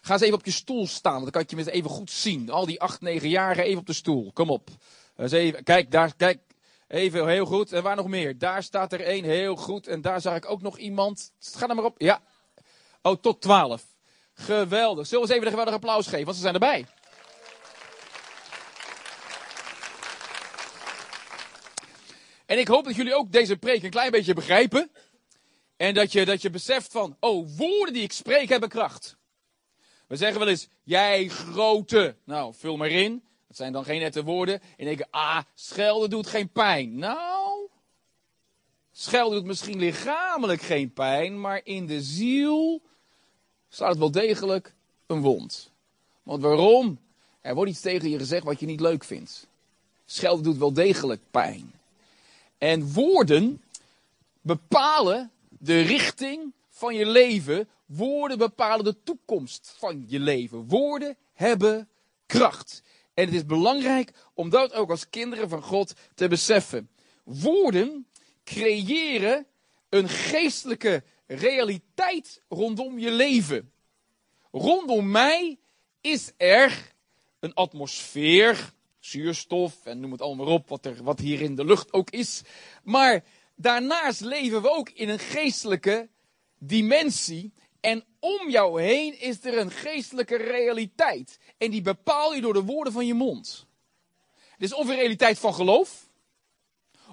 Ga 0.00 0.12
eens 0.12 0.22
even 0.22 0.38
op 0.38 0.44
je 0.44 0.50
stoel 0.50 0.86
staan. 0.86 1.22
Dan 1.22 1.30
kan 1.30 1.40
ik 1.40 1.50
je 1.50 1.56
eens 1.56 1.66
even 1.66 1.90
goed 1.90 2.10
zien. 2.10 2.50
Al 2.50 2.66
die 2.66 2.80
acht, 2.80 3.00
negen 3.00 3.28
jaren 3.28 3.64
even 3.64 3.80
op 3.80 3.86
de 3.86 3.92
stoel. 3.92 4.32
Kom 4.32 4.50
op. 4.50 4.70
Even, 5.16 5.62
kijk, 5.62 5.90
daar, 5.90 6.16
kijk. 6.16 6.38
Even, 6.90 7.28
heel 7.28 7.46
goed. 7.46 7.72
En 7.72 7.82
waar 7.82 7.96
nog 7.96 8.08
meer? 8.08 8.38
Daar 8.38 8.62
staat 8.62 8.92
er 8.92 9.00
één. 9.00 9.24
Heel 9.24 9.56
goed. 9.56 9.86
En 9.86 10.00
daar 10.00 10.20
zag 10.20 10.36
ik 10.36 10.50
ook 10.50 10.62
nog 10.62 10.78
iemand. 10.78 11.32
Ga 11.40 11.68
er 11.68 11.74
maar 11.74 11.84
op. 11.84 12.00
Ja. 12.00 12.22
Oh, 13.02 13.16
tot 13.20 13.40
twaalf. 13.40 13.82
Geweldig. 14.34 15.06
Zullen 15.06 15.26
we 15.26 15.32
eens 15.32 15.36
even 15.36 15.44
een 15.44 15.58
geweldig 15.58 15.74
applaus 15.74 16.06
geven? 16.06 16.24
Want 16.24 16.36
ze 16.36 16.42
zijn 16.42 16.54
erbij. 16.54 16.86
En 22.46 22.58
ik 22.58 22.68
hoop 22.68 22.84
dat 22.84 22.94
jullie 22.94 23.14
ook 23.14 23.32
deze 23.32 23.56
preek 23.56 23.82
een 23.82 23.90
klein 23.90 24.10
beetje 24.10 24.34
begrijpen. 24.34 24.90
En 25.76 25.94
dat 25.94 26.12
je, 26.12 26.24
dat 26.24 26.42
je 26.42 26.50
beseft 26.50 26.92
van, 26.92 27.16
oh, 27.20 27.48
woorden 27.56 27.94
die 27.94 28.02
ik 28.02 28.12
spreek 28.12 28.48
hebben 28.48 28.68
kracht. 28.68 29.16
We 30.06 30.16
zeggen 30.16 30.38
wel 30.38 30.48
eens, 30.48 30.68
jij 30.82 31.28
grote. 31.28 32.16
Nou, 32.24 32.54
vul 32.54 32.76
maar 32.76 32.90
in. 32.90 33.24
Dat 33.50 33.58
zijn 33.58 33.72
dan 33.72 33.84
geen 33.84 34.00
nette 34.00 34.24
woorden. 34.24 34.60
En 34.76 34.84
denken, 34.84 35.06
ah, 35.10 35.42
schelden 35.54 36.10
doet 36.10 36.26
geen 36.26 36.48
pijn. 36.48 36.98
Nou, 36.98 37.68
schelden 38.92 39.38
doet 39.38 39.46
misschien 39.46 39.78
lichamelijk 39.78 40.62
geen 40.62 40.92
pijn, 40.92 41.40
maar 41.40 41.60
in 41.64 41.86
de 41.86 42.02
ziel 42.02 42.80
staat 43.68 43.88
het 43.88 43.98
wel 43.98 44.10
degelijk 44.10 44.74
een 45.06 45.20
wond. 45.20 45.70
Want 46.22 46.42
waarom? 46.42 46.98
Er 47.40 47.54
wordt 47.54 47.70
iets 47.70 47.80
tegen 47.80 48.10
je 48.10 48.18
gezegd 48.18 48.44
wat 48.44 48.60
je 48.60 48.66
niet 48.66 48.80
leuk 48.80 49.04
vindt. 49.04 49.46
Schelden 50.04 50.44
doet 50.44 50.58
wel 50.58 50.72
degelijk 50.72 51.20
pijn. 51.30 51.72
En 52.58 52.92
woorden 52.92 53.62
bepalen 54.40 55.30
de 55.48 55.80
richting 55.80 56.52
van 56.68 56.94
je 56.94 57.06
leven. 57.06 57.68
Woorden 57.86 58.38
bepalen 58.38 58.84
de 58.84 58.96
toekomst 59.04 59.74
van 59.78 60.04
je 60.08 60.20
leven. 60.20 60.68
Woorden 60.68 61.16
hebben 61.32 61.88
kracht. 62.26 62.82
En 63.20 63.26
het 63.26 63.34
is 63.34 63.46
belangrijk 63.46 64.12
om 64.34 64.50
dat 64.50 64.72
ook 64.72 64.90
als 64.90 65.08
kinderen 65.08 65.48
van 65.48 65.62
God 65.62 65.92
te 66.14 66.28
beseffen. 66.28 66.90
Woorden 67.24 68.06
creëren 68.44 69.46
een 69.88 70.08
geestelijke 70.08 71.02
realiteit 71.26 72.42
rondom 72.48 72.98
je 72.98 73.10
leven. 73.10 73.72
Rondom 74.50 75.10
mij 75.10 75.58
is 76.00 76.32
er 76.36 76.92
een 77.40 77.54
atmosfeer, 77.54 78.72
zuurstof 78.98 79.86
en 79.86 80.00
noem 80.00 80.12
het 80.12 80.22
allemaal 80.22 80.46
op, 80.46 80.68
wat, 80.68 80.86
er, 80.86 81.02
wat 81.02 81.18
hier 81.18 81.40
in 81.40 81.54
de 81.54 81.64
lucht 81.64 81.92
ook 81.92 82.10
is. 82.10 82.42
Maar 82.82 83.24
daarnaast 83.54 84.20
leven 84.20 84.62
we 84.62 84.70
ook 84.70 84.90
in 84.90 85.08
een 85.08 85.18
geestelijke 85.18 86.08
dimensie. 86.58 87.52
En 87.80 88.04
om 88.18 88.50
jou 88.50 88.82
heen 88.82 89.20
is 89.20 89.44
er 89.44 89.58
een 89.58 89.70
geestelijke 89.70 90.36
realiteit. 90.36 91.38
En 91.58 91.70
die 91.70 91.82
bepaal 91.82 92.34
je 92.34 92.40
door 92.40 92.52
de 92.52 92.64
woorden 92.64 92.92
van 92.92 93.06
je 93.06 93.14
mond. 93.14 93.66
Het 94.50 94.62
is 94.62 94.72
of 94.74 94.88
een 94.88 94.96
realiteit 94.96 95.38
van 95.38 95.54
geloof, 95.54 96.08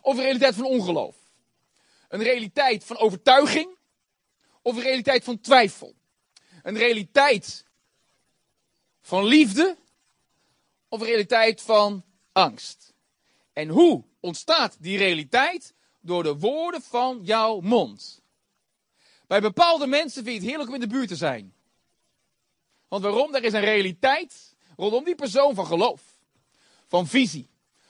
of 0.01 0.17
een 0.17 0.23
realiteit 0.23 0.55
van 0.55 0.65
ongeloof. 0.65 1.15
Een 2.07 2.23
realiteit 2.23 2.83
van 2.83 2.97
overtuiging, 2.97 3.77
of 4.61 4.75
een 4.75 4.81
realiteit 4.81 5.23
van 5.23 5.39
twijfel. 5.39 5.95
Een 6.63 6.77
realiteit 6.77 7.65
van 9.01 9.25
liefde, 9.25 9.77
of 10.89 10.99
een 10.99 11.07
realiteit 11.07 11.61
van 11.61 12.03
angst. 12.31 12.93
En 13.53 13.69
hoe 13.69 14.03
ontstaat 14.19 14.77
die 14.79 14.97
realiteit? 14.97 15.73
Door 15.99 16.23
de 16.23 16.37
woorden 16.37 16.81
van 16.81 17.19
jouw 17.23 17.59
mond. 17.59 18.21
Bij 19.27 19.41
bepaalde 19.41 19.87
mensen 19.87 20.23
vind 20.23 20.35
je 20.35 20.41
het 20.41 20.49
heerlijk 20.49 20.69
om 20.69 20.75
in 20.75 20.81
de 20.81 20.87
buurt 20.87 21.07
te 21.07 21.15
zijn. 21.15 21.53
Want 22.87 23.03
waarom? 23.03 23.35
Er 23.35 23.43
is 23.43 23.53
een 23.53 23.59
realiteit 23.59 24.55
rondom 24.75 25.03
die 25.03 25.15
persoon 25.15 25.55
van 25.55 25.65
geloof, 25.65 26.01
van 26.87 27.07
visie, 27.07 27.49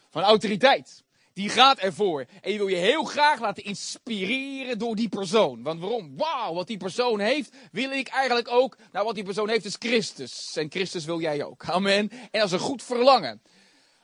van 0.10 0.24
autoriteit. 0.24 1.06
Die 1.34 1.50
gaat 1.50 1.78
ervoor. 1.78 2.26
En 2.42 2.52
je 2.52 2.58
wil 2.58 2.68
je 2.68 2.76
heel 2.76 3.04
graag 3.04 3.40
laten 3.40 3.64
inspireren 3.64 4.80
door 4.80 4.96
die 4.96 5.10
persoon. 5.10 5.64
Want 5.64 5.80
waarom? 5.80 6.18
Wauw, 6.18 6.54
wat 6.54 6.68
die 6.68 6.78
persoon 6.78 7.20
heeft, 7.20 7.56
wil 7.72 7.92
ik 7.92 8.08
eigenlijk 8.08 8.48
ook. 8.48 8.78
Nou, 8.92 9.06
wat 9.06 9.16
die 9.16 9.24
persoon 9.24 9.50
heeft 9.50 9.66
is 9.66 9.76
Christus. 9.80 10.56
En 10.56 10.72
Christus 10.72 11.06
wil 11.06 11.22
jij 11.22 11.44
ook. 11.44 11.66
Amen. 11.66 12.10
En 12.10 12.30
dat 12.32 12.44
is 12.44 12.52
een 12.52 12.60
goed 12.60 12.84
verlangen. 12.84 13.42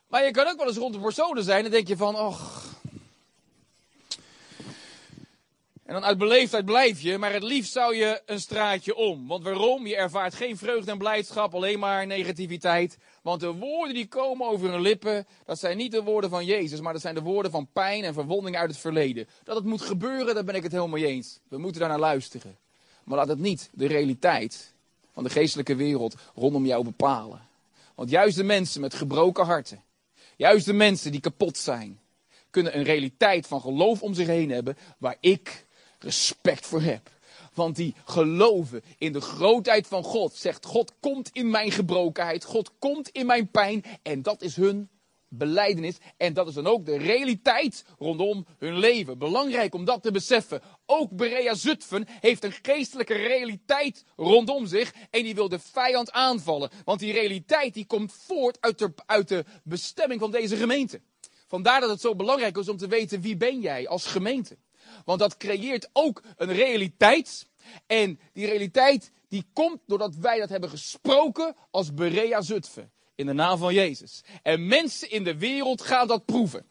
Maar 0.08 0.26
je 0.26 0.32
kan 0.32 0.48
ook 0.48 0.58
wel 0.58 0.68
eens 0.68 0.78
rond 0.78 0.94
de 0.94 1.00
personen 1.00 1.44
zijn 1.44 1.66
en 1.66 1.72
denk 1.72 1.88
je 1.88 1.98
van, 1.98 2.16
och. 2.16 2.72
En 5.94 6.00
dan 6.00 6.10
uit 6.10 6.18
beleefdheid 6.18 6.66
blijf 6.66 7.02
je, 7.02 7.18
maar 7.18 7.34
het 7.34 7.44
liefst 7.44 7.72
zou 7.72 7.96
je 7.96 8.22
een 8.26 8.40
straatje 8.40 8.96
om. 8.96 9.28
Want 9.28 9.44
waarom? 9.44 9.88
Je 9.88 9.96
ervaart 9.96 10.34
geen 10.34 10.58
vreugde 10.58 10.92
en 10.92 10.98
blijdschap, 10.98 11.56
alleen 11.56 11.80
maar 11.80 12.08
negativiteit. 12.08 12.98
Want 13.22 13.40
de 13.40 13.52
woorden 13.52 13.94
die 13.94 14.08
komen 14.08 14.48
over 14.48 14.72
hun 14.72 14.82
lippen, 14.82 15.26
dat 15.46 15.60
zijn 15.60 15.78
niet 15.78 15.92
de 15.92 16.04
woorden 16.04 16.30
van 16.30 16.46
Jezus, 16.46 16.80
maar 16.80 16.94
dat 16.94 17.02
zijn 17.02 17.16
de 17.16 17.22
woorden 17.22 17.52
van 17.52 17.68
pijn 17.74 18.04
en 18.04 18.14
verwonding 18.14 18.58
uit 18.58 18.70
het 18.70 18.80
verleden. 18.80 19.28
Dat 19.44 19.56
het 19.56 19.66
moet 19.66 19.82
gebeuren, 19.82 20.34
daar 20.34 20.44
ben 20.44 20.56
ik 20.56 20.64
het 20.64 20.72
helemaal 20.72 21.00
mee 21.00 21.08
eens. 21.08 21.40
We 21.48 21.58
moeten 21.58 21.80
daar 21.80 21.90
naar 21.90 22.00
luisteren. 22.00 22.58
Maar 23.04 23.18
laat 23.18 23.28
het 23.28 23.40
niet 23.40 23.70
de 23.74 23.88
realiteit 23.88 24.74
van 25.12 25.24
de 25.24 25.30
geestelijke 25.30 25.76
wereld 25.76 26.16
rondom 26.36 26.66
jou 26.66 26.84
bepalen. 26.84 27.42
Want 27.96 28.10
juist 28.10 28.36
de 28.36 28.44
mensen 28.44 28.82
met 28.82 28.94
gebroken 28.94 29.46
harten, 29.46 29.84
juist 30.36 30.66
de 30.66 30.74
mensen 30.74 31.12
die 31.12 31.22
kapot 31.22 31.58
zijn, 31.58 32.00
kunnen 32.50 32.78
een 32.78 32.84
realiteit 32.84 33.48
van 33.48 33.62
geloof 33.62 34.02
om 34.02 34.14
zich 34.14 34.28
heen 34.28 34.52
hebben 34.52 34.78
waar 34.98 35.18
ik 35.20 35.66
respect 36.04 36.66
voor 36.66 36.82
heb. 36.82 37.10
Want 37.54 37.76
die 37.76 37.96
geloven 38.06 38.84
in 38.98 39.14
de 39.14 39.22
grootheid 39.22 39.88
van 39.88 40.04
God. 40.04 40.36
Zegt 40.36 40.66
God 40.66 40.94
komt 41.00 41.30
in 41.34 41.50
mijn 41.50 41.72
gebrokenheid. 41.72 42.44
God 42.44 42.72
komt 42.80 43.10
in 43.10 43.26
mijn 43.26 43.52
pijn. 43.52 43.84
En 44.02 44.22
dat 44.22 44.42
is 44.42 44.56
hun 44.56 44.90
beleidenis. 45.28 45.98
En 46.18 46.34
dat 46.34 46.48
is 46.48 46.54
dan 46.54 46.68
ook 46.68 46.86
de 46.86 46.98
realiteit 46.98 47.86
rondom 47.98 48.46
hun 48.58 48.78
leven. 48.78 49.18
Belangrijk 49.18 49.74
om 49.74 49.86
dat 49.86 50.04
te 50.04 50.12
beseffen. 50.12 50.62
Ook 50.86 51.12
Berea 51.12 51.54
Zutphen 51.54 52.08
heeft 52.20 52.44
een 52.44 52.56
geestelijke 52.62 53.14
realiteit 53.14 54.04
rondom 54.16 54.68
zich. 54.68 54.94
En 55.10 55.24
die 55.24 55.36
wil 55.36 55.50
de 55.50 55.60
vijand 55.60 56.12
aanvallen. 56.12 56.70
Want 56.86 57.00
die 57.00 57.14
realiteit 57.14 57.74
die 57.74 57.86
komt 57.86 58.14
voort 58.14 58.58
uit 58.62 58.80
de, 58.80 58.94
uit 59.06 59.28
de 59.28 59.46
bestemming 59.64 60.20
van 60.20 60.32
deze 60.32 60.56
gemeente. 60.56 61.02
Vandaar 61.48 61.80
dat 61.80 61.90
het 61.90 62.02
zo 62.02 62.16
belangrijk 62.16 62.58
is 62.58 62.70
om 62.70 62.78
te 62.78 62.88
weten 62.88 63.22
wie 63.22 63.38
ben 63.38 63.60
jij 63.60 63.88
als 63.88 64.06
gemeente. 64.06 64.58
Want 65.06 65.20
dat 65.20 65.38
creëert 65.38 65.90
ook 65.94 66.22
een 66.38 66.54
realiteit. 66.54 67.48
En 67.88 68.20
die 68.34 68.46
realiteit 68.46 69.12
die 69.28 69.46
komt 69.54 69.80
doordat 69.88 70.16
wij 70.16 70.40
dat 70.40 70.50
hebben 70.50 70.70
gesproken 70.70 71.56
als 71.72 71.94
Berea 71.94 72.42
Zutphen. 72.42 72.92
In 73.16 73.26
de 73.26 73.34
naam 73.34 73.58
van 73.58 73.74
Jezus. 73.74 74.24
En 74.42 74.68
mensen 74.68 75.12
in 75.12 75.24
de 75.24 75.38
wereld 75.38 75.82
gaan 75.82 76.08
dat 76.08 76.26
proeven. 76.26 76.66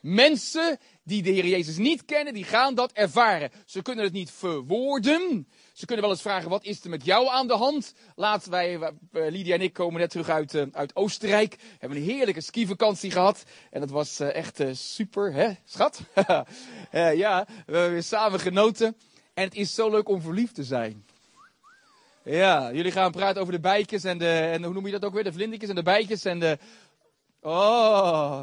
Mensen 0.00 0.78
die 1.10 1.22
de 1.22 1.30
Heer 1.30 1.46
Jezus 1.46 1.76
niet 1.76 2.04
kennen, 2.04 2.34
die 2.34 2.44
gaan 2.44 2.74
dat 2.74 2.92
ervaren. 2.92 3.50
Ze 3.64 3.82
kunnen 3.82 4.04
het 4.04 4.12
niet 4.12 4.30
verwoorden. 4.30 5.48
Ze 5.72 5.86
kunnen 5.86 6.04
wel 6.04 6.14
eens 6.14 6.22
vragen, 6.22 6.50
wat 6.50 6.64
is 6.64 6.84
er 6.84 6.90
met 6.90 7.04
jou 7.04 7.28
aan 7.28 7.46
de 7.46 7.54
hand? 7.56 7.94
Laten 8.14 8.50
wij, 8.50 8.78
eh, 8.78 8.90
Lydia 9.12 9.54
en 9.54 9.60
ik 9.60 9.72
komen 9.72 10.00
net 10.00 10.10
terug 10.10 10.28
uit, 10.28 10.54
uh, 10.54 10.62
uit 10.72 10.96
Oostenrijk. 10.96 11.56
We 11.56 11.76
hebben 11.78 11.98
een 11.98 12.04
heerlijke 12.04 12.40
skivakantie 12.40 13.10
gehad. 13.10 13.42
En 13.70 13.80
dat 13.80 13.90
was 13.90 14.20
uh, 14.20 14.34
echt 14.34 14.62
super, 14.72 15.32
hè, 15.32 15.50
schat? 15.64 16.00
ja, 17.24 17.46
we 17.46 17.72
hebben 17.72 17.90
weer 17.90 18.02
samen 18.02 18.40
genoten. 18.40 18.96
En 19.34 19.44
het 19.44 19.54
is 19.54 19.74
zo 19.74 19.90
leuk 19.90 20.08
om 20.08 20.20
verliefd 20.20 20.54
te 20.54 20.64
zijn. 20.64 21.04
Ja, 22.24 22.72
jullie 22.72 22.92
gaan 22.92 23.12
praten 23.12 23.40
over 23.40 23.52
de 23.52 23.60
bijtjes 23.60 24.04
en 24.04 24.18
de, 24.18 24.30
en 24.30 24.64
hoe 24.64 24.74
noem 24.74 24.86
je 24.86 24.92
dat 24.92 25.04
ook 25.04 25.14
weer? 25.14 25.24
De 25.24 25.32
vlindertjes 25.32 25.70
en 25.70 25.76
de 25.76 25.82
bijtjes 25.82 26.24
en 26.24 26.38
de... 26.38 26.58
Oh, 27.40 28.42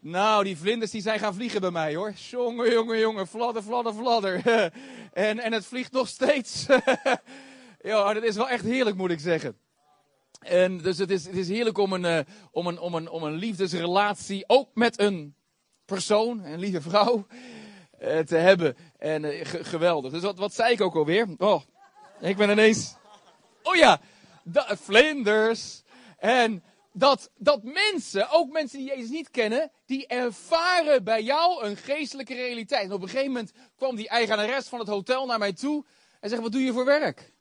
nou, 0.00 0.44
die 0.44 0.56
vlinders 0.56 0.90
die 0.90 1.02
zijn 1.02 1.18
gaan 1.18 1.34
vliegen 1.34 1.60
bij 1.60 1.70
mij 1.70 1.94
hoor. 1.94 2.12
Jongen, 2.12 2.72
jongen, 2.72 2.98
jongen, 2.98 3.26
fladder, 3.26 3.62
fladder, 3.62 3.94
fladder. 3.94 4.42
en, 5.12 5.38
en 5.38 5.52
het 5.52 5.66
vliegt 5.66 5.92
nog 5.92 6.08
steeds. 6.08 6.66
ja, 7.80 8.12
dat 8.12 8.22
is 8.22 8.36
wel 8.36 8.48
echt 8.48 8.64
heerlijk 8.64 8.96
moet 8.96 9.10
ik 9.10 9.20
zeggen. 9.20 9.58
En 10.40 10.78
dus 10.78 10.98
het 10.98 11.10
is, 11.10 11.24
het 11.24 11.36
is 11.36 11.48
heerlijk 11.48 11.78
om 11.78 11.92
een, 11.92 12.04
uh, 12.04 12.34
om, 12.50 12.66
een, 12.66 12.78
om, 12.78 12.94
een, 12.94 13.08
om 13.10 13.22
een 13.22 13.34
liefdesrelatie, 13.34 14.44
ook 14.46 14.68
met 14.74 15.00
een 15.00 15.34
persoon, 15.84 16.44
een 16.44 16.58
lieve 16.58 16.80
vrouw, 16.80 17.26
uh, 18.02 18.18
te 18.18 18.36
hebben. 18.36 18.76
En 18.98 19.24
uh, 19.24 19.40
geweldig. 19.44 20.12
Dus 20.12 20.22
wat, 20.22 20.38
wat 20.38 20.54
zei 20.54 20.72
ik 20.72 20.80
ook 20.80 20.94
alweer? 20.94 21.28
Oh, 21.38 21.62
Ik 22.20 22.36
ben 22.36 22.50
ineens. 22.50 22.96
Oh 23.62 23.74
ja, 23.74 24.00
vlinders. 24.68 25.82
En 26.18 26.62
dat, 26.98 27.30
dat 27.36 27.62
mensen, 27.62 28.30
ook 28.30 28.52
mensen 28.52 28.78
die 28.78 28.88
Jezus 28.88 29.08
niet 29.08 29.30
kennen, 29.30 29.70
die 29.86 30.06
ervaren 30.06 31.04
bij 31.04 31.22
jou 31.22 31.64
een 31.64 31.76
geestelijke 31.76 32.34
realiteit. 32.34 32.84
En 32.84 32.92
op 32.92 33.02
een 33.02 33.08
gegeven 33.08 33.32
moment 33.32 33.52
kwam 33.76 33.96
die 33.96 34.08
eigenares 34.08 34.66
van 34.66 34.78
het 34.78 34.88
hotel 34.88 35.26
naar 35.26 35.38
mij 35.38 35.52
toe 35.52 35.84
en 36.20 36.28
zegt: 36.28 36.42
Wat 36.42 36.52
doe 36.52 36.62
je 36.62 36.72
voor 36.72 36.84
werk? 36.84 37.32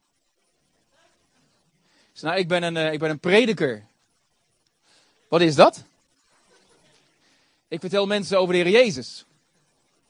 Ik 2.14 2.22
Nou, 2.22 2.38
ik 2.38 2.48
ben 2.48 2.64
een, 2.64 2.78
eh, 2.78 2.94
ik 2.94 3.00
ben 3.00 3.10
een 3.10 3.20
prediker. 3.20 3.86
Wat 5.30 5.42
is 5.42 5.56
dat? 5.56 5.84
Ik 7.68 7.80
vertel 7.80 8.06
mensen 8.06 8.40
over 8.40 8.54
de 8.54 8.60
Heer 8.60 8.72
Jezus. 8.72 9.26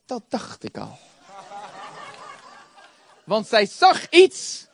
Dat 0.05 0.23
dacht 0.29 0.63
ik 0.63 0.77
al. 0.77 0.97
Want 3.23 3.47
zij 3.47 3.65
zag 3.65 4.10
iets. 4.10 4.67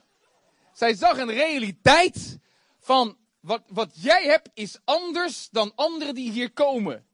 Zij 0.73 0.93
zag 0.93 1.17
een 1.17 1.31
realiteit 1.31 2.37
van 2.79 3.17
wat, 3.43 3.61
wat 3.67 3.89
jij 3.93 4.23
hebt 4.23 4.49
is 4.53 4.79
anders 4.83 5.49
dan 5.51 5.71
anderen 5.75 6.15
die 6.15 6.31
hier 6.31 6.51
komen. 6.51 7.05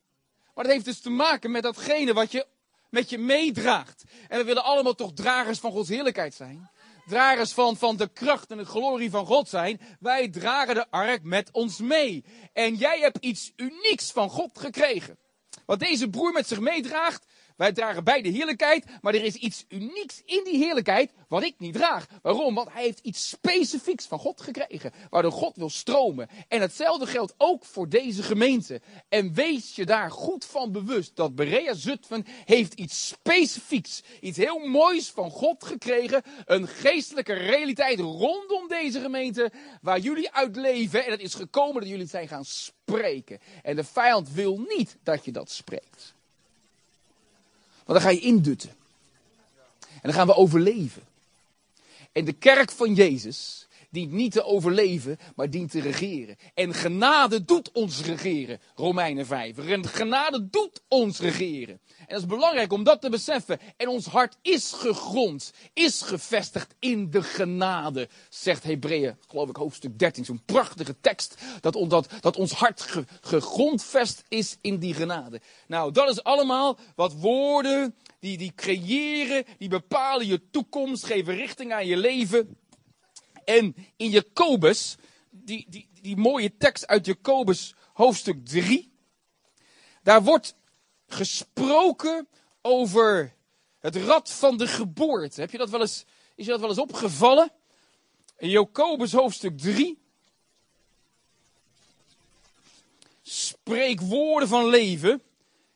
Maar 0.53 0.63
dat 0.63 0.73
heeft 0.73 0.85
dus 0.85 0.99
te 0.99 1.09
maken 1.09 1.51
met 1.51 1.63
datgene 1.63 2.13
wat 2.13 2.31
je 2.31 2.45
met 2.89 3.09
je 3.09 3.17
meedraagt. 3.17 4.03
En 4.27 4.37
we 4.37 4.43
willen 4.43 4.63
allemaal 4.63 4.95
toch 4.95 5.13
dragers 5.13 5.59
van 5.59 5.71
Gods 5.71 5.89
heerlijkheid 5.89 6.33
zijn. 6.33 6.69
Dragers 7.05 7.51
van, 7.51 7.77
van 7.77 7.97
de 7.97 8.07
kracht 8.07 8.51
en 8.51 8.57
de 8.57 8.65
glorie 8.65 9.09
van 9.09 9.25
God 9.25 9.49
zijn. 9.49 9.81
Wij 9.99 10.29
dragen 10.29 10.75
de 10.75 10.89
ark 10.89 11.23
met 11.23 11.49
ons 11.51 11.77
mee. 11.77 12.25
En 12.53 12.75
jij 12.75 12.99
hebt 12.99 13.17
iets 13.17 13.51
unieks 13.55 14.11
van 14.11 14.29
God 14.29 14.59
gekregen. 14.59 15.17
Wat 15.65 15.79
deze 15.79 16.09
broer 16.09 16.31
met 16.31 16.47
zich 16.47 16.59
meedraagt. 16.59 17.25
Wij 17.59 17.71
dragen 17.71 18.03
beide 18.03 18.29
heerlijkheid, 18.29 18.85
maar 19.01 19.13
er 19.13 19.23
is 19.23 19.35
iets 19.35 19.65
unieks 19.69 20.21
in 20.25 20.41
die 20.43 20.57
heerlijkheid 20.57 21.11
wat 21.27 21.43
ik 21.43 21.55
niet 21.57 21.73
draag. 21.73 22.05
Waarom? 22.21 22.55
Want 22.55 22.73
hij 22.73 22.83
heeft 22.83 22.99
iets 22.99 23.29
specifieks 23.29 24.05
van 24.05 24.19
God 24.19 24.41
gekregen, 24.41 24.91
waardoor 25.09 25.31
God 25.31 25.55
wil 25.55 25.69
stromen. 25.69 26.29
En 26.47 26.61
hetzelfde 26.61 27.05
geldt 27.05 27.33
ook 27.37 27.65
voor 27.65 27.89
deze 27.89 28.23
gemeente. 28.23 28.81
En 29.09 29.33
wees 29.33 29.75
je 29.75 29.85
daar 29.85 30.11
goed 30.11 30.45
van 30.45 30.71
bewust 30.71 31.15
dat 31.15 31.35
Berea 31.35 31.73
Zutphen 31.73 32.25
heeft 32.45 32.73
iets 32.73 33.07
specifieks, 33.07 34.03
iets 34.21 34.37
heel 34.37 34.59
moois 34.59 35.09
van 35.09 35.31
God 35.31 35.63
gekregen. 35.63 36.21
Een 36.45 36.67
geestelijke 36.67 37.33
realiteit 37.33 37.99
rondom 37.99 38.67
deze 38.67 38.99
gemeente 38.99 39.51
waar 39.81 39.99
jullie 39.99 40.31
uit 40.31 40.55
leven. 40.55 41.05
En 41.05 41.11
het 41.11 41.21
is 41.21 41.33
gekomen 41.33 41.81
dat 41.81 41.89
jullie 41.89 42.07
zijn 42.07 42.27
gaan 42.27 42.45
spreken. 42.45 43.39
En 43.63 43.75
de 43.75 43.83
vijand 43.83 44.31
wil 44.31 44.57
niet 44.57 44.97
dat 45.03 45.25
je 45.25 45.31
dat 45.31 45.51
spreekt. 45.51 46.17
Want 47.89 48.01
dan 48.01 48.09
ga 48.09 48.17
je 48.17 48.25
indutten. 48.25 48.69
En 49.79 50.01
dan 50.01 50.13
gaan 50.13 50.27
we 50.27 50.35
overleven. 50.35 51.03
En 52.11 52.25
de 52.25 52.33
kerk 52.33 52.71
van 52.71 52.93
Jezus 52.93 53.67
dient 53.89 54.11
niet 54.11 54.31
te 54.31 54.43
overleven, 54.43 55.17
maar 55.35 55.49
dient 55.49 55.71
te 55.71 55.81
regeren. 55.81 56.35
En 56.53 56.73
genade 56.73 57.45
doet 57.45 57.71
ons 57.71 58.01
regeren, 58.01 58.59
Romeinen 58.75 59.25
5. 59.25 59.57
En 59.57 59.87
genade 59.87 60.49
doet 60.49 60.81
ons 60.87 61.19
regeren. 61.19 61.79
En 61.97 62.05
dat 62.07 62.19
is 62.19 62.25
belangrijk 62.25 62.73
om 62.73 62.83
dat 62.83 63.01
te 63.01 63.09
beseffen. 63.09 63.59
En 63.77 63.87
ons 63.87 64.05
hart 64.05 64.37
is 64.41 64.71
gegrond, 64.71 65.53
is 65.73 66.01
gevestigd 66.01 66.75
in 66.79 67.09
de 67.09 67.23
genade, 67.23 68.09
zegt 68.29 68.63
Hebreeën, 68.63 69.17
geloof 69.27 69.49
ik, 69.49 69.55
hoofdstuk 69.55 69.99
13. 69.99 70.25
Zo'n 70.25 70.41
prachtige 70.45 70.95
tekst, 71.01 71.35
dat, 71.61 71.85
dat, 71.87 72.09
dat 72.19 72.37
ons 72.37 72.51
hart 72.51 72.81
ge, 72.81 73.03
gegrondvest 73.21 74.23
is 74.27 74.57
in 74.61 74.77
die 74.77 74.93
genade. 74.93 75.41
Nou, 75.67 75.91
dat 75.91 76.09
is 76.09 76.23
allemaal 76.23 76.77
wat 76.95 77.13
woorden 77.13 77.95
die, 78.19 78.37
die 78.37 78.53
creëren, 78.55 79.45
die 79.57 79.69
bepalen 79.69 80.27
je 80.27 80.49
toekomst, 80.51 81.05
geven 81.05 81.35
richting 81.35 81.73
aan 81.73 81.85
je 81.85 81.97
leven. 81.97 82.57
En 83.49 83.75
in 83.95 84.09
Jacobus, 84.09 84.95
die, 85.29 85.65
die, 85.69 85.89
die 86.01 86.17
mooie 86.17 86.57
tekst 86.57 86.87
uit 86.87 87.05
Jacobus 87.05 87.73
hoofdstuk 87.93 88.45
3, 88.45 88.91
daar 90.03 90.23
wordt 90.23 90.55
gesproken 91.07 92.27
over 92.61 93.35
het 93.79 93.95
rad 93.95 94.31
van 94.31 94.57
de 94.57 94.67
geboorte. 94.67 95.41
Heb 95.41 95.51
je 95.51 95.57
dat 95.57 95.69
wel 95.69 95.81
eens, 95.81 96.05
is 96.35 96.45
je 96.45 96.51
dat 96.51 96.59
wel 96.59 96.69
eens 96.69 96.79
opgevallen? 96.79 97.51
In 98.37 98.49
Jacobus 98.49 99.11
hoofdstuk 99.11 99.57
3 99.57 99.99
spreek 103.21 104.01
woorden 104.01 104.49
van 104.49 104.67
leven. 104.67 105.21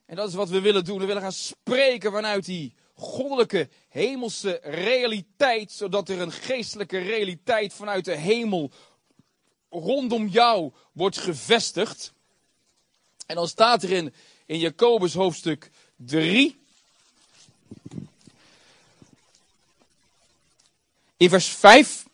En 0.06 0.16
dat 0.16 0.28
is 0.28 0.36
wat 0.36 0.50
we 0.50 0.62
willen 0.62 0.86
doen. 0.86 1.00
We 1.00 1.06
willen 1.06 1.22
gaan 1.22 1.32
spreken 1.32 2.12
vanuit 2.12 2.46
die 2.46 2.74
goddelijke 3.04 3.70
hemelse 3.90 4.60
realiteit, 4.64 5.72
zodat 5.72 6.10
er 6.10 6.22
een 6.22 6.32
geestelijke 6.32 6.98
realiteit 6.98 7.74
vanuit 7.74 8.06
de 8.06 8.16
hemel 8.16 8.72
rondom 9.70 10.28
jou 10.28 10.72
wordt 10.92 11.18
gevestigd. 11.18 12.14
En 13.26 13.36
dan 13.36 13.48
staat 13.48 13.84
er 13.84 13.92
in, 13.92 14.14
in 14.46 14.60
Jacobus 14.60 15.14
hoofdstuk 15.14 15.70
3. 15.96 16.62
In 21.18 21.30
vers 21.30 21.48
5. 21.48 22.06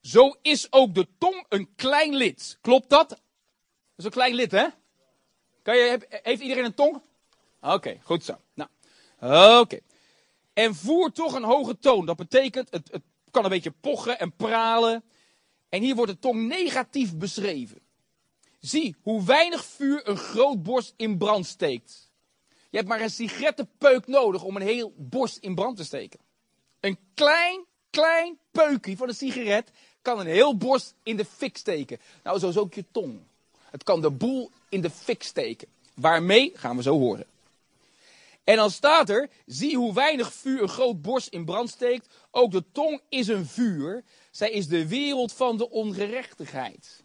Zo 0.00 0.36
is 0.42 0.72
ook 0.72 0.94
de 0.94 1.06
tong 1.18 1.44
een 1.48 1.74
klein 1.76 2.14
lid. 2.14 2.58
Klopt 2.60 2.90
dat? 2.90 3.08
Dat 3.08 3.18
is 3.96 4.04
een 4.04 4.10
klein 4.10 4.34
lid, 4.34 4.50
hè? 4.50 4.66
Kan 5.62 5.76
je, 5.76 6.06
heeft 6.22 6.42
iedereen 6.42 6.64
een 6.64 6.74
tong? 6.74 7.00
Oké, 7.60 8.00
goed 8.02 8.24
zo. 8.24 8.38
Oké. 9.22 9.78
En 10.52 10.74
voer 10.74 11.12
toch 11.12 11.34
een 11.34 11.44
hoge 11.44 11.78
toon. 11.78 12.06
Dat 12.06 12.16
betekent, 12.16 12.68
het, 12.70 12.88
het 12.90 13.02
kan 13.30 13.44
een 13.44 13.50
beetje 13.50 13.74
pochen 13.80 14.18
en 14.18 14.32
pralen. 14.36 15.04
En 15.68 15.82
hier 15.82 15.94
wordt 15.94 16.12
de 16.12 16.18
tong 16.18 16.48
negatief 16.48 17.16
beschreven. 17.16 17.80
Zie 18.60 18.96
hoe 19.02 19.24
weinig 19.24 19.64
vuur 19.64 20.08
een 20.08 20.16
groot 20.16 20.62
borst 20.62 20.94
in 20.96 21.18
brand 21.18 21.46
steekt. 21.46 22.10
Je 22.70 22.76
hebt 22.76 22.88
maar 22.88 23.00
een 23.00 23.10
sigarettenpeuk 23.10 24.06
nodig 24.06 24.42
om 24.42 24.56
een 24.56 24.62
heel 24.62 24.92
borst 24.96 25.36
in 25.36 25.54
brand 25.54 25.76
te 25.76 25.84
steken. 25.84 26.20
Een 26.80 26.98
klein, 27.14 27.64
klein 27.90 28.38
peukje 28.50 28.96
van 28.96 29.08
een 29.08 29.14
sigaret 29.14 29.70
kan 30.02 30.20
een 30.20 30.26
heel 30.26 30.56
borst 30.56 30.94
in 31.02 31.16
de 31.16 31.24
fik 31.24 31.56
steken. 31.56 31.98
Nou, 32.22 32.38
zo 32.38 32.48
is 32.48 32.56
ook 32.56 32.74
je 32.74 32.84
tong. 32.90 33.20
Het 33.70 33.82
kan 33.82 34.00
de 34.00 34.10
boel 34.10 34.50
in 34.68 34.80
de 34.80 34.90
fik 34.90 35.22
steken. 35.22 35.68
Waarmee 35.94 36.52
gaan 36.54 36.76
we 36.76 36.82
zo 36.82 36.98
horen. 36.98 37.26
En 38.44 38.56
dan 38.56 38.70
staat 38.70 39.08
er, 39.08 39.30
zie 39.46 39.76
hoe 39.76 39.94
weinig 39.94 40.32
vuur 40.32 40.62
een 40.62 40.68
groot 40.68 41.02
borst 41.02 41.28
in 41.28 41.44
brand 41.44 41.70
steekt. 41.70 42.14
Ook 42.30 42.50
de 42.50 42.64
tong 42.72 43.00
is 43.08 43.28
een 43.28 43.46
vuur. 43.46 44.04
Zij 44.30 44.50
is 44.50 44.68
de 44.68 44.88
wereld 44.88 45.32
van 45.32 45.56
de 45.56 45.70
ongerechtigheid. 45.70 47.04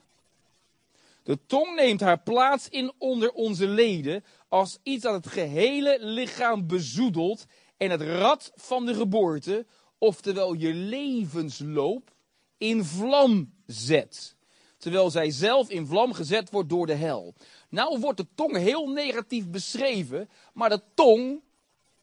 De 1.23 1.39
tong 1.45 1.76
neemt 1.76 2.00
haar 2.00 2.19
plaats 2.19 2.69
in 2.69 2.91
onder 2.97 3.32
onze 3.32 3.67
leden 3.67 4.23
als 4.47 4.78
iets 4.84 5.04
dat 5.04 5.13
het 5.13 5.28
gehele 5.28 5.97
lichaam 6.02 6.67
bezoedelt 6.67 7.45
en 7.78 7.89
het 7.89 8.02
rad 8.02 8.52
van 8.56 8.86
de 8.86 8.93
geboorte, 8.93 9.65
oftewel 9.97 10.54
je 10.54 10.73
levensloop, 10.73 12.15
in 12.58 12.84
vlam 12.84 13.54
zet. 13.65 14.36
Terwijl 14.78 15.10
zij 15.10 15.32
zelf 15.32 15.69
in 15.69 15.86
vlam 15.86 16.13
gezet 16.13 16.52
wordt 16.52 16.69
door 16.69 16.86
de 16.86 16.93
hel. 16.93 17.34
Nou 17.69 17.99
wordt 17.99 18.17
de 18.17 18.27
tong 18.36 18.58
heel 18.58 18.88
negatief 18.88 19.49
beschreven, 19.49 20.30
maar 20.53 20.69
de 20.69 20.82
tong 20.93 21.41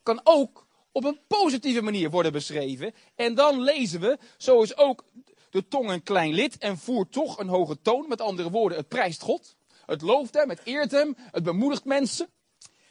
kan 0.02 0.20
ook 0.24 0.66
op 0.92 1.04
een 1.04 1.20
positieve 1.26 1.82
manier 1.82 2.10
worden 2.10 2.32
beschreven. 2.32 2.94
En 3.14 3.34
dan 3.34 3.60
lezen 3.60 4.00
we, 4.00 4.18
zo 4.36 4.62
is 4.62 4.76
ook 4.76 5.04
de 5.50 5.68
tong 5.68 5.90
een 5.90 6.02
klein 6.02 6.32
lid 6.32 6.58
en 6.58 6.78
voert 6.78 7.12
toch 7.12 7.38
een 7.38 7.48
hoge 7.48 7.80
toon. 7.82 8.08
Met 8.08 8.20
andere 8.20 8.50
woorden, 8.50 8.78
het 8.78 8.88
prijst 8.88 9.22
God. 9.22 9.56
Het 9.86 10.02
looft 10.02 10.34
hem, 10.34 10.48
het 10.48 10.60
eert 10.64 10.90
hem, 10.90 11.16
het 11.18 11.42
bemoedigt 11.42 11.84
mensen. 11.84 12.28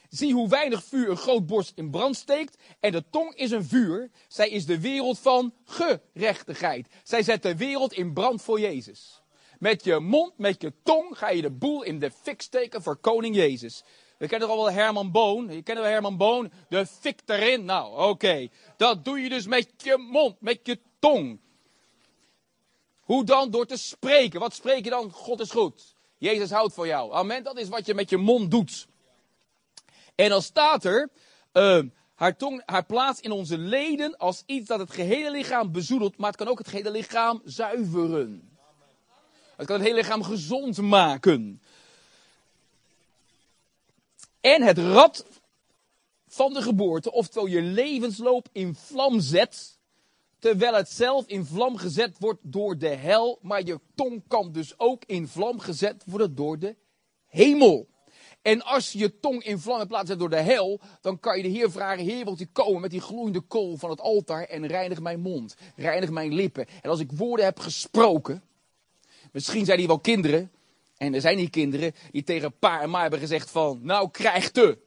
Zie 0.09 0.33
hoe 0.33 0.49
weinig 0.49 0.83
vuur 0.83 1.09
een 1.09 1.17
groot 1.17 1.45
borst 1.45 1.71
in 1.75 1.89
brand 1.89 2.15
steekt. 2.15 2.57
En 2.79 2.91
de 2.91 3.03
tong 3.09 3.35
is 3.35 3.51
een 3.51 3.65
vuur. 3.65 4.11
Zij 4.27 4.49
is 4.49 4.65
de 4.65 4.79
wereld 4.79 5.19
van 5.19 5.53
gerechtigheid. 5.65 6.87
Zij 7.03 7.23
zet 7.23 7.41
de 7.41 7.55
wereld 7.55 7.93
in 7.93 8.13
brand 8.13 8.41
voor 8.41 8.59
Jezus. 8.59 9.22
Met 9.63 9.83
je 9.83 9.99
mond, 9.99 10.37
met 10.37 10.61
je 10.61 10.73
tong 10.83 11.17
ga 11.17 11.29
je 11.29 11.41
de 11.41 11.51
boel 11.51 11.83
in 11.83 11.99
de 11.99 12.11
fik 12.11 12.41
steken 12.41 12.81
voor 12.81 12.97
koning 12.97 13.35
Jezus. 13.35 13.83
We 14.17 14.27
kennen 14.27 14.47
toch 14.47 14.57
al 14.57 14.63
wel 14.63 14.73
Herman 14.73 15.11
Boon. 15.11 15.51
Je 15.51 15.61
kent 15.61 15.79
wel 15.79 15.87
Herman 15.87 16.17
Boon. 16.17 16.51
De 16.69 16.85
fik 16.85 17.19
erin. 17.25 17.65
Nou, 17.65 18.09
oké. 18.09 18.47
Dat 18.77 19.05
doe 19.05 19.19
je 19.19 19.29
dus 19.29 19.47
met 19.47 19.71
je 19.77 19.97
mond, 19.97 20.41
met 20.41 20.59
je 20.63 20.79
tong. 20.99 21.39
Hoe 22.99 23.23
dan? 23.23 23.51
Door 23.51 23.65
te 23.65 23.77
spreken. 23.77 24.39
Wat 24.39 24.53
spreek 24.53 24.83
je 24.83 24.89
dan? 24.89 25.11
God 25.11 25.39
is 25.39 25.51
goed. 25.51 25.95
Jezus 26.17 26.51
houdt 26.51 26.73
van 26.73 26.87
jou. 26.87 27.13
Amen. 27.13 27.43
Dat 27.43 27.57
is 27.57 27.69
wat 27.69 27.85
je 27.85 27.93
met 27.93 28.09
je 28.09 28.17
mond 28.17 28.51
doet. 28.51 28.87
En 30.15 30.29
dan 30.29 30.41
staat 30.41 30.83
er, 30.83 31.09
eh, 31.51 31.79
haar 32.15 32.37
tong, 32.37 32.61
haar 32.65 32.85
plaats 32.85 33.19
in 33.19 33.31
onze 33.31 33.57
leden 33.57 34.17
als 34.17 34.43
iets 34.45 34.67
dat 34.67 34.79
het 34.79 34.91
gehele 34.91 35.31
lichaam 35.31 35.71
bezoedelt, 35.71 36.17
maar 36.17 36.27
het 36.27 36.37
kan 36.37 36.47
ook 36.47 36.57
het 36.57 36.67
gehele 36.67 36.91
lichaam 36.91 37.41
zuiveren. 37.43 38.52
Het 39.55 39.65
kan 39.65 39.75
het 39.75 39.85
hele 39.85 39.99
lichaam 39.99 40.23
gezond 40.23 40.77
maken. 40.77 41.61
En 44.41 44.61
het 44.61 44.77
rad 44.77 45.25
van 46.27 46.53
de 46.53 46.61
geboorte, 46.61 47.11
oftewel 47.11 47.47
je 47.47 47.61
levensloop 47.61 48.47
in 48.51 48.75
vlam 48.75 49.19
zet, 49.19 49.77
terwijl 50.39 50.73
het 50.73 50.89
zelf 50.89 51.27
in 51.27 51.45
vlam 51.45 51.77
gezet 51.77 52.15
wordt 52.19 52.39
door 52.41 52.77
de 52.77 52.87
hel. 52.95 53.39
Maar 53.41 53.63
je 53.65 53.79
tong 53.95 54.23
kan 54.27 54.51
dus 54.51 54.79
ook 54.79 55.03
in 55.05 55.27
vlam 55.27 55.59
gezet 55.59 56.03
worden 56.05 56.35
door 56.35 56.59
de 56.59 56.75
hemel. 57.25 57.87
En 58.41 58.61
als 58.61 58.91
je 58.91 59.19
tong 59.19 59.43
in 59.43 59.59
vlam 59.59 59.79
hebt 59.79 59.95
zetten 59.95 60.17
door 60.17 60.29
de 60.29 60.41
hel, 60.41 60.79
dan 61.01 61.19
kan 61.19 61.37
je 61.37 61.43
de 61.43 61.49
Heer 61.49 61.71
vragen, 61.71 62.03
Heer, 62.03 62.23
wilt 62.23 62.41
u 62.41 62.45
komen 62.45 62.81
met 62.81 62.91
die 62.91 63.01
gloeiende 63.01 63.41
kool 63.41 63.77
van 63.77 63.89
het 63.89 64.01
altaar 64.01 64.43
en 64.43 64.67
reinig 64.67 64.99
mijn 64.99 65.19
mond, 65.19 65.55
reinig 65.75 66.09
mijn 66.09 66.33
lippen. 66.33 66.65
En 66.81 66.89
als 66.89 66.99
ik 66.99 67.11
woorden 67.11 67.45
heb 67.45 67.59
gesproken, 67.59 68.43
misschien 69.33 69.65
zijn 69.65 69.77
die 69.77 69.87
wel 69.87 69.99
kinderen, 69.99 70.51
en 70.97 71.13
er 71.13 71.21
zijn 71.21 71.37
die 71.37 71.49
kinderen 71.49 71.93
die 72.11 72.23
tegen 72.23 72.57
pa 72.59 72.81
en 72.81 72.89
ma 72.89 73.01
hebben 73.01 73.19
gezegd 73.19 73.49
van, 73.49 73.79
nou 73.81 74.09
krijg 74.09 74.51
te. 74.51 74.77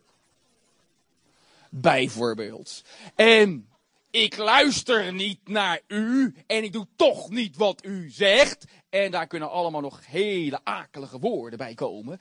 Bijvoorbeeld. 1.70 2.82
En 3.14 3.68
ik 4.10 4.36
luister 4.36 5.12
niet 5.12 5.48
naar 5.48 5.80
u 5.86 6.34
en 6.46 6.64
ik 6.64 6.72
doe 6.72 6.86
toch 6.96 7.30
niet 7.30 7.56
wat 7.56 7.84
u 7.84 8.10
zegt. 8.10 8.64
En 8.88 9.10
daar 9.10 9.26
kunnen 9.26 9.50
allemaal 9.50 9.80
nog 9.80 10.06
hele 10.06 10.60
akelige 10.64 11.18
woorden 11.18 11.58
bij 11.58 11.74
komen. 11.74 12.20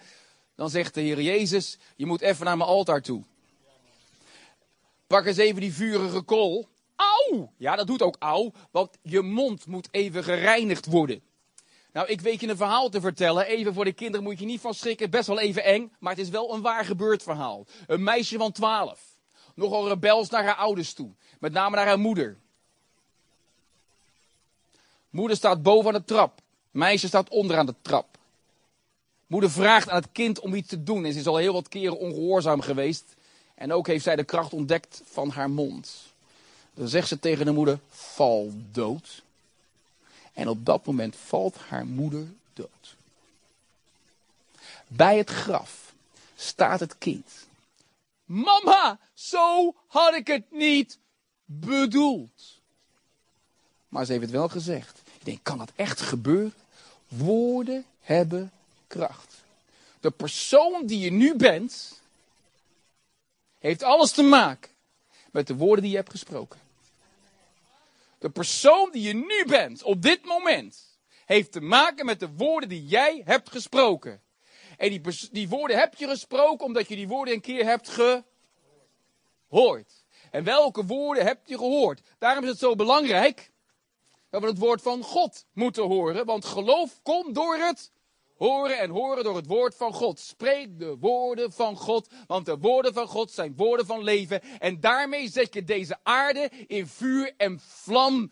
Dan 0.55 0.69
zegt 0.69 0.93
de 0.93 1.01
Heer 1.01 1.21
Jezus, 1.21 1.77
je 1.95 2.05
moet 2.05 2.21
even 2.21 2.45
naar 2.45 2.57
mijn 2.57 2.69
altaar 2.69 3.01
toe. 3.01 3.23
Pak 5.07 5.25
eens 5.25 5.37
even 5.37 5.61
die 5.61 5.73
vurige 5.73 6.21
kool. 6.21 6.67
Auw! 6.95 7.51
Ja, 7.57 7.75
dat 7.75 7.87
doet 7.87 8.01
ook 8.01 8.15
auw, 8.19 8.51
want 8.71 8.97
je 9.01 9.21
mond 9.21 9.65
moet 9.65 9.87
even 9.91 10.23
gereinigd 10.23 10.85
worden. 10.85 11.21
Nou, 11.95 12.07
ik 12.07 12.21
weet 12.21 12.39
je 12.39 12.47
een 12.47 12.57
verhaal 12.57 12.89
te 12.89 13.01
vertellen. 13.01 13.45
Even 13.45 13.73
voor 13.73 13.85
de 13.85 13.93
kinderen 13.93 14.23
moet 14.23 14.39
je 14.39 14.45
niet 14.45 14.61
van 14.61 14.73
schrikken. 14.73 15.09
Best 15.09 15.27
wel 15.27 15.39
even 15.39 15.63
eng, 15.63 15.91
maar 15.99 16.11
het 16.11 16.21
is 16.21 16.29
wel 16.29 16.53
een 16.53 16.61
waar 16.61 16.85
gebeurd 16.85 17.23
verhaal. 17.23 17.65
Een 17.87 18.03
meisje 18.03 18.37
van 18.37 18.51
12. 18.51 18.99
Nogal 19.53 19.87
rebels 19.87 20.29
naar 20.29 20.43
haar 20.43 20.55
ouders 20.55 20.93
toe. 20.93 21.09
Met 21.39 21.53
name 21.53 21.75
naar 21.75 21.85
haar 21.85 21.99
moeder. 21.99 22.37
Moeder 25.09 25.37
staat 25.37 25.63
boven 25.63 25.93
aan 25.93 25.99
de 25.99 26.05
trap. 26.05 26.41
Meisje 26.71 27.07
staat 27.07 27.29
onderaan 27.29 27.65
de 27.65 27.75
trap. 27.81 28.17
Moeder 29.27 29.51
vraagt 29.51 29.89
aan 29.89 30.01
het 30.01 30.11
kind 30.11 30.39
om 30.39 30.53
iets 30.53 30.69
te 30.69 30.83
doen. 30.83 31.05
En 31.05 31.13
ze 31.13 31.19
is 31.19 31.27
al 31.27 31.37
heel 31.37 31.53
wat 31.53 31.69
keren 31.69 31.99
ongehoorzaam 31.99 32.61
geweest. 32.61 33.15
En 33.53 33.73
ook 33.73 33.87
heeft 33.87 34.03
zij 34.03 34.15
de 34.15 34.23
kracht 34.23 34.53
ontdekt 34.53 35.01
van 35.05 35.29
haar 35.29 35.49
mond. 35.49 35.95
Dan 36.73 36.87
zegt 36.87 37.07
ze 37.07 37.19
tegen 37.19 37.45
de 37.45 37.51
moeder: 37.51 37.79
Val 37.89 38.51
dood. 38.71 39.23
En 40.35 40.47
op 40.47 40.65
dat 40.65 40.85
moment 40.85 41.15
valt 41.15 41.57
haar 41.57 41.85
moeder 41.85 42.27
dood. 42.53 42.95
Bij 44.87 45.17
het 45.17 45.29
graf 45.29 45.93
staat 46.35 46.79
het 46.79 46.97
kind. 46.97 47.31
Mama, 48.25 48.99
zo 49.13 49.75
had 49.87 50.13
ik 50.13 50.27
het 50.27 50.51
niet 50.51 50.97
bedoeld. 51.45 52.61
Maar 53.89 54.05
ze 54.05 54.11
heeft 54.11 54.23
het 54.23 54.33
wel 54.33 54.49
gezegd. 54.49 55.01
Ik 55.19 55.25
denk, 55.25 55.39
kan 55.43 55.57
dat 55.57 55.71
echt 55.75 56.01
gebeuren? 56.01 56.53
Woorden 57.07 57.85
hebben 58.01 58.51
kracht. 58.87 59.43
De 59.99 60.11
persoon 60.11 60.85
die 60.85 60.99
je 60.99 61.11
nu 61.11 61.35
bent, 61.35 62.01
heeft 63.59 63.83
alles 63.83 64.11
te 64.11 64.23
maken 64.23 64.71
met 65.31 65.47
de 65.47 65.55
woorden 65.55 65.81
die 65.81 65.91
je 65.91 65.97
hebt 65.97 66.11
gesproken. 66.11 66.59
De 68.25 68.31
persoon 68.31 68.91
die 68.91 69.01
je 69.01 69.13
nu 69.13 69.45
bent, 69.45 69.83
op 69.83 70.01
dit 70.01 70.25
moment, 70.25 70.97
heeft 71.25 71.51
te 71.51 71.61
maken 71.61 72.05
met 72.05 72.19
de 72.19 72.29
woorden 72.35 72.69
die 72.69 72.85
jij 72.85 73.21
hebt 73.25 73.49
gesproken. 73.49 74.21
En 74.77 74.89
die, 74.89 75.01
die 75.31 75.49
woorden 75.49 75.77
heb 75.77 75.95
je 75.95 76.07
gesproken 76.07 76.65
omdat 76.65 76.87
je 76.87 76.95
die 76.95 77.07
woorden 77.07 77.33
een 77.33 77.41
keer 77.41 77.65
hebt 77.65 77.89
gehoord. 79.49 80.05
En 80.31 80.43
welke 80.43 80.85
woorden 80.85 81.25
heb 81.25 81.47
je 81.47 81.57
gehoord? 81.57 82.01
Daarom 82.17 82.43
is 82.43 82.49
het 82.49 82.59
zo 82.59 82.75
belangrijk 82.75 83.51
dat 84.29 84.41
we 84.41 84.47
het 84.47 84.57
woord 84.57 84.81
van 84.81 85.03
God 85.03 85.45
moeten 85.53 85.83
horen. 85.83 86.25
Want 86.25 86.45
geloof 86.45 86.99
komt 87.03 87.35
door 87.35 87.55
het 87.55 87.91
horen 88.35 88.79
en 88.79 88.89
horen 88.89 89.23
door 89.23 89.35
het 89.35 89.47
woord 89.47 89.75
van 89.75 89.93
God. 89.93 90.19
Spreek 90.19 90.79
de 90.79 90.97
woorden 90.99 91.51
van 91.51 91.77
God, 91.77 92.07
want 92.27 92.45
de 92.45 92.57
woorden 92.57 92.93
van 92.93 93.07
God 93.07 93.31
zijn 93.31 93.53
woorden 93.55 93.85
van 93.85 94.03
leven. 94.03 94.41
En 94.59 94.79
daarmee 94.79 95.29
zet 95.29 95.53
je 95.53 95.63
deze 95.63 95.97
aarde 96.03 96.51
in 96.67 96.87
vuur 96.87 97.33
en 97.37 97.59
vlam 97.59 98.31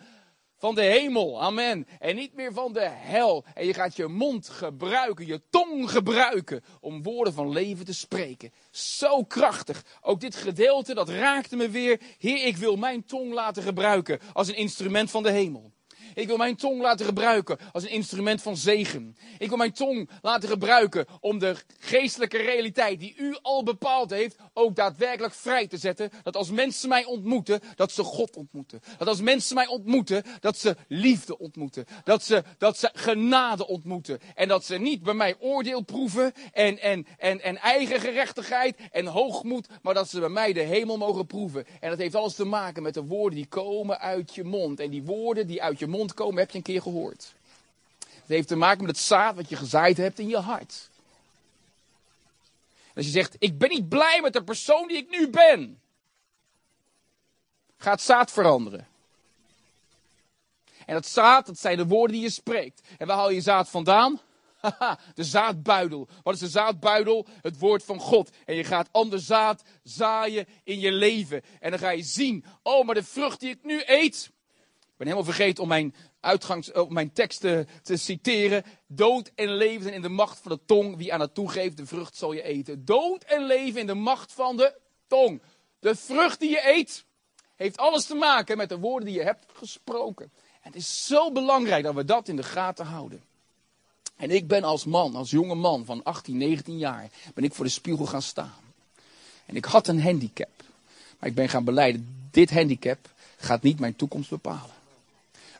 van 0.63 0.76
de 0.76 0.82
hemel. 0.82 1.42
Amen. 1.42 1.88
En 2.00 2.16
niet 2.16 2.34
meer 2.34 2.54
van 2.54 2.74
de 2.74 2.88
hel. 2.89 3.46
En 3.54 3.66
je 3.66 3.74
gaat 3.74 3.96
je 3.96 4.08
mond 4.08 4.50
gebruiken, 4.50 5.26
je 5.26 5.42
tong 5.50 5.92
gebruiken 5.92 6.63
om 6.80 7.04
woorden 7.04 7.34
van 7.34 7.50
leven 7.50 7.86
te 7.86 7.94
spreken. 7.94 8.52
Zo 8.72 9.24
krachtig. 9.24 9.86
Ook 10.02 10.20
dit 10.20 10.36
gedeelte, 10.36 10.94
dat 10.94 11.10
raakte 11.10 11.56
me 11.56 11.70
weer. 11.70 12.02
Heer, 12.18 12.46
ik 12.46 12.58
wil 12.58 12.76
mijn 12.76 13.06
tong 13.06 13.34
laten 13.34 13.63
gebruiken 13.63 14.20
als 14.34 14.48
een 14.48 14.56
instrument 14.56 15.12
van 15.12 15.24
de 15.24 15.32
hemel. 15.32 15.72
Ik 16.13 16.28
wil 16.28 16.38
mijn 16.38 16.56
tong 16.56 16.82
laten 16.82 17.06
gebruiken 17.06 17.58
als 17.71 17.84
een 17.84 17.89
instrument 17.89 18.41
van 18.41 18.58
zegen. 18.58 19.17
Ik 19.38 19.47
wil 19.47 19.58
mijn 19.58 19.73
tong 19.73 20.10
laten 20.21 20.49
gebruiken 20.49 21.06
om 21.19 21.39
de 21.39 21.56
geestelijke 21.80 22.38
realiteit 22.38 22.99
die 22.99 23.15
u 23.17 23.38
al 23.41 23.63
bepaald 23.63 24.10
heeft, 24.10 24.36
ook 24.54 24.76
daadwerkelijk 24.76 25.34
vrij 25.34 25.67
te 25.67 25.78
zetten. 25.78 26.10
Dat 26.23 26.36
als 26.36 26.52
mensen 26.52 26.89
mij 26.89 27.06
ontmoeten, 27.06 27.60
dat 27.76 27.91
ze 27.91 28.04
God 28.04 28.36
ontmoeten. 28.36 28.82
Dat 28.97 29.08
als 29.08 29.21
mensen 29.21 29.56
mij 29.56 29.67
ontmoeten, 29.67 30.23
dat 30.39 30.58
ze 30.58 30.76
liefde 30.88 31.38
ontmoeten. 31.38 31.86
Dat 32.04 32.23
ze, 32.23 32.43
dat 32.58 32.78
ze 32.78 32.89
genade 32.93 33.67
ontmoeten. 33.67 34.19
En 34.36 34.47
dat 34.47 34.65
ze 34.65 34.78
niet 34.78 35.04
bij 35.04 35.13
mij 35.13 35.36
oordeel 35.39 35.82
proeven 35.82 36.34
en, 36.52 36.80
en, 36.80 37.06
en, 37.17 37.41
en 37.41 37.58
eigen 37.58 37.99
gerechtigheid 37.99 38.78
en 38.91 39.06
hoogmoed, 39.06 39.67
maar 39.82 39.93
dat 39.93 40.10
ze 40.10 40.19
bij 40.19 40.30
mij 40.30 40.54
de 40.54 40.62
hemel 40.62 40.97
mogen 40.97 41.26
proeven. 41.26 41.65
En 41.80 41.89
dat 41.89 41.99
heeft 41.99 42.15
alles 42.15 42.36
te 42.36 42.45
maken 42.45 42.84
met 42.84 42.93
de 42.93 43.04
woorden 43.04 43.38
die 43.38 43.47
komen 43.47 43.99
uit 43.99 44.36
je 44.36 44.43
mond. 44.43 44.80
En 44.80 44.89
die 44.89 45.04
woorden 45.04 45.47
die 45.47 45.62
uit 45.62 45.80
je 45.80 45.88
mond 45.88 46.03
heb 46.08 46.52
je 46.52 46.58
een 46.58 46.63
keer 46.63 46.82
gehoord. 46.82 47.34
Het 48.00 48.28
heeft 48.28 48.48
te 48.48 48.56
maken 48.56 48.86
met 48.86 48.96
het 48.96 49.06
zaad 49.06 49.36
wat 49.36 49.50
je 49.50 49.56
gezaaid 49.56 49.98
hebt 49.98 50.20
in 50.20 50.28
je 50.28 50.38
hart. 50.38 50.89
als 52.96 53.06
je 53.06 53.12
zegt, 53.12 53.36
ik 53.39 53.58
ben 53.58 53.70
niet 53.70 53.89
blij 53.89 54.22
met 54.22 54.34
de 54.34 54.44
persoon 54.44 54.88
die 54.88 54.98
ik 54.98 55.10
nu 55.10 55.30
ben, 55.30 55.82
gaat 57.78 58.02
zaad 58.02 58.32
veranderen. 58.32 58.88
En 60.86 60.94
dat 60.94 61.06
zaad, 61.06 61.46
dat 61.46 61.60
zijn 61.60 61.78
de 61.78 61.88
woorden 61.88 62.16
die 62.16 62.26
je 62.26 62.30
spreekt. 62.30 62.82
En 62.98 63.08
waar 63.08 63.18
haal 63.18 63.30
je 63.30 63.42
zaad 63.42 63.70
vandaan? 63.70 64.20
Haha, 64.62 65.00
de 65.13 65.24
zaadbuidel. 65.24 66.08
Wat 66.24 66.34
is 66.34 66.39
de 66.39 66.48
zaadbuidel? 66.48 67.26
Het 67.42 67.60
woord 67.60 67.84
van 67.84 68.00
God. 68.00 68.30
En 68.46 68.56
je 68.56 68.63
gaat 68.63 68.89
ander 68.92 69.20
zaad 69.20 69.63
zaaien 69.84 70.48
in 70.63 70.80
je 70.80 70.92
leven. 70.92 71.42
En 71.60 71.70
dan 71.70 71.80
ga 71.80 71.89
je 71.89 72.04
zien, 72.04 72.46
oh, 72.62 72.86
maar 72.86 72.96
de 72.96 73.04
vrucht 73.04 73.39
die 73.39 73.50
ik 73.50 73.63
nu 73.63 73.82
eet, 73.86 74.32
ik 74.93 74.99
ben 74.99 75.08
helemaal 75.08 75.34
vergeten 75.34 75.63
om 75.63 75.69
mijn, 75.69 75.95
om 76.73 76.93
mijn 76.93 77.13
tekst 77.13 77.39
te, 77.39 77.65
te, 77.84 77.97
citeren. 77.97 78.63
Dood 78.88 79.32
en 79.36 79.56
leven 79.56 79.93
in 79.93 80.01
de 80.01 80.10
macht 80.10 80.39
van 80.39 80.51
de 80.51 80.60
tong. 80.65 80.97
Wie 80.97 81.13
aan 81.13 81.19
het 81.19 81.34
toegeeft, 81.34 81.77
de 81.77 81.86
vrucht 81.86 82.17
zal 82.17 82.34
je 82.34 82.43
eten. 82.43 82.86
Dood 82.86 83.23
en 83.23 83.45
leven 83.45 83.79
in 83.79 83.88
de 83.88 83.93
macht 83.93 84.34
van 84.34 84.58
de 84.58 84.75
tong. 85.08 85.41
De 85.79 85.95
vrucht 85.95 86.39
die 86.39 86.49
je 86.49 86.67
eet, 86.67 87.06
heeft 87.56 87.77
alles 87.77 88.06
te 88.06 88.15
maken 88.15 88.58
met 88.58 88.69
de 88.69 88.77
woorden 88.77 89.08
die 89.08 89.17
je 89.17 89.23
hebt 89.23 89.45
gesproken. 89.53 90.32
En 90.62 90.71
het 90.71 90.75
is 90.75 91.06
zo 91.06 91.32
belangrijk 91.32 91.84
dat 91.84 91.95
we 91.95 92.06
dat 92.06 92.27
in 92.27 92.36
de 92.36 92.43
gaten 92.43 92.86
houden. 92.86 93.23
En 94.15 94.32
ik 94.32 94.47
ben 94.47 94.63
als 94.63 94.86
man, 94.86 95.15
als 95.15 95.29
jonge 95.29 95.56
man 95.56 95.86
van 95.86 96.03
18, 96.03 96.38
19 96.38 96.77
jaar, 96.77 97.10
ben 97.34 97.43
ik 97.43 97.53
voor 97.53 97.65
de 97.65 97.71
spiegel 97.71 98.06
gaan 98.06 98.21
staan. 98.21 98.62
En 99.45 99.56
ik 99.56 99.65
had 99.65 99.88
een 99.88 100.01
handicap. 100.01 100.63
Maar 101.19 101.29
ik 101.29 101.36
ben 101.36 101.49
gaan 101.49 101.63
beleiden, 101.63 102.27
dit 102.32 102.51
handicap 102.51 103.10
gaat 103.38 103.62
niet 103.62 103.79
mijn 103.79 103.95
toekomst 103.95 104.29
bepalen. 104.29 104.83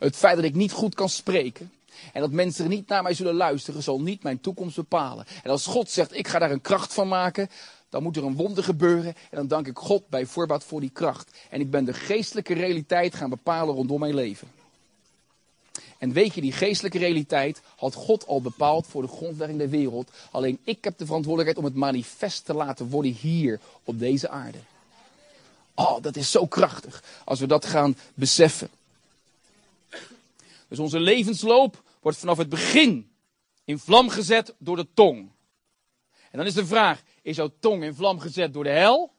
Het 0.04 0.16
feit 0.16 0.36
dat 0.36 0.46
ik 0.46 0.56
niet 0.56 0.72
goed 0.72 0.96
kan 0.96 1.10
spreken. 1.10 1.72
En 2.14 2.22
dat 2.22 2.32
mensen 2.32 2.70
niet 2.70 2.88
naar 2.88 3.04
mij 3.04 3.14
zullen 3.14 3.34
luisteren, 3.36 3.84
zal 3.84 4.02
niet 4.02 4.24
mijn 4.24 4.42
toekomst 4.42 4.76
bepalen. 4.76 5.26
En 5.44 5.50
als 5.50 5.66
God 5.66 5.90
zegt, 5.90 6.18
ik 6.18 6.28
ga 6.28 6.40
daar 6.40 6.52
een 6.52 6.62
kracht 6.62 6.94
van 6.94 7.08
maken, 7.08 7.50
dan 7.90 8.04
moet 8.04 8.18
er 8.18 8.24
een 8.24 8.36
wonder 8.36 8.64
gebeuren. 8.64 9.16
En 9.30 9.38
dan 9.38 9.48
dank 9.48 9.68
ik 9.68 9.78
God 9.78 10.10
bij 10.10 10.26
voorbaat 10.26 10.64
voor 10.64 10.80
die 10.80 10.90
kracht. 10.90 11.38
En 11.50 11.60
ik 11.60 11.72
ben 11.72 11.86
de 11.86 11.94
geestelijke 11.94 12.54
realiteit 12.54 13.16
gaan 13.16 13.30
bepalen 13.30 13.76
rondom 13.76 14.00
mijn 14.00 14.14
leven. 14.14 14.52
En 15.98 16.14
weet 16.14 16.34
je, 16.34 16.42
die 16.42 16.52
geestelijke 16.52 16.98
realiteit 16.98 17.62
had 17.76 17.94
God 17.94 18.28
al 18.28 18.42
bepaald 18.42 18.88
voor 18.88 19.02
de 19.02 19.08
grondlegging 19.08 19.60
der 19.60 19.70
wereld. 19.70 20.12
Alleen 20.32 20.60
ik 20.64 20.84
heb 20.84 20.98
de 20.98 21.06
verantwoordelijkheid 21.06 21.66
om 21.66 21.72
het 21.72 21.80
manifest 21.80 22.46
te 22.46 22.54
laten 22.54 22.90
worden 22.90 23.12
hier 23.12 23.60
op 23.84 24.00
deze 24.00 24.30
aarde. 24.30 24.58
Oh, 25.76 26.02
dat 26.02 26.16
is 26.16 26.32
zo 26.32 26.46
krachtig 26.46 27.04
als 27.26 27.40
we 27.40 27.48
dat 27.48 27.66
gaan 27.66 27.98
beseffen. 28.14 28.70
Dus 30.74 30.82
onze 30.82 31.00
levensloop 31.00 31.84
wordt 32.02 32.18
vanaf 32.18 32.38
het 32.38 32.50
begin 32.50 33.16
in 33.64 33.80
vlam 33.80 34.10
gezet 34.10 34.56
door 34.58 34.76
de 34.76 34.88
tong. 34.94 35.32
En 36.32 36.38
dan 36.38 36.46
is 36.46 36.54
de 36.54 36.66
vraag, 36.66 37.04
is 37.22 37.36
jouw 37.36 37.52
tong 37.60 37.84
in 37.84 37.94
vlam 37.94 38.20
gezet 38.20 38.54
door 38.54 38.64
de 38.64 38.70
hel? 38.70 39.14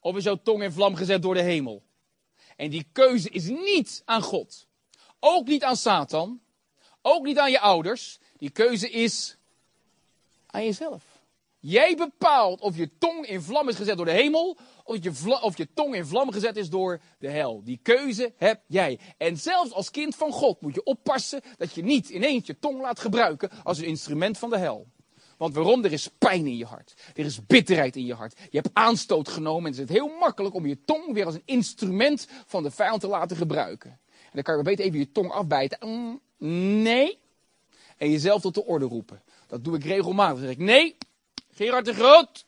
Of 0.00 0.16
is 0.16 0.24
jouw 0.24 0.40
tong 0.42 0.62
in 0.62 0.72
vlam 0.72 0.94
gezet 0.94 1.22
door 1.22 1.34
de 1.34 1.42
hemel? 1.42 1.82
En 2.56 2.70
die 2.70 2.86
keuze 2.92 3.30
is 3.30 3.48
niet 3.48 4.02
aan 4.04 4.22
God. 4.22 4.66
Ook 5.20 5.46
niet 5.46 5.64
aan 5.64 5.76
Satan. 5.76 6.40
Ook 7.02 7.24
niet 7.24 7.38
aan 7.38 7.50
je 7.50 7.60
ouders. 7.60 8.18
Die 8.36 8.50
keuze 8.50 8.90
is 8.90 9.36
aan 10.46 10.64
jezelf. 10.64 11.04
Jij 11.68 11.96
bepaalt 11.96 12.60
of 12.60 12.76
je 12.76 12.90
tong 12.98 13.26
in 13.26 13.40
vlam 13.40 13.68
is 13.68 13.76
gezet 13.76 13.96
door 13.96 14.06
de 14.06 14.12
hemel, 14.12 14.56
of 14.84 14.96
je, 15.02 15.40
of 15.42 15.56
je 15.56 15.68
tong 15.74 15.94
in 15.94 16.06
vlam 16.06 16.32
gezet 16.32 16.56
is 16.56 16.70
door 16.70 17.00
de 17.18 17.28
hel. 17.28 17.62
Die 17.64 17.80
keuze 17.82 18.32
heb 18.36 18.60
jij. 18.66 18.98
En 19.16 19.36
zelfs 19.36 19.72
als 19.72 19.90
kind 19.90 20.16
van 20.16 20.32
God 20.32 20.60
moet 20.60 20.74
je 20.74 20.84
oppassen 20.84 21.40
dat 21.56 21.72
je 21.72 21.82
niet 21.82 22.08
ineens 22.08 22.46
je 22.46 22.58
tong 22.58 22.80
laat 22.80 23.00
gebruiken 23.00 23.50
als 23.62 23.78
een 23.78 23.84
instrument 23.84 24.38
van 24.38 24.50
de 24.50 24.58
hel. 24.58 24.86
Want 25.36 25.54
waarom? 25.54 25.84
Er 25.84 25.92
is 25.92 26.08
pijn 26.18 26.46
in 26.46 26.56
je 26.56 26.64
hart. 26.64 26.94
Er 27.14 27.24
is 27.24 27.46
bitterheid 27.46 27.96
in 27.96 28.06
je 28.06 28.14
hart. 28.14 28.38
Je 28.50 28.58
hebt 28.60 28.70
aanstoot 28.72 29.28
genomen 29.28 29.72
en 29.72 29.78
het 29.78 29.90
is 29.90 29.96
heel 29.96 30.16
makkelijk 30.18 30.54
om 30.54 30.66
je 30.66 30.84
tong 30.84 31.12
weer 31.12 31.24
als 31.24 31.34
een 31.34 31.42
instrument 31.44 32.28
van 32.46 32.62
de 32.62 32.70
vijand 32.70 33.00
te 33.00 33.08
laten 33.08 33.36
gebruiken. 33.36 33.90
En 33.90 34.30
dan 34.32 34.42
kan 34.42 34.56
je 34.56 34.62
beter 34.62 34.84
even 34.84 34.98
je 34.98 35.12
tong 35.12 35.30
afbijten. 35.30 35.78
Mm, 35.88 36.82
nee. 36.82 37.18
En 37.96 38.10
jezelf 38.10 38.40
tot 38.40 38.54
de 38.54 38.64
orde 38.64 38.84
roepen. 38.84 39.22
Dat 39.46 39.64
doe 39.64 39.76
ik 39.76 39.84
regelmatig. 39.84 40.36
Dan 40.36 40.46
zeg 40.46 40.56
ik, 40.56 40.64
nee, 40.64 40.96
Gerard 41.56 41.84
de 41.84 41.94
Groot. 41.94 42.44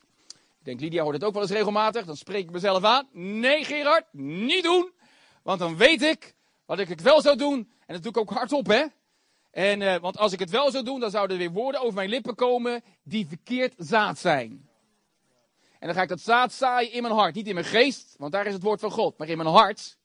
Ik 0.59 0.65
denk, 0.65 0.79
Lydia 0.79 1.03
hoort 1.03 1.15
het 1.15 1.23
ook 1.23 1.33
wel 1.33 1.41
eens 1.41 1.51
regelmatig. 1.51 2.05
Dan 2.05 2.17
spreek 2.17 2.43
ik 2.43 2.51
mezelf 2.51 2.83
aan. 2.83 3.07
Nee, 3.11 3.63
Gerard, 3.63 4.05
niet 4.11 4.63
doen. 4.63 4.91
Want 5.43 5.59
dan 5.59 5.77
weet 5.77 6.01
ik 6.01 6.35
wat 6.65 6.79
ik 6.79 6.87
het 6.87 7.01
wel 7.01 7.21
zou 7.21 7.37
doen. 7.37 7.71
En 7.85 7.93
dat 7.93 8.03
doe 8.03 8.11
ik 8.11 8.17
ook 8.17 8.29
hardop, 8.29 8.67
hè. 8.67 8.85
En, 9.51 9.81
eh, 9.81 9.99
want 9.99 10.17
als 10.17 10.31
ik 10.33 10.39
het 10.39 10.49
wel 10.49 10.71
zou 10.71 10.83
doen, 10.83 10.99
dan 10.99 11.11
zouden 11.11 11.37
er 11.37 11.43
weer 11.43 11.51
woorden 11.51 11.81
over 11.81 11.93
mijn 11.93 12.09
lippen 12.09 12.35
komen 12.35 12.83
die 13.03 13.27
verkeerd 13.27 13.73
zaad 13.77 14.19
zijn. 14.19 14.69
En 15.79 15.87
dan 15.87 15.93
ga 15.95 16.01
ik 16.01 16.09
dat 16.09 16.21
zaad 16.21 16.53
zaaien 16.53 16.91
in 16.91 17.01
mijn 17.01 17.13
hart. 17.13 17.35
Niet 17.35 17.47
in 17.47 17.53
mijn 17.53 17.65
geest, 17.65 18.15
want 18.17 18.31
daar 18.31 18.45
is 18.45 18.53
het 18.53 18.63
woord 18.63 18.79
van 18.79 18.91
God. 18.91 19.17
Maar 19.17 19.29
in 19.29 19.37
mijn 19.37 19.49
hart. 19.49 19.97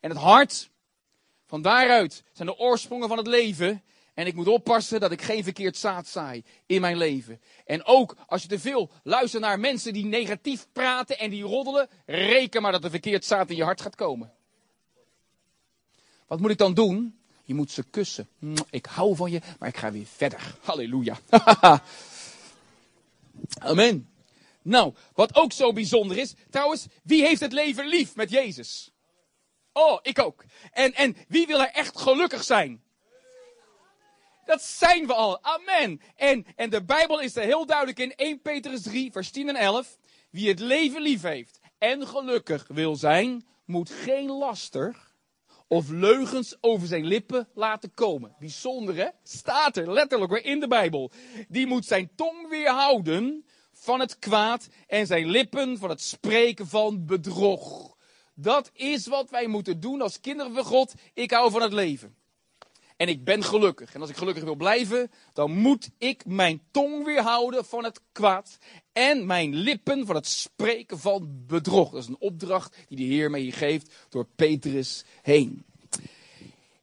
En 0.00 0.10
het 0.10 0.18
hart, 0.18 0.70
van 1.46 1.62
daaruit 1.62 2.22
zijn 2.32 2.48
de 2.48 2.58
oorsprongen 2.58 3.08
van 3.08 3.16
het 3.16 3.26
leven. 3.26 3.82
En 4.16 4.26
ik 4.26 4.34
moet 4.34 4.48
oppassen 4.48 5.00
dat 5.00 5.12
ik 5.12 5.22
geen 5.22 5.44
verkeerd 5.44 5.76
zaad 5.76 6.06
zaai 6.06 6.44
in 6.66 6.80
mijn 6.80 6.96
leven. 6.96 7.40
En 7.64 7.84
ook 7.84 8.16
als 8.26 8.42
je 8.42 8.48
te 8.48 8.58
veel 8.58 8.90
luistert 9.02 9.42
naar 9.42 9.60
mensen 9.60 9.92
die 9.92 10.04
negatief 10.04 10.66
praten 10.72 11.18
en 11.18 11.30
die 11.30 11.42
roddelen, 11.42 11.88
reken 12.06 12.62
maar 12.62 12.72
dat 12.72 12.84
er 12.84 12.90
verkeerd 12.90 13.24
zaad 13.24 13.50
in 13.50 13.56
je 13.56 13.64
hart 13.64 13.80
gaat 13.80 13.94
komen. 13.94 14.32
Wat 16.26 16.40
moet 16.40 16.50
ik 16.50 16.58
dan 16.58 16.74
doen? 16.74 17.18
Je 17.44 17.54
moet 17.54 17.70
ze 17.70 17.82
kussen. 17.82 18.28
Ik 18.70 18.86
hou 18.86 19.16
van 19.16 19.30
je, 19.30 19.40
maar 19.58 19.68
ik 19.68 19.76
ga 19.76 19.92
weer 19.92 20.06
verder. 20.06 20.56
Halleluja. 20.62 21.18
Amen. 23.58 24.10
Nou, 24.62 24.94
wat 25.14 25.34
ook 25.34 25.52
zo 25.52 25.72
bijzonder 25.72 26.16
is, 26.16 26.34
trouwens, 26.50 26.86
wie 27.02 27.22
heeft 27.22 27.40
het 27.40 27.52
leven 27.52 27.86
lief 27.86 28.14
met 28.14 28.30
Jezus? 28.30 28.90
Oh, 29.72 29.98
ik 30.02 30.18
ook. 30.18 30.44
En, 30.72 30.94
en 30.94 31.16
wie 31.28 31.46
wil 31.46 31.60
er 31.60 31.70
echt 31.70 31.98
gelukkig 31.98 32.44
zijn? 32.44 32.84
Dat 34.46 34.62
zijn 34.62 35.06
we 35.06 35.14
al. 35.14 35.42
Amen. 35.42 36.00
En, 36.16 36.46
en 36.56 36.70
de 36.70 36.84
Bijbel 36.84 37.20
is 37.20 37.36
er 37.36 37.42
heel 37.42 37.66
duidelijk 37.66 37.98
in 37.98 38.14
1 38.14 38.40
Petrus 38.40 38.82
3, 38.82 39.12
vers 39.12 39.30
10 39.30 39.48
en 39.48 39.56
11. 39.56 39.98
Wie 40.30 40.48
het 40.48 40.60
leven 40.60 41.02
lief 41.02 41.22
heeft 41.22 41.60
en 41.78 42.06
gelukkig 42.06 42.66
wil 42.68 42.96
zijn, 42.96 43.46
moet 43.64 43.90
geen 43.90 44.30
laster 44.30 44.96
of 45.68 45.88
leugens 45.90 46.56
over 46.60 46.86
zijn 46.86 47.06
lippen 47.06 47.48
laten 47.54 47.94
komen. 47.94 48.34
Bijzonder 48.38 48.96
hè? 48.96 49.08
Staat 49.22 49.76
er 49.76 49.92
letterlijk 49.92 50.32
weer 50.32 50.44
in 50.44 50.60
de 50.60 50.68
Bijbel. 50.68 51.10
Die 51.48 51.66
moet 51.66 51.86
zijn 51.86 52.10
tong 52.14 52.48
weerhouden 52.48 53.46
van 53.72 54.00
het 54.00 54.18
kwaad 54.18 54.68
en 54.86 55.06
zijn 55.06 55.26
lippen 55.26 55.78
van 55.78 55.90
het 55.90 56.00
spreken 56.00 56.66
van 56.66 57.06
bedrog. 57.06 57.96
Dat 58.34 58.70
is 58.72 59.06
wat 59.06 59.30
wij 59.30 59.46
moeten 59.46 59.80
doen 59.80 60.00
als 60.00 60.20
kinderen 60.20 60.54
van 60.54 60.64
God. 60.64 60.94
Ik 61.14 61.30
hou 61.30 61.50
van 61.50 61.62
het 61.62 61.72
leven. 61.72 62.15
En 62.96 63.08
ik 63.08 63.24
ben 63.24 63.44
gelukkig. 63.44 63.94
En 63.94 64.00
als 64.00 64.10
ik 64.10 64.16
gelukkig 64.16 64.44
wil 64.44 64.54
blijven, 64.54 65.10
dan 65.32 65.50
moet 65.50 65.90
ik 65.98 66.26
mijn 66.26 66.62
tong 66.70 67.04
weerhouden 67.04 67.64
van 67.64 67.84
het 67.84 68.00
kwaad. 68.12 68.58
En 68.92 69.26
mijn 69.26 69.54
lippen 69.54 70.06
van 70.06 70.14
het 70.14 70.26
spreken 70.26 70.98
van 70.98 71.44
bedrog. 71.46 71.90
Dat 71.90 72.02
is 72.02 72.08
een 72.08 72.20
opdracht 72.20 72.76
die 72.88 72.96
de 72.96 73.02
Heer 73.14 73.30
mij 73.30 73.40
hier 73.40 73.52
geeft 73.52 73.94
door 74.08 74.26
Petrus 74.36 75.04
heen. 75.22 75.64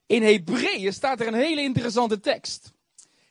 In 0.06 0.23
Hebreeën 0.23 0.93
staat 0.93 1.19
er 1.19 1.28
een 1.28 1.34
hele 1.34 1.62
interessante 1.62 2.19
tekst. 2.19 2.71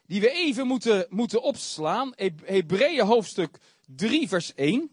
Die 0.07 0.21
we 0.21 0.31
even 0.31 0.67
moeten, 0.67 1.07
moeten 1.09 1.43
opslaan. 1.43 2.13
He- 2.17 2.35
Hebreeën 2.45 3.07
hoofdstuk 3.07 3.59
3 3.87 4.29
vers 4.29 4.55
1. 4.55 4.91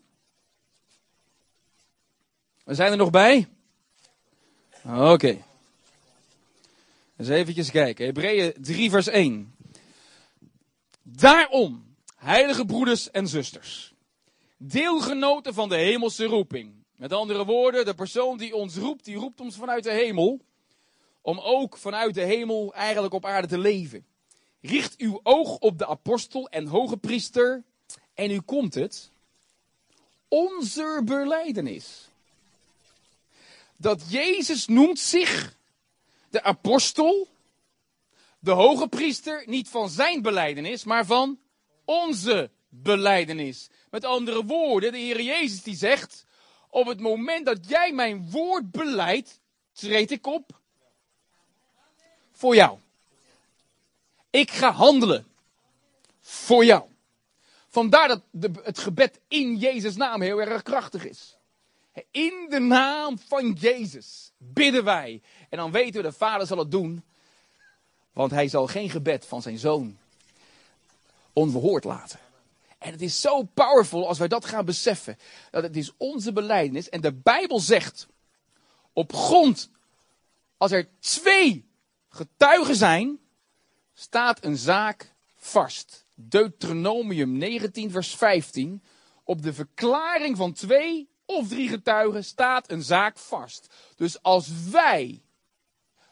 We 2.63 2.73
zijn 2.73 2.91
er 2.91 2.97
nog 2.97 3.09
bij? 3.09 3.47
Oké. 4.85 5.47
Eens 7.19 7.29
eventjes 7.29 7.71
kijken. 7.71 8.05
Hebreeën 8.05 8.53
3 8.61 8.89
vers 8.89 9.07
1. 9.07 9.55
Daarom, 11.03 11.95
heilige 12.15 12.65
broeders 12.65 13.11
en 13.11 13.27
zusters, 13.27 13.93
deelgenoten 14.57 15.53
van 15.53 15.69
de 15.69 15.75
hemelse 15.75 16.25
roeping. 16.25 16.73
Met 16.95 17.13
andere 17.13 17.45
woorden, 17.45 17.85
de 17.85 17.93
persoon 17.93 18.37
die 18.37 18.55
ons 18.55 18.75
roept, 18.75 19.05
die 19.05 19.15
roept 19.15 19.39
ons 19.39 19.55
vanuit 19.55 19.83
de 19.83 19.91
hemel. 19.91 20.41
Om 21.21 21.39
ook 21.39 21.77
vanuit 21.77 22.13
de 22.13 22.23
hemel 22.23 22.73
eigenlijk 22.73 23.13
op 23.13 23.25
aarde 23.25 23.47
te 23.47 23.57
leven. 23.57 24.05
Richt 24.61 24.97
uw 24.97 25.19
oog 25.23 25.57
op 25.57 25.77
de 25.77 25.87
apostel 25.87 26.49
en 26.49 26.67
hoge 26.67 26.97
priester. 26.97 27.63
En 28.13 28.31
u 28.31 28.39
komt 28.39 28.73
het. 28.73 29.11
Onze 30.27 31.01
beleidenis. 31.05 32.09
Dat 33.75 34.11
Jezus 34.11 34.67
noemt 34.67 34.99
zich 34.99 35.57
de 36.29 36.43
apostel, 36.43 37.27
de 38.39 38.51
hoge 38.51 38.87
priester, 38.87 39.43
niet 39.45 39.69
van 39.69 39.89
zijn 39.89 40.21
beleidenis, 40.21 40.83
maar 40.83 41.05
van 41.05 41.39
onze 41.85 42.49
beleidenis. 42.69 43.69
Met 43.89 44.05
andere 44.05 44.45
woorden, 44.45 44.91
de 44.91 44.97
Heer 44.97 45.21
Jezus 45.21 45.63
die 45.63 45.75
zegt, 45.75 46.25
op 46.69 46.87
het 46.87 46.99
moment 46.99 47.45
dat 47.45 47.69
jij 47.69 47.93
mijn 47.93 48.29
woord 48.31 48.71
beleidt, 48.71 49.39
treed 49.71 50.11
ik 50.11 50.27
op 50.27 50.59
voor 52.31 52.55
jou. 52.55 52.79
Ik 54.29 54.51
ga 54.51 54.71
handelen 54.71 55.27
voor 56.21 56.65
jou. 56.65 56.83
Vandaar 57.67 58.07
dat 58.07 58.21
het 58.63 58.79
gebed 58.79 59.19
in 59.27 59.55
Jezus' 59.55 59.95
naam 59.95 60.21
heel 60.21 60.41
erg 60.41 60.61
krachtig 60.61 61.05
is. 61.05 61.38
In 62.11 62.47
de 62.49 62.59
naam 62.59 63.19
van 63.27 63.51
Jezus 63.51 64.31
bidden 64.37 64.83
wij. 64.83 65.21
En 65.49 65.57
dan 65.57 65.71
weten 65.71 66.01
we, 66.01 66.07
de 66.07 66.15
Vader 66.15 66.47
zal 66.47 66.57
het 66.57 66.71
doen. 66.71 67.03
Want 68.13 68.31
hij 68.31 68.47
zal 68.47 68.67
geen 68.67 68.89
gebed 68.89 69.25
van 69.25 69.41
zijn 69.41 69.57
zoon 69.57 69.97
onverhoord 71.33 71.83
laten. 71.83 72.19
En 72.77 72.91
het 72.91 73.01
is 73.01 73.21
zo 73.21 73.43
powerful 73.43 74.07
als 74.07 74.17
wij 74.17 74.27
dat 74.27 74.45
gaan 74.45 74.65
beseffen. 74.65 75.17
Dat 75.51 75.63
het 75.63 75.75
is 75.75 75.91
onze 75.97 76.33
belijdenis. 76.33 76.89
En 76.89 77.01
de 77.01 77.13
Bijbel 77.13 77.59
zegt, 77.59 78.07
op 78.93 79.13
grond, 79.13 79.69
als 80.57 80.71
er 80.71 80.89
twee 80.99 81.69
getuigen 82.09 82.75
zijn, 82.75 83.19
staat 83.93 84.43
een 84.43 84.57
zaak 84.57 85.13
vast. 85.35 86.05
Deuteronomium 86.15 87.37
19 87.37 87.91
vers 87.91 88.15
15. 88.15 88.83
Op 89.23 89.41
de 89.41 89.53
verklaring 89.53 90.37
van 90.37 90.53
twee 90.53 91.09
of 91.37 91.47
drie 91.47 91.69
getuigen 91.69 92.23
staat 92.23 92.71
een 92.71 92.83
zaak 92.83 93.17
vast. 93.17 93.73
Dus 93.95 94.21
als 94.21 94.69
wij 94.69 95.21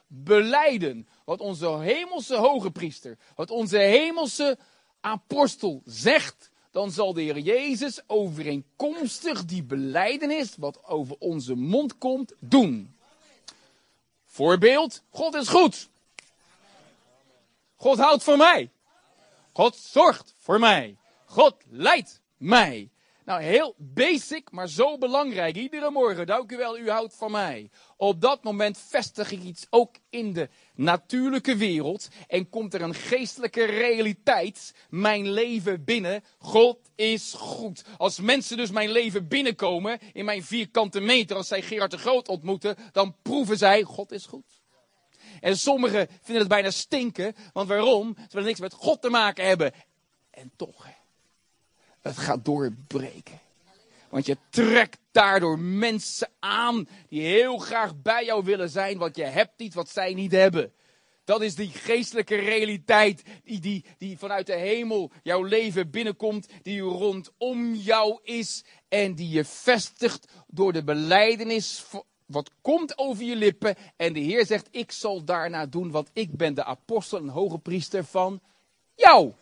beleiden 0.07 1.07
wat 1.25 1.39
onze 1.39 1.77
hemelse 1.77 2.35
hoge 2.35 2.71
priester, 2.71 3.17
wat 3.35 3.51
onze 3.51 3.77
hemelse 3.77 4.57
apostel 5.01 5.81
zegt, 5.85 6.51
dan 6.71 6.91
zal 6.91 7.13
de 7.13 7.21
Heer 7.21 7.37
Jezus 7.37 8.01
overeenkomstig 8.07 9.45
die 9.45 9.63
beleidenis, 9.63 10.55
wat 10.57 10.83
over 10.83 11.15
onze 11.19 11.55
mond 11.55 11.97
komt, 11.97 12.33
doen. 12.39 12.95
Voorbeeld, 14.25 15.03
God 15.09 15.33
is 15.33 15.47
goed. 15.47 15.89
God 17.75 17.97
houdt 17.97 18.23
van 18.23 18.37
mij. 18.37 18.71
God 19.53 19.75
zorgt 19.75 20.33
voor 20.37 20.59
mij. 20.59 20.97
God 21.25 21.55
leidt 21.69 22.21
mij. 22.37 22.89
Nou, 23.27 23.41
heel 23.41 23.75
basic, 23.77 24.51
maar 24.51 24.69
zo 24.69 24.97
belangrijk. 24.97 25.55
Iedere 25.55 25.91
morgen, 25.91 26.25
dank 26.25 26.51
u 26.51 26.57
wel, 26.57 26.77
u 26.77 26.89
houdt 26.89 27.13
van 27.15 27.31
mij. 27.31 27.69
Op 27.97 28.21
dat 28.21 28.43
moment 28.43 28.77
vestig 28.77 29.31
ik 29.31 29.43
iets 29.43 29.67
ook 29.69 29.95
in 30.09 30.33
de 30.33 30.49
natuurlijke 30.75 31.55
wereld. 31.55 32.07
En 32.27 32.49
komt 32.49 32.73
er 32.73 32.81
een 32.81 32.93
geestelijke 32.93 33.65
realiteit 33.65 34.73
mijn 34.89 35.31
leven 35.31 35.83
binnen. 35.83 36.23
God 36.37 36.77
is 36.95 37.33
goed. 37.33 37.83
Als 37.97 38.19
mensen 38.19 38.57
dus 38.57 38.71
mijn 38.71 38.89
leven 38.89 39.27
binnenkomen, 39.27 39.99
in 40.13 40.25
mijn 40.25 40.43
vierkante 40.43 40.99
meter, 40.99 41.35
als 41.35 41.47
zij 41.47 41.61
Gerard 41.61 41.91
de 41.91 41.97
Groot 41.97 42.27
ontmoeten, 42.27 42.75
dan 42.91 43.15
proeven 43.21 43.57
zij, 43.57 43.83
God 43.83 44.11
is 44.11 44.25
goed. 44.25 44.61
En 45.39 45.57
sommigen 45.57 46.07
vinden 46.21 46.43
het 46.43 46.51
bijna 46.51 46.71
stinken, 46.71 47.35
want 47.53 47.67
waarom? 47.67 48.15
Ze 48.17 48.27
willen 48.29 48.47
niks 48.47 48.59
met 48.59 48.73
God 48.73 49.01
te 49.01 49.09
maken 49.09 49.45
hebben. 49.45 49.73
En 50.31 50.51
toch, 50.55 50.87
het 52.07 52.17
gaat 52.17 52.45
doorbreken. 52.45 53.39
Want 54.09 54.25
je 54.25 54.37
trekt 54.49 54.97
daardoor 55.11 55.59
mensen 55.59 56.29
aan 56.39 56.87
die 57.09 57.21
heel 57.21 57.57
graag 57.57 58.01
bij 58.01 58.25
jou 58.25 58.43
willen 58.43 58.69
zijn, 58.69 58.97
want 58.97 59.15
je 59.15 59.23
hebt 59.23 59.61
iets 59.61 59.75
wat 59.75 59.89
zij 59.89 60.13
niet 60.13 60.31
hebben. 60.31 60.71
Dat 61.23 61.41
is 61.41 61.55
die 61.55 61.69
geestelijke 61.69 62.35
realiteit 62.35 63.23
die, 63.43 63.59
die, 63.59 63.85
die 63.97 64.17
vanuit 64.17 64.45
de 64.45 64.55
hemel 64.55 65.11
jouw 65.23 65.43
leven 65.43 65.89
binnenkomt, 65.89 66.47
die 66.61 66.81
rondom 66.81 67.73
jou 67.73 68.19
is 68.23 68.63
en 68.87 69.15
die 69.15 69.29
je 69.29 69.45
vestigt 69.45 70.27
door 70.47 70.73
de 70.73 70.83
beleidenis 70.83 71.85
wat 72.25 72.51
komt 72.61 72.97
over 72.97 73.23
je 73.23 73.35
lippen. 73.35 73.75
En 73.95 74.13
de 74.13 74.19
Heer 74.19 74.45
zegt, 74.45 74.67
ik 74.71 74.91
zal 74.91 75.23
daarna 75.23 75.65
doen, 75.65 75.91
want 75.91 76.09
ik 76.13 76.37
ben 76.37 76.53
de 76.53 76.63
apostel 76.63 77.17
en 77.17 77.27
hoge 77.27 77.57
priester 77.57 78.05
van 78.05 78.41
jou 78.95 79.33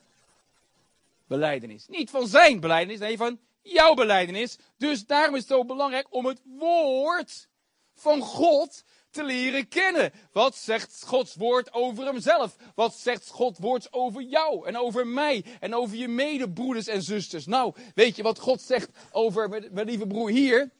beleidenis. 1.27 1.87
Niet 1.87 2.09
van 2.09 2.27
zijn 2.27 2.59
beleidenis, 2.59 2.99
nee, 2.99 3.17
van 3.17 3.39
jouw 3.61 3.93
beleidenis. 3.93 4.57
Dus 4.77 5.05
daarom 5.05 5.35
is 5.35 5.41
het 5.41 5.49
zo 5.49 5.65
belangrijk 5.65 6.07
om 6.09 6.25
het 6.25 6.41
woord 6.43 7.47
van 7.93 8.21
God 8.21 8.83
te 9.09 9.23
leren 9.23 9.67
kennen. 9.67 10.11
Wat 10.31 10.55
zegt 10.55 11.03
Gods 11.05 11.35
woord 11.35 11.73
over 11.73 12.05
hemzelf? 12.05 12.55
Wat 12.75 12.95
zegt 12.95 13.29
Gods 13.29 13.59
woord 13.59 13.93
over 13.93 14.21
jou 14.21 14.67
en 14.67 14.77
over 14.77 15.07
mij 15.07 15.45
en 15.59 15.75
over 15.75 15.97
je 15.97 16.07
medebroeders 16.07 16.87
en 16.87 17.03
zusters? 17.03 17.45
Nou, 17.45 17.73
weet 17.95 18.15
je 18.15 18.23
wat 18.23 18.39
God 18.39 18.61
zegt 18.61 18.89
over 19.11 19.49
mijn, 19.49 19.85
lieve 19.85 20.07
broer 20.07 20.29
hier? 20.29 20.71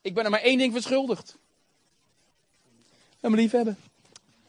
Ik 0.00 0.14
ben 0.14 0.24
er 0.24 0.30
maar 0.30 0.40
één 0.40 0.58
ding 0.58 0.72
verschuldigd. 0.72 1.38
Hem 3.20 3.34
lief 3.34 3.50
hebben. 3.50 3.78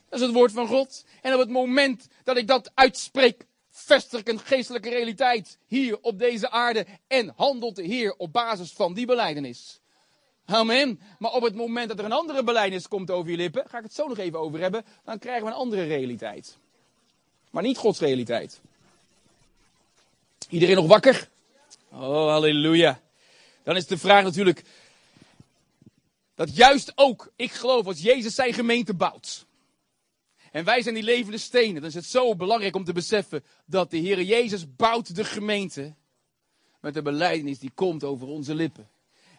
Dat 0.09 0.19
is 0.19 0.25
het 0.25 0.35
woord 0.35 0.51
van 0.51 0.67
God. 0.67 1.05
En 1.21 1.33
op 1.33 1.39
het 1.39 1.49
moment 1.49 2.07
dat 2.23 2.37
ik 2.37 2.47
dat 2.47 2.71
uitspreek, 2.73 3.45
vestig 3.81 4.19
ik 4.19 4.27
een 4.27 4.39
geestelijke 4.39 4.89
realiteit 4.89 5.57
hier 5.67 5.97
op 6.01 6.19
deze 6.19 6.49
aarde 6.49 6.85
en 7.07 7.33
handelt 7.35 7.75
de 7.75 7.83
Heer 7.83 8.13
op 8.17 8.33
basis 8.33 8.71
van 8.71 8.93
die 8.93 9.05
beleidenis. 9.05 9.79
Amen. 10.45 10.99
Maar 11.19 11.31
op 11.31 11.43
het 11.43 11.55
moment 11.55 11.89
dat 11.89 11.99
er 11.99 12.05
een 12.05 12.11
andere 12.11 12.43
beleidenis 12.43 12.87
komt 12.87 13.11
over 13.11 13.31
je 13.31 13.37
lippen, 13.37 13.69
ga 13.69 13.77
ik 13.77 13.83
het 13.83 13.93
zo 13.93 14.07
nog 14.07 14.17
even 14.17 14.39
over 14.39 14.59
hebben, 14.59 14.85
dan 15.03 15.19
krijgen 15.19 15.43
we 15.43 15.49
een 15.49 15.57
andere 15.57 15.83
realiteit. 15.83 16.57
Maar 17.49 17.63
niet 17.63 17.77
Gods 17.77 17.99
realiteit. 17.99 18.59
Iedereen 20.49 20.75
nog 20.75 20.87
wakker? 20.87 21.29
Oh, 21.91 22.29
halleluja. 22.29 23.01
Dan 23.63 23.75
is 23.75 23.87
de 23.87 23.97
vraag 23.97 24.23
natuurlijk, 24.23 24.63
dat 26.35 26.55
juist 26.55 26.91
ook, 26.95 27.31
ik 27.35 27.51
geloof, 27.51 27.85
als 27.85 28.01
Jezus 28.01 28.35
zijn 28.35 28.53
gemeente 28.53 28.93
bouwt. 28.93 29.45
En 30.51 30.63
wij 30.63 30.81
zijn 30.81 30.95
die 30.95 31.03
levende 31.03 31.37
stenen. 31.37 31.81
Dan 31.81 31.89
is 31.89 31.95
het 31.95 32.05
zo 32.05 32.35
belangrijk 32.35 32.75
om 32.75 32.83
te 32.83 32.93
beseffen 32.93 33.43
dat 33.65 33.91
de 33.91 33.97
Heer 33.97 34.21
Jezus 34.21 34.75
bouwt 34.75 35.15
de 35.15 35.23
gemeente 35.23 35.95
met 36.79 36.93
de 36.93 37.01
beleidenis 37.01 37.59
die 37.59 37.71
komt 37.75 38.03
over 38.03 38.27
onze 38.27 38.55
lippen. 38.55 38.89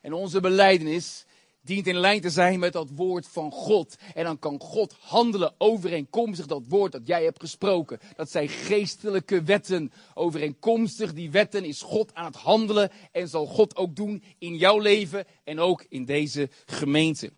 En 0.00 0.12
onze 0.12 0.40
beleidenis 0.40 1.24
dient 1.60 1.86
in 1.86 1.96
lijn 1.96 2.20
te 2.20 2.30
zijn 2.30 2.58
met 2.58 2.72
dat 2.72 2.90
woord 2.94 3.28
van 3.28 3.50
God. 3.50 3.96
En 4.14 4.24
dan 4.24 4.38
kan 4.38 4.60
God 4.60 4.96
handelen 5.00 5.54
overeenkomstig 5.58 6.46
dat 6.46 6.62
woord 6.68 6.92
dat 6.92 7.06
jij 7.06 7.24
hebt 7.24 7.40
gesproken. 7.40 8.00
Dat 8.16 8.30
zijn 8.30 8.48
geestelijke 8.48 9.42
wetten. 9.42 9.92
Overeenkomstig 10.14 11.12
die 11.12 11.30
wetten 11.30 11.64
is 11.64 11.82
God 11.82 12.14
aan 12.14 12.24
het 12.24 12.36
handelen 12.36 12.90
en 13.12 13.28
zal 13.28 13.46
God 13.46 13.76
ook 13.76 13.96
doen 13.96 14.22
in 14.38 14.56
jouw 14.56 14.78
leven 14.78 15.26
en 15.44 15.58
ook 15.58 15.84
in 15.88 16.04
deze 16.04 16.50
gemeente. 16.66 17.32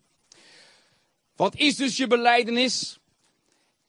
Wat 1.36 1.56
is 1.56 1.76
dus 1.76 1.96
je 1.96 2.06
beleidenis? 2.06 2.98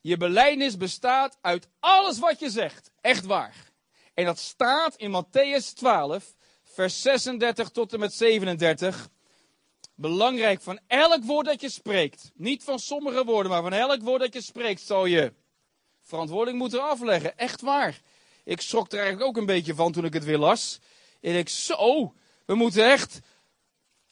Je 0.05 0.17
beleidenis 0.17 0.77
bestaat 0.77 1.37
uit 1.41 1.67
alles 1.79 2.19
wat 2.19 2.39
je 2.39 2.49
zegt. 2.49 2.91
Echt 3.01 3.25
waar. 3.25 3.71
En 4.13 4.25
dat 4.25 4.39
staat 4.39 4.95
in 4.95 5.23
Matthäus 5.23 5.73
12, 5.73 6.35
vers 6.63 7.01
36 7.01 7.69
tot 7.69 7.93
en 7.93 7.99
met 7.99 8.13
37. 8.13 9.09
Belangrijk, 9.95 10.61
van 10.61 10.79
elk 10.87 11.23
woord 11.23 11.45
dat 11.45 11.61
je 11.61 11.69
spreekt, 11.69 12.31
niet 12.33 12.63
van 12.63 12.79
sommige 12.79 13.23
woorden, 13.23 13.51
maar 13.51 13.61
van 13.61 13.73
elk 13.73 14.01
woord 14.01 14.21
dat 14.21 14.33
je 14.33 14.41
spreekt, 14.41 14.81
zal 14.81 15.05
je 15.05 15.33
verantwoording 16.01 16.57
moeten 16.57 16.83
afleggen. 16.83 17.37
Echt 17.37 17.61
waar. 17.61 18.01
Ik 18.43 18.61
schrok 18.61 18.91
er 18.91 18.99
eigenlijk 18.99 19.27
ook 19.27 19.37
een 19.37 19.45
beetje 19.45 19.75
van 19.75 19.91
toen 19.91 20.05
ik 20.05 20.13
het 20.13 20.23
weer 20.23 20.37
las. 20.37 20.79
En 21.21 21.35
ik, 21.35 21.49
zo, 21.49 22.13
we 22.45 22.55
moeten 22.55 22.91
echt 22.91 23.19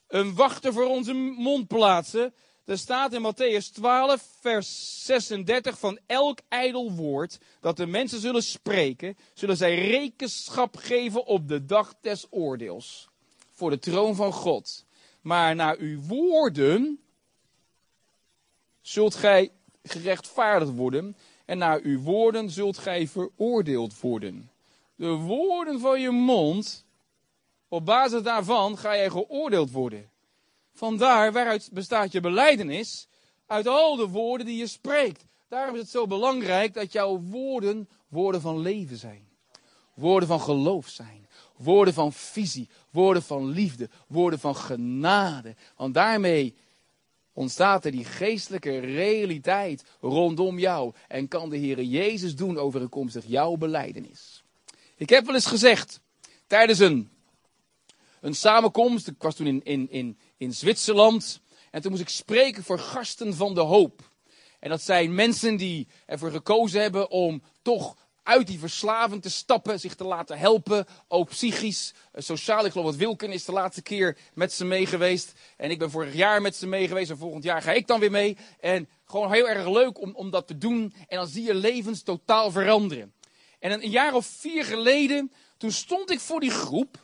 een 0.06 0.34
wachter 0.34 0.72
voor 0.72 0.86
onze 0.86 1.12
mond 1.12 1.66
plaatsen. 1.68 2.34
Er 2.64 2.78
staat 2.78 3.12
in 3.12 3.22
Matthäus 3.22 3.72
12, 3.72 4.28
vers 4.40 5.04
36 5.04 5.78
van 5.78 5.98
elk 6.06 6.38
ijdel 6.48 6.92
woord 6.92 7.38
dat 7.60 7.76
de 7.76 7.86
mensen 7.86 8.20
zullen 8.20 8.42
spreken, 8.42 9.16
zullen 9.34 9.56
zij 9.56 9.88
rekenschap 9.88 10.76
geven 10.76 11.26
op 11.26 11.48
de 11.48 11.64
dag 11.64 11.94
des 12.00 12.26
oordeels. 12.30 13.08
Voor 13.52 13.70
de 13.70 13.78
troon 13.78 14.14
van 14.14 14.32
God. 14.32 14.84
Maar 15.20 15.54
naar 15.54 15.76
uw 15.78 16.00
woorden 16.00 17.00
zult 18.80 19.14
gij 19.14 19.52
gerechtvaardigd 19.82 20.74
worden 20.74 21.16
en 21.44 21.58
naar 21.58 21.80
uw 21.80 22.00
woorden 22.00 22.50
zult 22.50 22.78
gij 22.78 23.08
veroordeeld 23.08 24.00
worden. 24.00 24.50
De 24.94 25.08
woorden 25.08 25.80
van 25.80 26.00
je 26.00 26.10
mond, 26.10 26.84
op 27.68 27.84
basis 27.84 28.22
daarvan 28.22 28.78
ga 28.78 28.96
jij 28.96 29.10
geoordeeld 29.10 29.70
worden. 29.70 30.10
Vandaar 30.74 31.32
waaruit 31.32 31.68
bestaat 31.72 32.12
je 32.12 32.20
beleidenis 32.20 33.08
uit 33.46 33.66
al 33.66 33.96
de 33.96 34.08
woorden 34.08 34.46
die 34.46 34.56
je 34.56 34.66
spreekt. 34.66 35.24
Daarom 35.48 35.74
is 35.74 35.80
het 35.80 35.90
zo 35.90 36.06
belangrijk 36.06 36.74
dat 36.74 36.92
jouw 36.92 37.20
woorden 37.20 37.88
woorden 38.08 38.40
van 38.40 38.58
leven 38.58 38.96
zijn. 38.96 39.28
Woorden 39.94 40.28
van 40.28 40.40
geloof 40.40 40.88
zijn. 40.88 41.28
Woorden 41.56 41.94
van 41.94 42.12
visie. 42.12 42.68
Woorden 42.90 43.22
van 43.22 43.48
liefde. 43.48 43.88
Woorden 44.08 44.38
van 44.38 44.56
genade. 44.56 45.54
Want 45.76 45.94
daarmee 45.94 46.54
ontstaat 47.32 47.84
er 47.84 47.90
die 47.90 48.04
geestelijke 48.04 48.78
realiteit 48.78 49.84
rondom 50.00 50.58
jou. 50.58 50.92
En 51.08 51.28
kan 51.28 51.50
de 51.50 51.56
Heer 51.56 51.82
Jezus 51.82 52.36
doen 52.36 52.58
overeenkomstig 52.58 53.24
jouw 53.26 53.56
beleidenis. 53.56 54.44
Ik 54.96 55.08
heb 55.08 55.24
wel 55.26 55.34
eens 55.34 55.46
gezegd, 55.46 56.00
tijdens 56.46 56.78
een, 56.78 57.10
een 58.20 58.34
samenkomst, 58.34 59.08
ik 59.08 59.22
was 59.22 59.34
toen 59.34 59.46
in, 59.46 59.64
in, 59.64 59.90
in, 59.90 60.18
in 60.36 60.52
Zwitserland. 60.52 61.40
En 61.70 61.82
toen 61.82 61.90
moest 61.90 62.02
ik 62.02 62.08
spreken 62.08 62.64
voor 62.64 62.78
gasten 62.78 63.34
van 63.34 63.54
de 63.54 63.60
hoop. 63.60 64.12
En 64.60 64.70
dat 64.70 64.82
zijn 64.82 65.14
mensen 65.14 65.56
die 65.56 65.88
ervoor 66.06 66.30
gekozen 66.30 66.80
hebben 66.80 67.10
om 67.10 67.42
toch 67.62 67.96
uit 68.24 68.46
die 68.46 68.58
verslaving 68.58 69.22
te 69.22 69.30
stappen, 69.30 69.80
zich 69.80 69.94
te 69.94 70.04
laten 70.04 70.38
helpen, 70.38 70.86
ook 71.08 71.28
psychisch, 71.28 71.94
eh, 72.12 72.22
sociaal. 72.22 72.64
Ik 72.64 72.72
geloof 72.72 72.86
dat 72.86 72.96
Wilken 72.96 73.32
is 73.32 73.44
de 73.44 73.52
laatste 73.52 73.82
keer 73.82 74.18
met 74.34 74.52
ze 74.52 74.64
mee 74.64 74.86
geweest. 74.86 75.32
En 75.56 75.70
ik 75.70 75.78
ben 75.78 75.90
vorig 75.90 76.14
jaar 76.14 76.42
met 76.42 76.56
ze 76.56 76.66
mee 76.66 76.88
geweest 76.88 77.10
en 77.10 77.18
volgend 77.18 77.44
jaar 77.44 77.62
ga 77.62 77.72
ik 77.72 77.86
dan 77.86 78.00
weer 78.00 78.10
mee. 78.10 78.36
En 78.60 78.88
gewoon 79.04 79.32
heel 79.32 79.48
erg 79.48 79.68
leuk 79.68 80.00
om, 80.00 80.14
om 80.14 80.30
dat 80.30 80.46
te 80.46 80.58
doen. 80.58 80.94
En 81.08 81.16
dan 81.16 81.26
zie 81.26 81.44
je 81.44 81.54
levens 81.54 82.02
totaal 82.02 82.50
veranderen. 82.50 83.12
En 83.58 83.72
een, 83.72 83.84
een 83.84 83.90
jaar 83.90 84.14
of 84.14 84.26
vier 84.26 84.64
geleden, 84.64 85.32
toen 85.56 85.72
stond 85.72 86.10
ik 86.10 86.20
voor 86.20 86.40
die 86.40 86.50
groep. 86.50 87.02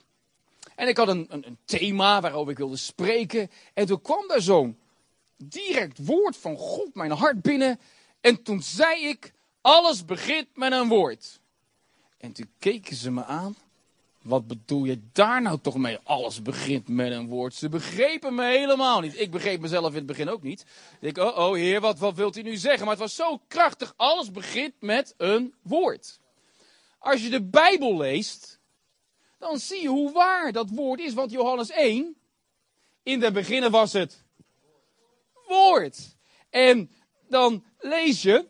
En 0.81 0.89
ik 0.89 0.97
had 0.97 1.09
een, 1.09 1.27
een, 1.29 1.47
een 1.47 1.59
thema 1.65 2.21
waarover 2.21 2.53
ik 2.53 2.59
wilde 2.59 2.77
spreken. 2.77 3.51
En 3.75 3.87
toen 3.87 4.01
kwam 4.01 4.29
daar 4.29 4.41
zo'n 4.41 4.79
direct 5.37 6.07
woord 6.07 6.37
van 6.37 6.57
God 6.57 6.95
mijn 6.95 7.11
hart 7.11 7.43
binnen. 7.43 7.81
En 8.21 8.43
toen 8.43 8.63
zei 8.63 9.07
ik, 9.07 9.33
alles 9.61 10.05
begint 10.05 10.47
met 10.55 10.73
een 10.73 10.89
woord. 10.89 11.41
En 12.19 12.33
toen 12.33 12.51
keken 12.59 12.97
ze 12.97 13.11
me 13.11 13.25
aan. 13.25 13.57
Wat 14.23 14.47
bedoel 14.47 14.85
je 14.85 15.01
daar 15.13 15.43
nou 15.43 15.59
toch 15.61 15.77
mee? 15.77 15.99
Alles 16.03 16.43
begint 16.43 16.89
met 16.89 17.13
een 17.13 17.29
woord. 17.29 17.55
Ze 17.55 17.69
begrepen 17.69 18.35
me 18.35 18.45
helemaal 18.45 19.01
niet. 19.01 19.21
Ik 19.21 19.31
begreep 19.31 19.61
mezelf 19.61 19.89
in 19.89 19.95
het 19.95 20.07
begin 20.07 20.29
ook 20.29 20.43
niet. 20.43 20.65
Ik 21.01 21.19
oh, 21.19 21.39
oh 21.39 21.55
heer, 21.55 21.81
wat, 21.81 21.99
wat 21.99 22.15
wilt 22.15 22.37
u 22.37 22.43
nu 22.43 22.57
zeggen? 22.57 22.81
Maar 22.81 22.95
het 22.95 23.03
was 23.03 23.15
zo 23.15 23.41
krachtig. 23.49 23.95
Alles 23.97 24.31
begint 24.31 24.75
met 24.79 25.15
een 25.17 25.55
woord. 25.63 26.21
Als 26.99 27.23
je 27.23 27.29
de 27.29 27.43
Bijbel 27.43 27.97
leest, 27.97 28.60
dan 29.41 29.59
zie 29.59 29.83
je 29.83 29.89
hoe 29.89 30.13
waar 30.13 30.53
dat 30.53 30.71
woord 30.71 31.01
is. 31.01 31.15
Want 31.15 31.31
Johannes 31.31 31.71
1, 31.71 32.17
in 33.03 33.21
de 33.21 33.33
beginnen 33.33 33.71
was 33.71 33.93
het 33.93 34.25
woord. 35.47 36.17
En 36.51 36.91
dan 37.29 37.65
lees 37.79 38.23
je, 38.23 38.47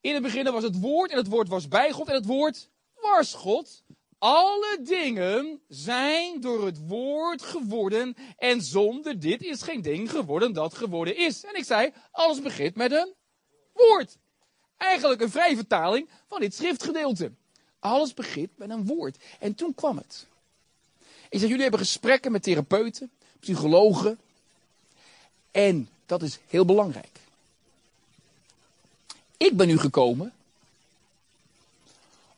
in 0.00 0.14
het 0.14 0.22
begin 0.22 0.52
was 0.52 0.62
het 0.62 0.80
woord 0.80 1.10
en 1.10 1.16
het 1.16 1.28
woord 1.28 1.48
was 1.48 1.68
bij 1.68 1.90
God 1.90 2.08
en 2.08 2.14
het 2.14 2.26
woord 2.26 2.68
was 2.94 3.34
God. 3.34 3.82
Alle 4.18 4.78
dingen 4.82 5.62
zijn 5.68 6.40
door 6.40 6.66
het 6.66 6.86
woord 6.86 7.42
geworden 7.42 8.14
en 8.36 8.62
zonder 8.62 9.20
dit 9.20 9.42
is 9.42 9.62
geen 9.62 9.82
ding 9.82 10.10
geworden 10.10 10.52
dat 10.52 10.74
geworden 10.74 11.16
is. 11.16 11.44
En 11.44 11.54
ik 11.54 11.64
zei, 11.64 11.92
alles 12.10 12.42
begint 12.42 12.74
met 12.74 12.92
een 12.92 13.14
woord. 13.72 14.18
Eigenlijk 14.76 15.20
een 15.20 15.30
vrije 15.30 15.56
vertaling 15.56 16.10
van 16.26 16.40
dit 16.40 16.54
schriftgedeelte. 16.54 17.32
Alles 17.78 18.14
begint 18.14 18.58
met 18.58 18.70
een 18.70 18.86
woord. 18.86 19.16
En 19.38 19.54
toen 19.54 19.74
kwam 19.74 19.96
het. 19.96 20.26
Ik 21.28 21.38
zeg, 21.38 21.48
jullie 21.48 21.62
hebben 21.62 21.80
gesprekken 21.80 22.32
met 22.32 22.42
therapeuten, 22.42 23.10
psychologen. 23.40 24.18
En 25.50 25.88
dat 26.06 26.22
is 26.22 26.38
heel 26.46 26.64
belangrijk. 26.64 27.20
Ik 29.36 29.56
ben 29.56 29.66
nu 29.66 29.78
gekomen 29.78 30.32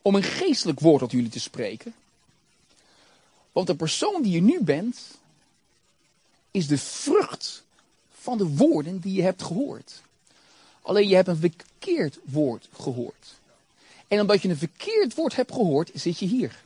om 0.03 0.15
een 0.15 0.23
geestelijk 0.23 0.81
woord 0.81 1.01
tot 1.01 1.11
jullie 1.11 1.31
te 1.31 1.41
spreken. 1.41 1.95
Want 3.53 3.67
de 3.67 3.75
persoon 3.75 4.23
die 4.23 4.33
je 4.33 4.43
nu 4.43 4.63
bent, 4.63 4.99
is 6.51 6.67
de 6.67 6.79
vrucht 6.79 7.63
van 8.11 8.39
de 8.39 8.47
woorden 8.47 8.99
die 8.99 9.15
je 9.15 9.23
hebt 9.23 9.43
gehoord. 9.43 10.03
Alleen 10.83 11.09
je 11.09 11.15
hebt 11.15 11.29
een 11.29 11.37
verkeerd 11.37 12.19
woord 12.25 12.69
gehoord. 12.73 13.40
En 14.11 14.21
omdat 14.21 14.43
je 14.43 14.49
een 14.49 14.57
verkeerd 14.57 15.15
woord 15.15 15.37
hebt 15.37 15.53
gehoord, 15.53 15.91
zit 15.95 16.19
je 16.19 16.27
hier. 16.27 16.63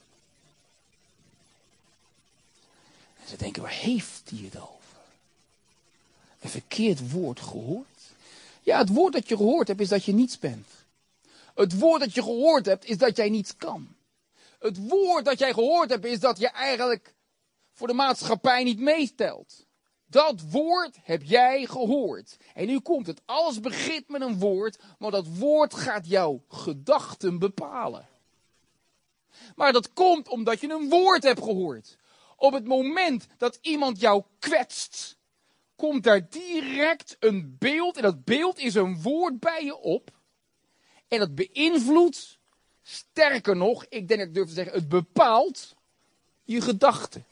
En 3.21 3.29
ze 3.29 3.37
denken, 3.37 3.63
waar 3.63 3.71
heeft 3.71 4.23
hij 4.31 4.39
het 4.45 4.61
over? 4.61 4.99
Een 6.41 6.51
verkeerd 6.51 7.11
woord 7.11 7.41
gehoord? 7.41 8.01
Ja, 8.63 8.79
het 8.79 8.89
woord 8.89 9.13
dat 9.13 9.29
je 9.29 9.37
gehoord 9.37 9.69
hebt 9.69 9.81
is 9.81 9.89
dat 9.89 10.05
je 10.05 10.13
niets 10.13 10.39
bent. 10.39 10.69
Het 11.55 11.79
woord 11.79 12.01
dat 12.01 12.15
je 12.15 12.23
gehoord 12.23 12.67
hebt 12.67 12.85
is 12.85 12.99
dat 12.99 13.17
jij 13.17 13.29
niets 13.29 13.57
kan. 13.57 13.89
Het 14.59 14.89
woord 14.89 15.25
dat 15.25 15.39
jij 15.39 15.53
gehoord 15.53 15.91
hebt 15.91 16.05
is 16.05 16.21
dat 16.21 16.39
je 16.39 16.49
eigenlijk 16.49 17.15
voor 17.73 17.87
de 17.87 17.95
maatschappij 17.95 18.65
niet 18.65 18.79
meestelt. 18.79 19.65
Dat 20.07 20.41
woord 20.51 20.97
heb 21.03 21.23
jij 21.23 21.67
gehoord. 21.67 22.37
En 22.55 22.67
nu 22.67 22.81
komt 22.81 23.07
het. 23.07 23.21
Alles 23.25 23.61
begint 23.61 24.09
met 24.09 24.21
een 24.21 24.39
woord, 24.39 24.83
maar 24.99 25.11
dat 25.11 25.27
woord 25.37 25.75
gaat 25.75 26.07
jouw 26.09 26.43
gedachten 26.49 27.39
bepalen. 27.39 28.09
Maar 29.57 29.73
dat 29.73 29.93
komt 29.93 30.29
omdat 30.29 30.61
je 30.61 30.71
een 30.71 30.89
woord 30.89 31.23
hebt 31.23 31.43
gehoord. 31.43 31.97
Op 32.37 32.53
het 32.53 32.67
moment 32.67 33.27
dat 33.39 33.59
iemand 33.63 34.01
jou 34.01 34.23
kwetst, 34.39 35.17
komt 35.77 36.05
daar 36.05 36.29
direct 36.29 37.17
een 37.21 37.57
beeld. 37.59 37.97
En 37.97 38.03
dat 38.03 38.25
beeld 38.25 38.59
is 38.59 38.75
een 38.75 39.03
woord 39.03 39.41
bij 39.41 39.65
je 39.65 39.77
op. 39.77 40.11
En 41.09 41.19
dat 41.19 41.35
beïnvloedt, 41.35 42.39
sterker 42.83 43.57
nog, 43.57 43.85
ik 43.89 44.09
denk 44.09 44.21
dat 44.21 44.29
ik 44.29 44.35
durf 44.35 44.49
te 44.49 44.55
zeggen, 44.55 44.75
het 44.75 44.89
bepaalt 44.89 45.75
je 46.43 46.61
gedachten. 46.61 47.27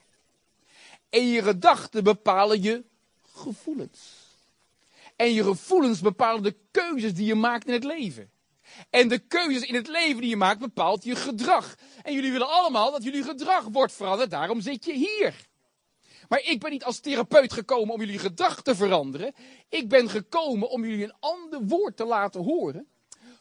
En 1.12 1.26
je 1.26 1.42
gedachten 1.42 2.04
bepalen 2.04 2.62
je 2.62 2.84
gevoelens. 3.32 3.98
En 5.16 5.32
je 5.32 5.44
gevoelens 5.44 6.00
bepalen 6.00 6.42
de 6.42 6.56
keuzes 6.70 7.14
die 7.14 7.26
je 7.26 7.34
maakt 7.34 7.66
in 7.66 7.72
het 7.72 7.84
leven. 7.84 8.30
En 8.90 9.08
de 9.08 9.18
keuzes 9.18 9.62
in 9.62 9.74
het 9.74 9.88
leven 9.88 10.20
die 10.20 10.30
je 10.30 10.36
maakt 10.36 10.60
bepaalt 10.60 11.04
je 11.04 11.16
gedrag. 11.16 11.74
En 12.02 12.14
jullie 12.14 12.32
willen 12.32 12.48
allemaal 12.48 12.90
dat 12.90 13.02
jullie 13.02 13.22
gedrag 13.22 13.64
wordt 13.64 13.92
veranderd, 13.92 14.30
daarom 14.30 14.60
zit 14.60 14.84
je 14.84 14.92
hier. 14.92 15.46
Maar 16.28 16.42
ik 16.44 16.60
ben 16.60 16.70
niet 16.70 16.84
als 16.84 17.00
therapeut 17.00 17.52
gekomen 17.52 17.94
om 17.94 18.00
jullie 18.00 18.18
gedrag 18.18 18.62
te 18.62 18.74
veranderen. 18.74 19.34
Ik 19.68 19.88
ben 19.88 20.10
gekomen 20.10 20.70
om 20.70 20.84
jullie 20.84 21.04
een 21.04 21.16
ander 21.20 21.60
woord 21.62 21.96
te 21.96 22.04
laten 22.04 22.42
horen 22.42 22.91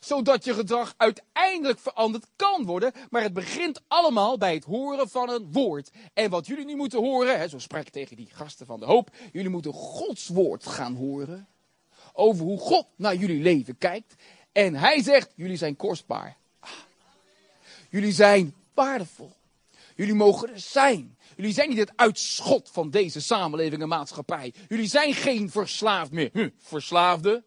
zodat 0.05 0.43
je 0.43 0.53
gedrag 0.53 0.93
uiteindelijk 0.97 1.79
veranderd 1.79 2.25
kan 2.35 2.65
worden. 2.65 2.91
Maar 3.09 3.21
het 3.21 3.33
begint 3.33 3.81
allemaal 3.87 4.37
bij 4.37 4.53
het 4.53 4.63
horen 4.63 5.09
van 5.09 5.29
een 5.29 5.51
woord. 5.51 5.89
En 6.13 6.29
wat 6.29 6.47
jullie 6.47 6.65
nu 6.65 6.75
moeten 6.75 6.99
horen, 6.99 7.39
hè, 7.39 7.47
zo 7.47 7.59
sprak 7.59 7.81
ik 7.81 7.89
tegen 7.89 8.15
die 8.15 8.29
gasten 8.31 8.65
van 8.65 8.79
de 8.79 8.85
hoop, 8.85 9.09
jullie 9.31 9.49
moeten 9.49 9.73
Gods 9.73 10.27
woord 10.27 10.65
gaan 10.67 10.95
horen. 10.95 11.47
Over 12.13 12.45
hoe 12.45 12.59
God 12.59 12.85
naar 12.95 13.15
jullie 13.15 13.41
leven 13.41 13.77
kijkt. 13.77 14.15
En 14.51 14.75
hij 14.75 15.03
zegt, 15.03 15.31
jullie 15.35 15.57
zijn 15.57 15.75
kostbaar. 15.75 16.37
Ah. 16.59 16.69
Jullie 17.89 18.13
zijn 18.13 18.55
waardevol. 18.73 19.33
Jullie 19.95 20.13
mogen 20.13 20.49
er 20.49 20.59
zijn. 20.59 21.17
Jullie 21.35 21.53
zijn 21.53 21.69
niet 21.69 21.77
het 21.77 21.91
uitschot 21.95 22.69
van 22.71 22.89
deze 22.89 23.21
samenleving 23.21 23.81
en 23.81 23.87
maatschappij. 23.87 24.53
Jullie 24.67 24.87
zijn 24.87 25.13
geen 25.13 25.49
verslaafd 25.49 26.11
meer. 26.11 26.29
Hm, 26.33 26.49
verslaafde? 26.57 27.43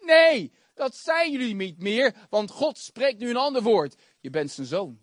Nee, 0.00 0.52
dat 0.74 0.96
zijn 0.96 1.32
jullie 1.32 1.54
niet 1.54 1.78
meer, 1.78 2.14
want 2.30 2.50
God 2.50 2.78
spreekt 2.78 3.18
nu 3.18 3.30
een 3.30 3.36
ander 3.36 3.62
woord. 3.62 3.94
Je 4.20 4.30
bent 4.30 4.50
zijn 4.50 4.66
zoon. 4.66 4.98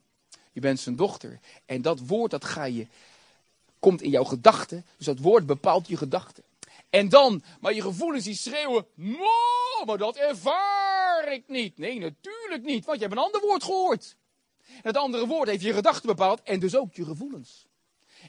Je 0.51 0.59
bent 0.59 0.80
zijn 0.80 0.95
dochter. 0.95 1.39
En 1.65 1.82
dat 1.82 1.99
woord, 1.99 2.32
dat 2.32 2.45
ga 2.45 2.63
je, 2.63 2.88
komt 3.80 4.01
in 4.01 4.09
jouw 4.09 4.24
gedachten. 4.24 4.86
Dus 4.97 5.05
dat 5.05 5.20
woord 5.20 5.45
bepaalt 5.45 5.88
je 5.88 5.97
gedachten. 5.97 6.43
En 6.89 7.09
dan, 7.09 7.43
maar 7.59 7.74
je 7.74 7.82
gevoelens 7.82 8.24
die 8.24 8.36
schreeuwen, 8.36 8.86
no, 8.93 9.86
maar 9.86 9.97
dat 9.97 10.15
ervaar 10.15 11.34
ik 11.34 11.43
niet. 11.47 11.78
Nee, 11.78 11.99
natuurlijk 11.99 12.63
niet, 12.63 12.86
want 12.86 12.97
je 12.99 13.05
hebt 13.05 13.17
een 13.17 13.24
ander 13.24 13.41
woord 13.41 13.63
gehoord. 13.63 14.15
Het 14.82 14.97
andere 14.97 15.28
woord 15.28 15.49
heeft 15.49 15.61
je 15.61 15.74
gedachten 15.74 16.07
bepaald 16.07 16.41
en 16.43 16.59
dus 16.59 16.76
ook 16.76 16.93
je 16.93 17.05
gevoelens. 17.05 17.67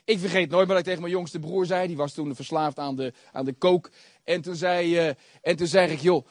Ik 0.05 0.19
vergeet 0.19 0.49
nooit 0.49 0.67
wat 0.67 0.77
ik 0.77 0.83
tegen 0.83 1.01
mijn 1.01 1.13
jongste 1.13 1.39
broer 1.39 1.65
zei. 1.65 1.87
Die 1.87 1.97
was 1.97 2.13
toen 2.13 2.35
verslaafd 2.35 2.79
aan 2.79 2.95
de, 2.95 3.13
aan 3.31 3.45
de 3.45 3.53
kook. 3.53 3.89
En 4.23 4.41
toen, 4.41 4.55
zei, 4.55 5.07
uh, 5.07 5.13
en 5.41 5.55
toen 5.55 5.67
zei 5.67 5.91
ik, 5.91 5.99
joh, 5.99 6.25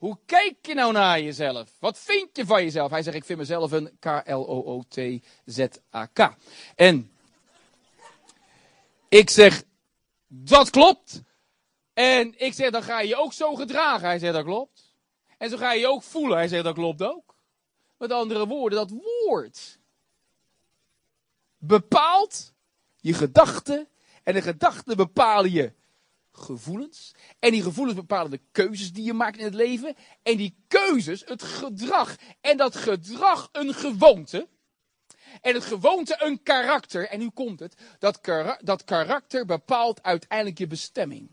hoe 0.00 0.18
kijk 0.26 0.66
je 0.66 0.74
nou 0.74 0.92
naar 0.92 1.20
jezelf? 1.20 1.70
Wat 1.78 1.98
vind 1.98 2.36
je 2.36 2.46
van 2.46 2.62
jezelf? 2.62 2.90
Hij 2.90 3.02
zegt, 3.02 3.16
ik 3.16 3.24
vind 3.24 3.38
mezelf 3.38 3.72
een 3.72 3.96
K-L-O-O-T-Z-A-K. 3.98 5.16
En 6.76 7.10
ik 9.08 9.30
zeg, 9.30 9.62
dat 10.26 10.70
klopt. 10.70 11.22
En 11.92 12.34
ik 12.36 12.52
zeg, 12.52 12.70
dan 12.70 12.82
ga 12.82 13.00
je 13.00 13.08
je 13.08 13.16
ook 13.16 13.32
zo 13.32 13.54
gedragen. 13.54 14.08
Hij 14.08 14.18
zegt, 14.18 14.32
dat 14.32 14.44
klopt. 14.44 14.94
En 15.38 15.50
zo 15.50 15.56
ga 15.56 15.72
je 15.72 15.80
je 15.80 15.88
ook 15.88 16.02
voelen. 16.02 16.36
Hij 16.36 16.48
zegt, 16.48 16.64
dat 16.64 16.74
klopt 16.74 17.02
ook. 17.02 17.34
Met 17.98 18.12
andere 18.12 18.46
woorden, 18.46 18.78
dat 18.78 18.90
woord 18.90 19.78
bepaalt 21.58 22.52
je 22.96 23.14
gedachten. 23.14 23.88
En 24.22 24.34
de 24.34 24.42
gedachten 24.42 24.96
bepalen 24.96 25.50
je 25.50 25.72
gevoelens. 26.40 27.12
En 27.38 27.50
die 27.50 27.62
gevoelens 27.62 27.96
bepalen 27.96 28.30
de 28.30 28.40
keuzes 28.52 28.92
die 28.92 29.04
je 29.04 29.12
maakt 29.12 29.38
in 29.38 29.44
het 29.44 29.54
leven. 29.54 29.96
En 30.22 30.36
die 30.36 30.54
keuzes 30.68 31.22
het 31.24 31.42
gedrag. 31.42 32.16
En 32.40 32.56
dat 32.56 32.76
gedrag 32.76 33.48
een 33.52 33.74
gewoonte. 33.74 34.48
En 35.40 35.54
het 35.54 35.64
gewoonte 35.64 36.16
een 36.18 36.42
karakter. 36.42 37.08
En 37.08 37.18
nu 37.18 37.30
komt 37.30 37.60
het. 37.60 37.74
Dat, 37.98 38.20
dat 38.60 38.84
karakter 38.84 39.46
bepaalt 39.46 40.02
uiteindelijk 40.02 40.58
je 40.58 40.66
bestemming. 40.66 41.28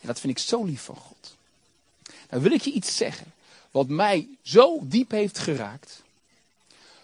En 0.00 0.06
dat 0.06 0.20
vind 0.20 0.38
ik 0.38 0.44
zo 0.44 0.64
lief 0.64 0.82
van 0.82 0.96
God. 0.96 1.36
Nou 2.30 2.42
wil 2.42 2.52
ik 2.52 2.62
je 2.62 2.72
iets 2.72 2.96
zeggen. 2.96 3.32
Wat 3.70 3.88
mij 3.88 4.28
zo 4.42 4.78
diep 4.82 5.10
heeft 5.10 5.38
geraakt. 5.38 6.02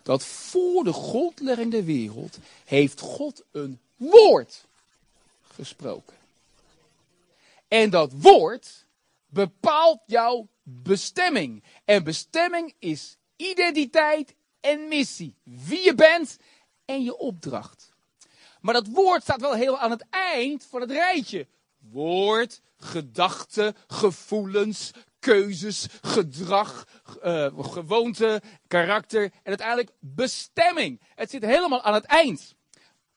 Dat 0.02 0.24
voor 0.24 0.84
de 0.84 0.92
grondlegging 0.92 1.70
der 1.70 1.84
wereld 1.84 2.38
heeft 2.64 3.00
God 3.00 3.42
een 3.50 3.78
woord 3.96 4.64
gesproken. 5.54 6.16
En 7.68 7.90
dat 7.90 8.12
woord 8.12 8.86
bepaalt 9.26 10.02
jouw 10.06 10.48
bestemming. 10.62 11.64
En 11.84 12.04
bestemming 12.04 12.74
is 12.78 13.16
identiteit 13.36 14.34
en 14.60 14.88
missie. 14.88 15.36
Wie 15.42 15.84
je 15.84 15.94
bent 15.94 16.36
en 16.84 17.02
je 17.04 17.16
opdracht. 17.16 17.92
Maar 18.60 18.74
dat 18.74 18.86
woord 18.86 19.22
staat 19.22 19.40
wel 19.40 19.54
heel 19.54 19.78
aan 19.78 19.90
het 19.90 20.06
eind 20.10 20.64
van 20.64 20.80
het 20.80 20.90
rijtje. 20.90 21.46
Woord, 21.78 22.60
gedachten, 22.76 23.76
gevoelens, 23.86 24.90
keuzes, 25.18 25.86
gedrag, 26.00 26.86
uh, 27.24 27.58
gewoonte, 27.58 28.42
karakter 28.66 29.22
en 29.22 29.32
uiteindelijk 29.44 29.90
bestemming. 29.98 31.00
Het 31.14 31.30
zit 31.30 31.44
helemaal 31.44 31.82
aan 31.82 31.94
het 31.94 32.04
eind. 32.04 32.54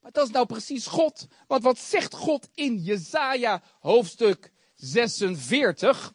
Maar 0.06 0.14
dat 0.14 0.28
is 0.28 0.34
nou 0.34 0.46
precies 0.46 0.88
God. 0.88 1.28
Want 1.48 1.64
wat 1.64 1.78
zegt 1.78 2.14
God 2.14 2.50
in 2.54 2.78
Jezaja 2.78 3.64
hoofdstuk 3.80 4.52
46? 4.76 6.14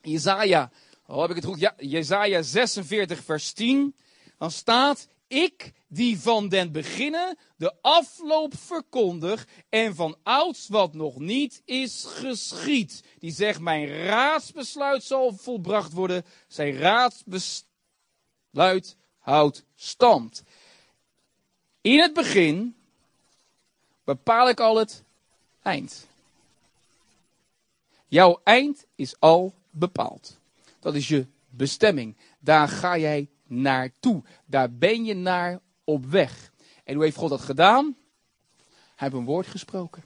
Jezaja, 0.00 0.70
oh, 1.06 1.20
heb 1.20 1.30
ik 1.30 1.36
het 1.36 1.44
goed? 1.44 1.60
Ja, 1.60 1.74
Jezaja 1.76 2.42
46 2.42 3.24
vers 3.24 3.52
10. 3.52 3.96
Dan 4.38 4.50
staat, 4.50 5.08
ik 5.28 5.72
die 5.88 6.20
van 6.20 6.48
den 6.48 6.72
beginnen 6.72 7.38
de 7.56 7.74
afloop 7.80 8.54
verkondig 8.58 9.46
en 9.68 9.94
van 9.94 10.16
ouds 10.22 10.68
wat 10.68 10.94
nog 10.94 11.18
niet 11.18 11.62
is 11.64 12.04
geschied. 12.06 13.02
Die 13.18 13.32
zegt, 13.32 13.60
mijn 13.60 13.86
raadsbesluit 13.86 15.02
zal 15.02 15.32
volbracht 15.32 15.92
worden. 15.92 16.24
Zijn 16.48 16.76
raadsbesluit 16.76 18.96
houdt 19.18 19.64
stand. 19.74 20.42
In 21.80 22.00
het 22.00 22.12
begin 22.12 22.78
bepaal 24.16 24.48
ik 24.48 24.60
al 24.60 24.76
het 24.76 25.02
eind. 25.62 26.06
Jouw 28.06 28.40
eind 28.44 28.86
is 28.94 29.20
al 29.20 29.54
bepaald. 29.70 30.38
Dat 30.80 30.94
is 30.94 31.08
je 31.08 31.26
bestemming. 31.48 32.16
Daar 32.38 32.68
ga 32.68 32.98
jij 32.98 33.28
naartoe. 33.46 34.22
Daar 34.46 34.72
ben 34.72 35.04
je 35.04 35.14
naar 35.14 35.60
op 35.84 36.06
weg. 36.06 36.52
En 36.84 36.94
hoe 36.94 37.04
heeft 37.04 37.16
God 37.16 37.30
dat 37.30 37.40
gedaan? 37.40 37.96
Hij 38.96 39.08
heeft 39.08 39.14
een 39.14 39.24
woord 39.24 39.46
gesproken. 39.46 40.04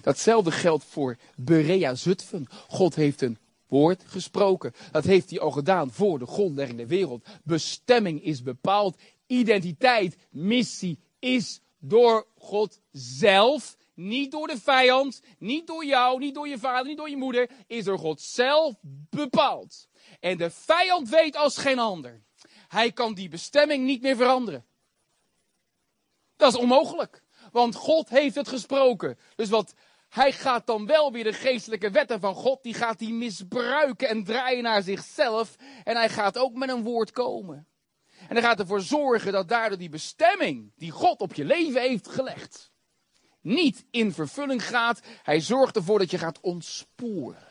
Datzelfde 0.00 0.50
geldt 0.50 0.84
voor 0.84 1.16
Berea 1.36 1.94
Zutphen. 1.94 2.46
God 2.68 2.94
heeft 2.94 3.20
een 3.20 3.38
woord 3.66 4.02
gesproken. 4.06 4.72
Dat 4.90 5.04
heeft 5.04 5.30
hij 5.30 5.40
al 5.40 5.50
gedaan 5.50 5.90
voor 5.90 6.18
de 6.18 6.26
grondlegging 6.26 6.78
der 6.78 6.86
wereld. 6.86 7.28
Bestemming 7.42 8.22
is 8.22 8.42
bepaald. 8.42 8.96
Identiteit, 9.26 10.16
missie 10.30 10.98
is 11.18 11.60
door 11.80 12.26
God 12.38 12.80
zelf, 12.92 13.76
niet 13.94 14.30
door 14.30 14.46
de 14.46 14.60
vijand, 14.60 15.20
niet 15.38 15.66
door 15.66 15.84
jou, 15.84 16.18
niet 16.18 16.34
door 16.34 16.48
je 16.48 16.58
vader, 16.58 16.86
niet 16.86 16.96
door 16.96 17.10
je 17.10 17.16
moeder, 17.16 17.50
is 17.66 17.84
door 17.84 17.98
God 17.98 18.20
zelf 18.20 18.74
bepaald. 19.10 19.88
En 20.20 20.36
de 20.36 20.50
vijand 20.50 21.08
weet 21.08 21.36
als 21.36 21.56
geen 21.56 21.78
ander. 21.78 22.22
Hij 22.68 22.92
kan 22.92 23.14
die 23.14 23.28
bestemming 23.28 23.84
niet 23.84 24.02
meer 24.02 24.16
veranderen. 24.16 24.64
Dat 26.36 26.52
is 26.52 26.58
onmogelijk. 26.58 27.22
Want 27.52 27.74
God 27.74 28.08
heeft 28.08 28.34
het 28.34 28.48
gesproken. 28.48 29.18
Dus 29.34 29.48
wat 29.48 29.74
hij 30.08 30.32
gaat 30.32 30.66
dan 30.66 30.86
wel 30.86 31.12
weer 31.12 31.24
de 31.24 31.32
geestelijke 31.32 31.90
wetten 31.90 32.20
van 32.20 32.34
God, 32.34 32.62
die 32.62 32.74
gaat 32.74 33.00
hij 33.00 33.10
misbruiken 33.10 34.08
en 34.08 34.24
draaien 34.24 34.62
naar 34.62 34.82
zichzelf. 34.82 35.56
En 35.84 35.96
hij 35.96 36.08
gaat 36.08 36.38
ook 36.38 36.54
met 36.54 36.68
een 36.68 36.82
woord 36.82 37.10
komen. 37.10 37.66
En 38.30 38.36
hij 38.36 38.44
gaat 38.44 38.58
ervoor 38.58 38.80
zorgen 38.80 39.32
dat 39.32 39.48
daardoor 39.48 39.78
die 39.78 39.88
bestemming 39.88 40.72
die 40.76 40.90
God 40.90 41.20
op 41.20 41.34
je 41.34 41.44
leven 41.44 41.80
heeft 41.80 42.08
gelegd, 42.08 42.70
niet 43.40 43.84
in 43.90 44.12
vervulling 44.12 44.66
gaat. 44.66 45.00
Hij 45.22 45.40
zorgt 45.40 45.76
ervoor 45.76 45.98
dat 45.98 46.10
je 46.10 46.18
gaat 46.18 46.40
ontsporen. 46.40 47.48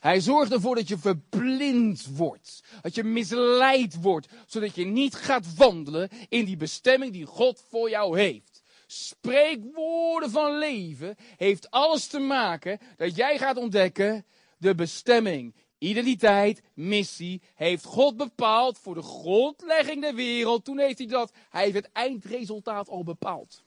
Hij 0.00 0.20
zorgt 0.20 0.52
ervoor 0.52 0.74
dat 0.74 0.88
je 0.88 0.98
verblind 0.98 2.06
wordt. 2.16 2.62
Dat 2.82 2.94
je 2.94 3.04
misleid 3.04 4.00
wordt. 4.00 4.28
Zodat 4.46 4.74
je 4.74 4.84
niet 4.84 5.14
gaat 5.14 5.54
wandelen 5.54 6.08
in 6.28 6.44
die 6.44 6.56
bestemming 6.56 7.12
die 7.12 7.26
God 7.26 7.64
voor 7.68 7.90
jou 7.90 8.20
heeft. 8.20 8.62
Spreekwoorden 8.86 10.30
van 10.30 10.58
leven 10.58 11.16
heeft 11.36 11.70
alles 11.70 12.06
te 12.06 12.18
maken 12.18 12.78
dat 12.96 13.16
jij 13.16 13.38
gaat 13.38 13.56
ontdekken 13.56 14.24
de 14.58 14.74
bestemming. 14.74 15.54
Identiteit, 15.80 16.62
missie, 16.74 17.40
heeft 17.54 17.84
God 17.84 18.16
bepaald 18.16 18.78
voor 18.78 18.94
de 18.94 19.02
grondlegging 19.02 20.00
der 20.00 20.14
wereld. 20.14 20.64
Toen 20.64 20.78
heeft 20.78 20.98
hij 20.98 21.06
dat. 21.06 21.32
Hij 21.50 21.62
heeft 21.62 21.74
het 21.74 21.88
eindresultaat 21.92 22.88
al 22.88 23.04
bepaald. 23.04 23.62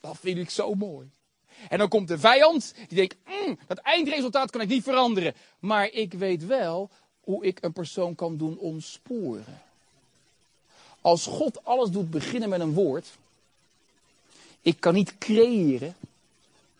Dat 0.00 0.16
vind 0.20 0.38
ik 0.38 0.50
zo 0.50 0.74
mooi. 0.74 1.10
En 1.68 1.78
dan 1.78 1.88
komt 1.88 2.08
de 2.08 2.18
vijand, 2.18 2.74
die 2.88 2.96
denkt, 2.96 3.16
"Mm, 3.24 3.58
dat 3.66 3.78
eindresultaat 3.78 4.50
kan 4.50 4.60
ik 4.60 4.68
niet 4.68 4.82
veranderen. 4.82 5.34
Maar 5.58 5.90
ik 5.92 6.12
weet 6.12 6.46
wel 6.46 6.90
hoe 7.20 7.44
ik 7.44 7.62
een 7.62 7.72
persoon 7.72 8.14
kan 8.14 8.36
doen 8.36 8.58
ontsporen. 8.58 9.62
Als 11.00 11.26
God 11.26 11.64
alles 11.64 11.90
doet 11.90 12.10
beginnen 12.10 12.48
met 12.48 12.60
een 12.60 12.74
woord. 12.74 13.16
Ik 14.62 14.80
kan 14.80 14.94
niet 14.94 15.18
creëren, 15.18 15.96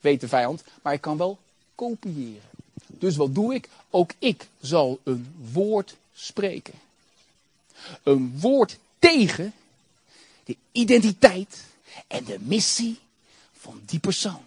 weet 0.01 0.21
de 0.21 0.29
vijand, 0.29 0.65
maar 0.83 0.93
ik 0.93 1.01
kan 1.01 1.17
wel 1.17 1.39
kopiëren. 1.75 2.56
Dus 2.99 3.17
wat 3.17 3.35
doe 3.35 3.55
ik? 3.55 3.69
Ook 3.91 4.11
ik 4.19 4.49
zal 4.61 5.01
een 5.03 5.35
woord 5.53 5.97
spreken. 6.15 6.75
Een 8.03 8.41
woord 8.41 8.79
tegen 8.99 9.55
de 10.45 10.57
identiteit 10.73 11.65
en 12.07 12.25
de 12.25 12.39
missie 12.41 12.99
van 13.53 13.83
die 13.87 13.99
persoon. 13.99 14.43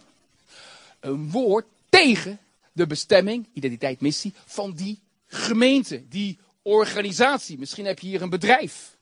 Een 1.00 1.30
woord 1.30 1.66
tegen 1.88 2.38
de 2.72 2.86
bestemming, 2.86 3.46
identiteit, 3.52 4.00
missie 4.00 4.32
van 4.46 4.72
die 4.72 4.98
gemeente, 5.26 6.08
die 6.08 6.38
organisatie. 6.62 7.58
Misschien 7.58 7.86
heb 7.86 7.98
je 7.98 8.06
hier 8.06 8.22
een 8.22 8.30
bedrijf. 8.30 8.96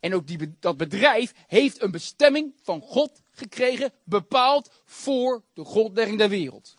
En 0.00 0.14
ook 0.14 0.26
die, 0.26 0.54
dat 0.60 0.76
bedrijf 0.76 1.32
heeft 1.46 1.82
een 1.82 1.90
bestemming 1.90 2.52
van 2.62 2.80
God 2.80 3.10
gekregen, 3.30 3.92
bepaald 4.04 4.70
voor 4.84 5.42
de 5.54 5.64
grondlegging 5.64 6.18
der 6.18 6.28
wereld. 6.28 6.76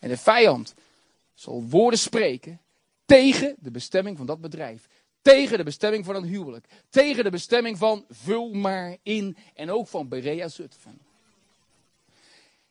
En 0.00 0.08
de 0.08 0.16
vijand 0.16 0.74
zal 1.34 1.64
woorden 1.68 1.98
spreken 1.98 2.60
tegen 3.04 3.56
de 3.58 3.70
bestemming 3.70 4.16
van 4.16 4.26
dat 4.26 4.40
bedrijf. 4.40 4.88
Tegen 5.22 5.58
de 5.58 5.64
bestemming 5.64 6.04
van 6.04 6.14
een 6.14 6.24
huwelijk. 6.24 6.66
Tegen 6.88 7.24
de 7.24 7.30
bestemming 7.30 7.78
van 7.78 8.04
vul 8.08 8.52
maar 8.52 8.96
in. 9.02 9.36
En 9.54 9.70
ook 9.70 9.88
van 9.88 10.08
Berea 10.08 10.48
Zutphen. 10.48 11.00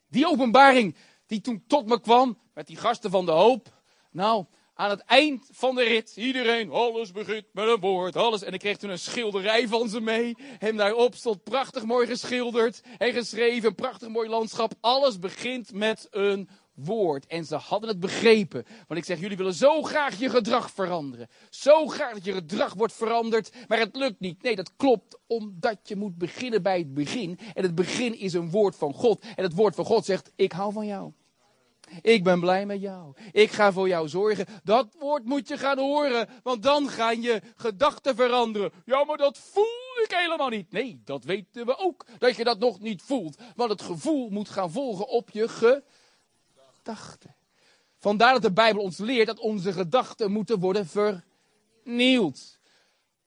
Die 0.08 0.28
openbaring 0.28 0.96
die 1.28 1.42
toen 1.42 1.64
tot 1.68 1.88
me 1.88 2.00
kwam 2.00 2.38
met 2.54 2.68
die 2.68 2.78
gasten 2.78 3.12
van 3.12 3.26
de 3.26 3.32
hoop. 3.32 3.74
Nou, 4.12 4.46
aan 4.74 4.90
het 4.90 5.00
eind 5.00 5.50
van 5.52 5.76
de 5.76 5.84
rit, 5.84 6.14
iedereen, 6.16 6.72
alles 6.72 7.12
begint 7.12 7.46
met 7.52 7.68
een 7.68 7.80
woord, 7.80 8.16
alles. 8.16 8.44
En 8.44 8.54
ik 8.54 8.60
kreeg 8.60 8.78
toen 8.78 8.90
een 8.90 9.00
schilderij 9.00 9.68
van 9.68 9.90
ze 9.90 10.02
mee. 10.02 10.38
En 10.60 10.78
daarop 10.78 11.16
stond 11.16 11.44
prachtig 11.44 11.84
mooi 11.84 12.08
geschilderd 12.08 12.82
en 12.98 13.14
geschreven, 13.14 13.76
prachtig 13.76 14.10
mooi 14.10 14.30
landschap. 14.30 14.74
Alles 14.80 15.20
begint 15.20 15.74
met 15.74 16.08
een 16.12 16.50
woord. 16.86 17.26
En 17.26 17.46
ze 17.46 17.56
hadden 17.56 17.90
het 17.90 18.00
begrepen. 18.00 18.66
Want 18.88 19.00
ik 19.00 19.06
zeg, 19.06 19.20
jullie 19.20 19.38
willen 19.38 19.54
zo 19.54 19.82
graag 19.82 20.20
je 20.20 20.30
gedrag 20.30 20.72
veranderen. 20.72 21.28
Zo 21.50 21.88
graag 21.88 22.14
dat 22.14 22.26
je 22.26 22.34
gedrag 22.34 22.74
wordt 22.74 22.94
veranderd, 22.94 23.52
maar 23.68 23.80
het 23.80 23.96
lukt 23.96 24.20
niet. 24.20 24.42
Nee, 24.42 24.56
dat 24.56 24.76
klopt, 24.76 25.20
omdat 25.28 25.80
je 25.84 25.96
moet 25.96 26.18
beginnen 26.18 26.62
bij 26.62 26.78
het 26.78 26.94
begin. 26.94 27.40
En 27.54 27.64
het 27.64 27.76
begin 27.76 28.20
is 28.20 28.34
een 28.34 28.50
woord 28.50 28.76
van 28.76 28.94
God. 28.94 29.26
En 29.36 29.44
het 29.44 29.54
woord 29.54 29.76
van 29.76 29.86
God 29.86 30.06
zegt, 30.06 30.32
ik 30.36 30.52
hou 30.52 30.74
van 30.74 30.86
jou. 30.86 31.12
Ik 32.02 32.24
ben 32.24 32.40
blij 32.40 32.66
met 32.66 32.82
jou. 32.82 33.14
Ik 33.32 33.52
ga 33.52 33.72
voor 33.72 33.88
jou 33.88 34.08
zorgen. 34.08 34.46
Dat 34.64 34.96
woord 35.00 35.26
moet 35.26 35.48
je 35.48 35.58
gaan 35.58 35.80
horen, 35.80 36.30
want 36.44 36.64
dan 36.64 36.90
gaan 36.90 37.22
je 37.22 37.42
gedachten 37.56 38.16
veranderen. 38.16 38.72
Ja, 38.86 39.04
maar 39.04 39.18
dat 39.18 39.38
voel 39.38 40.04
ik 40.04 40.16
helemaal 40.16 40.50
niet. 40.50 40.72
Nee, 40.72 41.02
dat 41.06 41.24
weten 41.24 41.66
we 41.66 41.78
ook, 41.78 42.06
dat 42.18 42.36
je 42.36 42.44
dat 42.44 42.60
nog 42.60 42.80
niet 42.80 43.02
voelt. 43.02 43.38
Want 43.56 43.70
het 43.70 43.82
gevoel 43.82 44.30
moet 44.30 44.50
gaan 44.50 44.72
volgen 44.72 45.08
op 45.08 45.30
je 45.30 45.48
gedachten. 45.48 45.98
Vandaar 47.98 48.34
dat 48.34 48.42
de 48.42 48.52
Bijbel 48.52 48.82
ons 48.82 48.98
leert 48.98 49.28
dat 49.28 49.40
onze 49.40 49.74
gedachten 49.74 50.32
moeten 50.32 50.60
worden 50.60 50.88
vernieuwd. 51.84 52.60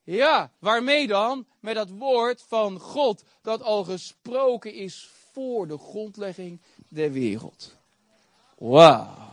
Ja, 0.03 0.53
waarmee 0.59 1.07
dan? 1.07 1.47
Met 1.61 1.75
dat 1.75 1.91
woord 1.91 2.45
van 2.49 2.79
God 2.79 3.25
dat 3.43 3.63
al 3.63 3.85
gesproken 3.85 4.75
is 4.75 5.11
voor 5.33 5.67
de 5.67 5.79
grondlegging 5.79 6.61
der 6.89 7.13
wereld. 7.13 7.77
Wauw. 8.59 9.31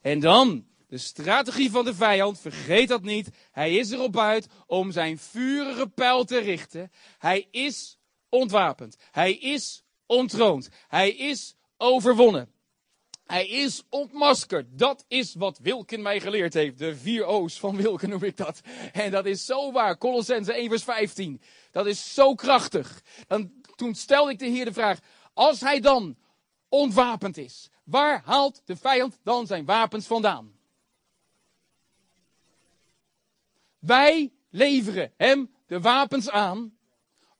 En 0.00 0.20
dan 0.20 0.66
de 0.88 0.98
strategie 0.98 1.70
van 1.70 1.84
de 1.84 1.94
vijand, 1.94 2.40
vergeet 2.40 2.88
dat 2.88 3.02
niet. 3.02 3.28
Hij 3.50 3.74
is 3.74 3.90
erop 3.90 4.18
uit 4.18 4.46
om 4.66 4.92
zijn 4.92 5.18
vurige 5.18 5.88
pijl 5.88 6.24
te 6.24 6.38
richten. 6.38 6.92
Hij 7.18 7.48
is 7.50 7.98
ontwapend. 8.28 8.96
Hij 9.10 9.32
is 9.32 9.82
ontroond. 10.06 10.68
Hij 10.88 11.10
is 11.10 11.56
overwonnen. 11.76 12.52
Hij 13.28 13.48
is 13.48 13.82
ontmaskerd. 13.88 14.66
Dat 14.78 15.04
is 15.08 15.34
wat 15.34 15.58
Wilken 15.58 16.02
mij 16.02 16.20
geleerd 16.20 16.54
heeft. 16.54 16.78
De 16.78 16.96
vier 16.96 17.24
O's 17.24 17.58
van 17.58 17.76
Wilken 17.76 18.08
noem 18.08 18.22
ik 18.22 18.36
dat. 18.36 18.60
En 18.92 19.10
dat 19.10 19.26
is 19.26 19.44
zo 19.44 19.72
waar. 19.72 19.98
Colossense 19.98 20.52
1 20.52 20.68
vers 20.68 20.82
15. 20.82 21.40
Dat 21.70 21.86
is 21.86 22.14
zo 22.14 22.34
krachtig. 22.34 23.02
Dan, 23.26 23.52
toen 23.76 23.94
stelde 23.94 24.30
ik 24.30 24.38
de 24.38 24.46
Heer 24.46 24.64
de 24.64 24.72
vraag. 24.72 24.98
Als 25.34 25.60
hij 25.60 25.80
dan 25.80 26.16
ontwapend 26.68 27.36
is. 27.36 27.70
Waar 27.84 28.22
haalt 28.24 28.62
de 28.64 28.76
vijand 28.76 29.18
dan 29.22 29.46
zijn 29.46 29.64
wapens 29.64 30.06
vandaan? 30.06 30.58
Wij 33.78 34.32
leveren 34.50 35.12
hem 35.16 35.54
de 35.66 35.80
wapens 35.80 36.30
aan 36.30 36.78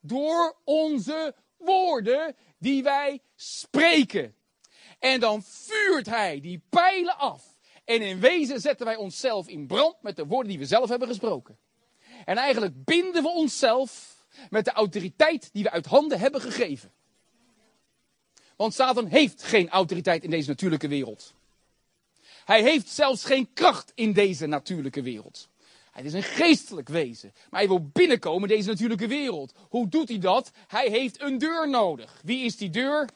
door 0.00 0.56
onze 0.64 1.34
woorden 1.56 2.36
die 2.58 2.82
wij 2.82 3.20
spreken. 3.34 4.36
En 4.98 5.20
dan 5.20 5.42
vuurt 5.42 6.06
hij 6.06 6.40
die 6.40 6.62
pijlen 6.68 7.18
af. 7.18 7.56
En 7.84 8.02
in 8.02 8.20
wezen 8.20 8.60
zetten 8.60 8.86
wij 8.86 8.96
onszelf 8.96 9.48
in 9.48 9.66
brand 9.66 10.02
met 10.02 10.16
de 10.16 10.26
woorden 10.26 10.48
die 10.48 10.58
we 10.58 10.66
zelf 10.66 10.88
hebben 10.88 11.08
gesproken. 11.08 11.58
En 12.24 12.36
eigenlijk 12.36 12.84
binden 12.84 13.22
we 13.22 13.28
onszelf 13.28 14.16
met 14.50 14.64
de 14.64 14.72
autoriteit 14.72 15.52
die 15.52 15.62
we 15.62 15.70
uit 15.70 15.86
handen 15.86 16.18
hebben 16.18 16.40
gegeven. 16.40 16.92
Want 18.56 18.74
Satan 18.74 19.06
heeft 19.06 19.42
geen 19.42 19.68
autoriteit 19.68 20.24
in 20.24 20.30
deze 20.30 20.48
natuurlijke 20.48 20.88
wereld. 20.88 21.34
Hij 22.44 22.62
heeft 22.62 22.88
zelfs 22.88 23.24
geen 23.24 23.52
kracht 23.52 23.92
in 23.94 24.12
deze 24.12 24.46
natuurlijke 24.46 25.02
wereld. 25.02 25.48
Hij 25.90 26.02
is 26.02 26.12
een 26.12 26.22
geestelijk 26.22 26.88
wezen. 26.88 27.32
Maar 27.50 27.60
hij 27.60 27.68
wil 27.68 27.88
binnenkomen 27.92 28.48
in 28.48 28.56
deze 28.56 28.68
natuurlijke 28.68 29.06
wereld. 29.06 29.52
Hoe 29.68 29.88
doet 29.88 30.08
hij 30.08 30.18
dat? 30.18 30.50
Hij 30.66 30.88
heeft 30.88 31.20
een 31.20 31.38
deur 31.38 31.68
nodig. 31.68 32.20
Wie 32.24 32.44
is 32.44 32.56
die 32.56 32.70
deur? 32.70 33.08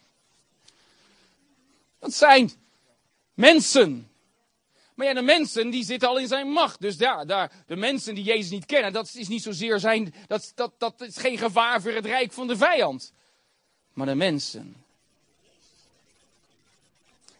Dat 2.03 2.15
zijn 2.15 2.51
mensen. 3.35 4.11
Maar 4.95 5.07
ja, 5.07 5.15
de 5.15 5.23
mensen 5.23 5.71
die 5.71 5.85
zitten 5.85 6.09
al 6.09 6.19
in 6.19 6.27
zijn 6.27 6.49
macht. 6.49 6.81
Dus 6.81 6.97
ja, 6.97 7.25
daar, 7.25 7.53
de 7.67 7.77
mensen 7.77 8.15
die 8.15 8.25
Jezus 8.25 8.51
niet 8.51 8.67
kennen, 8.67 8.93
dat 8.93 9.15
is 9.15 9.29
niet 9.29 9.43
zozeer 9.43 9.81
zijn. 9.81 10.15
Dat, 10.27 10.53
dat, 10.55 10.73
dat 10.79 11.01
is 11.01 11.17
geen 11.17 11.39
gevaar 11.39 11.83
voor 11.83 11.93
het 11.93 12.07
rijk 12.07 12.33
van 12.33 12.47
de 12.47 12.57
vijand. 12.57 13.13
Maar 13.93 14.07
de 14.07 14.15
mensen 14.15 14.77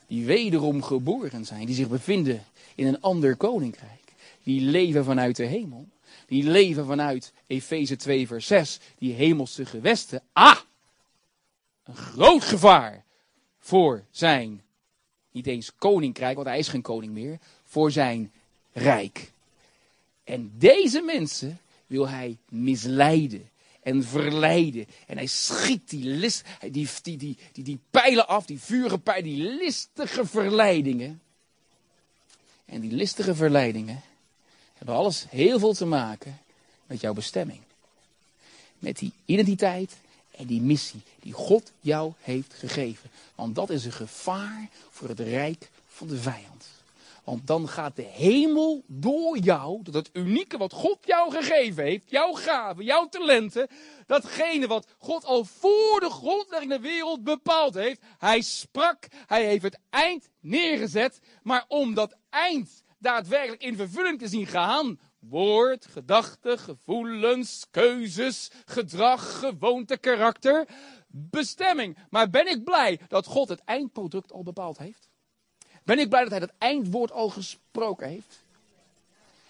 die 0.07 0.25
wederom 0.25 0.83
geboren 0.83 1.45
zijn, 1.45 1.67
die 1.67 1.75
zich 1.75 1.89
bevinden 1.89 2.45
in 2.75 2.87
een 2.87 3.01
ander 3.01 3.37
koninkrijk. 3.37 4.13
Die 4.43 4.61
leven 4.61 5.05
vanuit 5.05 5.37
de 5.37 5.45
hemel. 5.45 5.89
Die 6.27 6.45
leven 6.45 6.87
vanuit 6.87 7.33
Efeze 7.47 7.97
2 7.97 8.27
vers 8.27 8.47
6, 8.47 8.79
die 8.99 9.13
hemelse 9.13 9.67
gewesten. 9.67 10.23
Ah! 10.33 10.59
Een 11.85 11.97
groot 11.97 12.43
gevaar 12.43 13.02
voor 13.63 14.05
zijn, 14.11 14.63
niet 15.31 15.47
eens 15.47 15.75
koninkrijk, 15.75 16.35
want 16.35 16.47
hij 16.47 16.59
is 16.59 16.69
geen 16.69 16.83
koning 16.83 17.13
meer, 17.13 17.39
voor 17.65 17.91
zijn 17.91 18.33
rijk. 18.73 19.33
En 20.25 20.53
deze 20.59 21.01
mensen 21.01 21.61
wil 21.87 22.09
hij 22.09 22.37
misleiden 22.49 23.51
en 23.83 24.05
verleiden. 24.05 24.87
En 25.07 25.17
hij 25.17 25.27
schiet 25.27 25.91
die, 25.91 26.05
list, 26.05 26.45
die, 26.61 26.71
die, 27.03 27.17
die, 27.17 27.37
die, 27.53 27.65
die 27.65 27.79
pijlen 27.91 28.29
af, 28.29 28.47
die 28.47 28.61
vurige 28.61 28.99
pijlen, 28.99 29.25
die 29.25 29.43
listige 29.43 30.27
verleidingen. 30.27 31.23
En 32.65 32.81
die 32.81 32.93
listige 32.93 33.35
verleidingen 33.35 34.03
hebben 34.75 34.95
alles 34.95 35.27
heel 35.29 35.59
veel 35.59 35.75
te 35.75 35.87
maken 35.87 36.39
met 36.87 37.01
jouw 37.01 37.13
bestemming. 37.13 37.61
Met 38.79 38.99
die 38.99 39.13
identiteit 39.25 39.97
en 40.37 40.47
die 40.47 40.61
missie 40.61 41.03
die 41.21 41.33
God 41.33 41.73
jou 41.81 42.13
heeft 42.21 42.55
gegeven. 42.55 43.11
Want 43.35 43.55
dat 43.55 43.71
is 43.71 43.85
een 43.85 43.93
gevaar 43.93 44.69
voor 44.91 45.09
het 45.09 45.21
rijk 45.21 45.71
van 45.87 46.07
de 46.07 46.17
vijand. 46.17 46.71
Want 47.25 47.47
dan 47.47 47.69
gaat 47.69 47.97
de 47.97 48.03
hemel 48.03 48.83
door 48.87 49.39
jou, 49.39 49.83
dat 49.83 49.95
het 49.95 50.11
unieke 50.13 50.57
wat 50.57 50.73
God 50.73 50.99
jou 51.05 51.31
gegeven 51.31 51.85
heeft, 51.85 52.11
jouw 52.11 52.33
gaven, 52.33 52.85
jouw 52.85 53.09
talenten, 53.09 53.69
datgene 54.07 54.67
wat 54.67 54.87
God 54.99 55.25
al 55.25 55.45
voor 55.45 56.01
de 56.01 56.11
grondlegging 56.11 56.71
der 56.71 56.81
wereld 56.81 57.25
bepaald 57.25 57.75
heeft. 57.75 58.01
Hij 58.19 58.41
sprak, 58.41 59.07
hij 59.27 59.45
heeft 59.45 59.63
het 59.63 59.79
eind 59.91 60.29
neergezet, 60.41 61.21
maar 61.43 61.65
om 61.69 61.95
dat 61.95 62.17
eind 62.31 62.83
daadwerkelijk 62.99 63.63
in 63.63 63.77
vervulling 63.77 64.19
te 64.19 64.29
zien 64.29 64.47
gaan, 64.47 64.99
woord, 65.29 65.87
gedachten, 65.87 66.59
gevoelens, 66.59 67.67
keuzes, 67.71 68.51
gedrag, 68.65 69.39
gewoonte, 69.39 69.97
karakter, 69.97 70.67
bestemming. 71.07 71.97
Maar 72.11 72.31
ben 72.31 72.47
ik 72.47 72.65
blij 72.65 73.01
dat 73.09 73.27
God 73.27 73.49
het 73.49 73.61
eindproduct 73.65 74.33
al 74.33 74.43
bepaald 74.43 74.79
heeft? 74.79 75.09
Ben 75.83 75.99
ik 75.99 76.09
blij 76.09 76.23
dat 76.23 76.31
hij 76.31 76.41
dat 76.41 76.53
eindwoord 76.59 77.13
al 77.13 77.29
gesproken 77.29 78.09
heeft? 78.09 78.41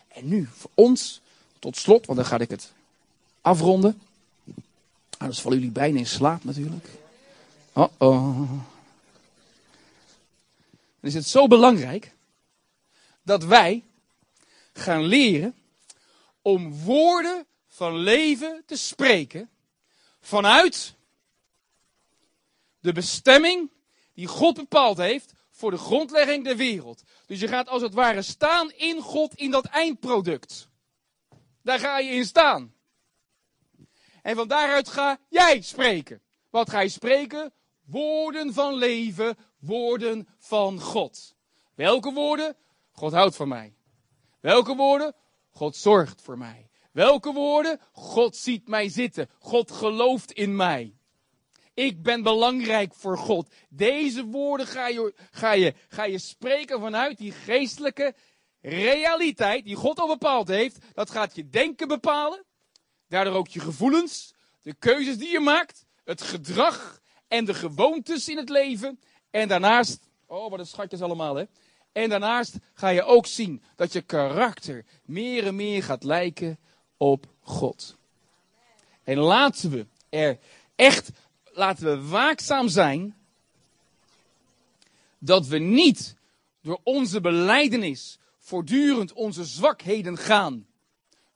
En 0.09 0.29
nu 0.29 0.49
voor 0.53 0.70
ons, 0.75 1.20
tot 1.59 1.77
slot, 1.77 2.07
want 2.07 2.18
dan 2.18 2.29
ga 2.29 2.39
ik 2.39 2.51
het 2.51 2.73
afronden. 3.41 4.01
Anders 5.18 5.41
vallen 5.41 5.59
jullie 5.59 5.73
bijna 5.73 5.99
in 5.99 6.07
slaap 6.07 6.45
natuurlijk. 6.45 6.89
Oh 7.73 7.89
oh. 7.99 8.51
Dan 11.01 11.11
is 11.11 11.14
het 11.14 11.27
zo 11.27 11.47
belangrijk 11.47 12.12
dat 13.23 13.45
wij 13.45 13.83
gaan 14.73 15.03
leren 15.03 15.55
om 16.43 16.82
woorden 16.84 17.47
van 17.66 17.97
leven 17.97 18.62
te 18.66 18.76
spreken 18.76 19.51
vanuit 20.20 20.95
de 22.80 22.93
bestemming 22.93 23.70
die 24.14 24.26
God 24.26 24.55
bepaald 24.55 24.97
heeft 24.97 25.32
voor 25.51 25.70
de 25.70 25.78
grondlegging 25.78 26.45
der 26.45 26.57
wereld. 26.57 27.03
Dus 27.26 27.40
je 27.40 27.49
gaat 27.49 27.68
als 27.68 27.82
het 27.82 27.95
ware 27.95 28.22
staan 28.22 28.70
in 28.70 29.01
God 29.01 29.34
in 29.34 29.51
dat 29.51 29.64
eindproduct. 29.64 30.68
Daar 31.62 31.78
ga 31.78 31.99
je 31.99 32.11
in 32.11 32.24
staan. 32.24 32.74
En 34.22 34.36
van 34.36 34.49
daaruit 34.49 34.88
ga 34.88 35.18
jij 35.28 35.61
spreken. 35.61 36.22
Wat 36.51 36.70
ga 36.70 36.80
je 36.80 36.88
spreken? 36.88 37.53
Woorden 37.84 38.53
van 38.53 38.74
leven, 38.74 39.36
woorden 39.59 40.28
van 40.38 40.80
God. 40.80 41.34
Welke 41.74 42.12
woorden? 42.12 42.57
God 42.93 43.12
houdt 43.12 43.36
van 43.36 43.49
mij. 43.49 43.74
Welke 44.40 44.74
woorden? 44.74 45.14
God 45.53 45.76
zorgt 45.76 46.22
voor 46.22 46.38
mij. 46.38 46.70
Welke 46.92 47.32
woorden? 47.32 47.80
God 47.92 48.36
ziet 48.36 48.68
mij 48.68 48.88
zitten. 48.88 49.28
God 49.38 49.70
gelooft 49.70 50.32
in 50.32 50.57
mij. 50.57 50.96
Ik 51.74 52.03
ben 52.03 52.22
belangrijk 52.22 52.94
voor 52.94 53.18
God. 53.18 53.53
Deze 53.68 54.24
woorden 54.24 54.66
ga 54.66 54.88
je, 54.88 55.14
ga 55.30 55.53
je, 55.53 55.74
ga 55.88 56.05
je 56.05 56.18
spreken 56.18 56.80
vanuit 56.80 57.18
die 57.18 57.32
geestelijke 57.32 58.14
realiteit 58.61 59.64
die 59.64 59.76
God 59.76 59.98
al 59.98 60.07
bepaald 60.07 60.48
heeft. 60.48 60.78
Dat 60.94 61.11
gaat 61.11 61.34
je 61.34 61.48
denken 61.48 61.88
bepalen. 61.88 62.44
Daardoor 63.09 63.34
ook 63.34 63.48
je 63.48 63.61
gevoelens, 63.61 64.34
de 64.62 64.74
keuzes 64.74 65.18
die 65.18 65.30
je 65.30 65.40
maakt, 65.40 65.84
het 66.05 66.22
gedrag 66.22 67.00
en 67.28 67.44
de 67.44 67.55
gewoontes 67.55 68.28
in 68.28 68.36
het 68.36 68.48
leven. 68.48 69.00
En 69.30 69.48
daarnaast, 69.48 70.07
oh 70.26 70.50
wat 70.50 70.59
een 70.59 70.66
schatjes 70.66 71.03
allemaal 71.03 71.34
hè. 71.34 71.44
En 71.93 72.09
daarnaast 72.09 72.57
ga 72.74 72.88
je 72.88 73.03
ook 73.03 73.26
zien 73.26 73.62
dat 73.76 73.93
je 73.93 74.01
karakter 74.01 74.84
meer 75.05 75.47
en 75.47 75.57
meer 75.57 75.82
gaat 75.82 76.05
lijken 76.05 76.59
op 76.97 77.26
God. 77.40 77.97
En 79.05 79.18
laten 79.18 79.70
we 79.70 79.86
er 80.09 80.38
echt, 80.74 81.11
laten 81.45 81.84
we 81.84 82.09
waakzaam 82.09 82.68
zijn 82.68 83.16
dat 85.18 85.47
we 85.47 85.59
niet 85.59 86.16
door 86.61 86.80
onze 86.82 87.20
beleidenis 87.20 88.18
voortdurend 88.38 89.12
onze 89.12 89.45
zwakheden 89.45 90.18
gaan 90.18 90.66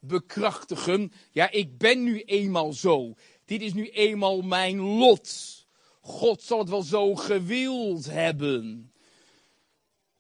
bekrachtigen. 0.01 1.13
Ja, 1.31 1.51
ik 1.51 1.79
ben 1.79 2.05
nu 2.05 2.23
eenmaal 2.23 2.73
zo. 2.73 3.15
Dit 3.45 3.61
is 3.61 3.75
nu 3.75 3.89
eenmaal 3.89 4.43
mijn 4.43 4.81
lot. 4.81 5.67
God 6.01 6.43
zal 6.43 6.59
het 6.59 6.69
wel 6.69 6.83
zo 6.83 7.15
gewild 7.15 8.11
hebben. 8.11 8.91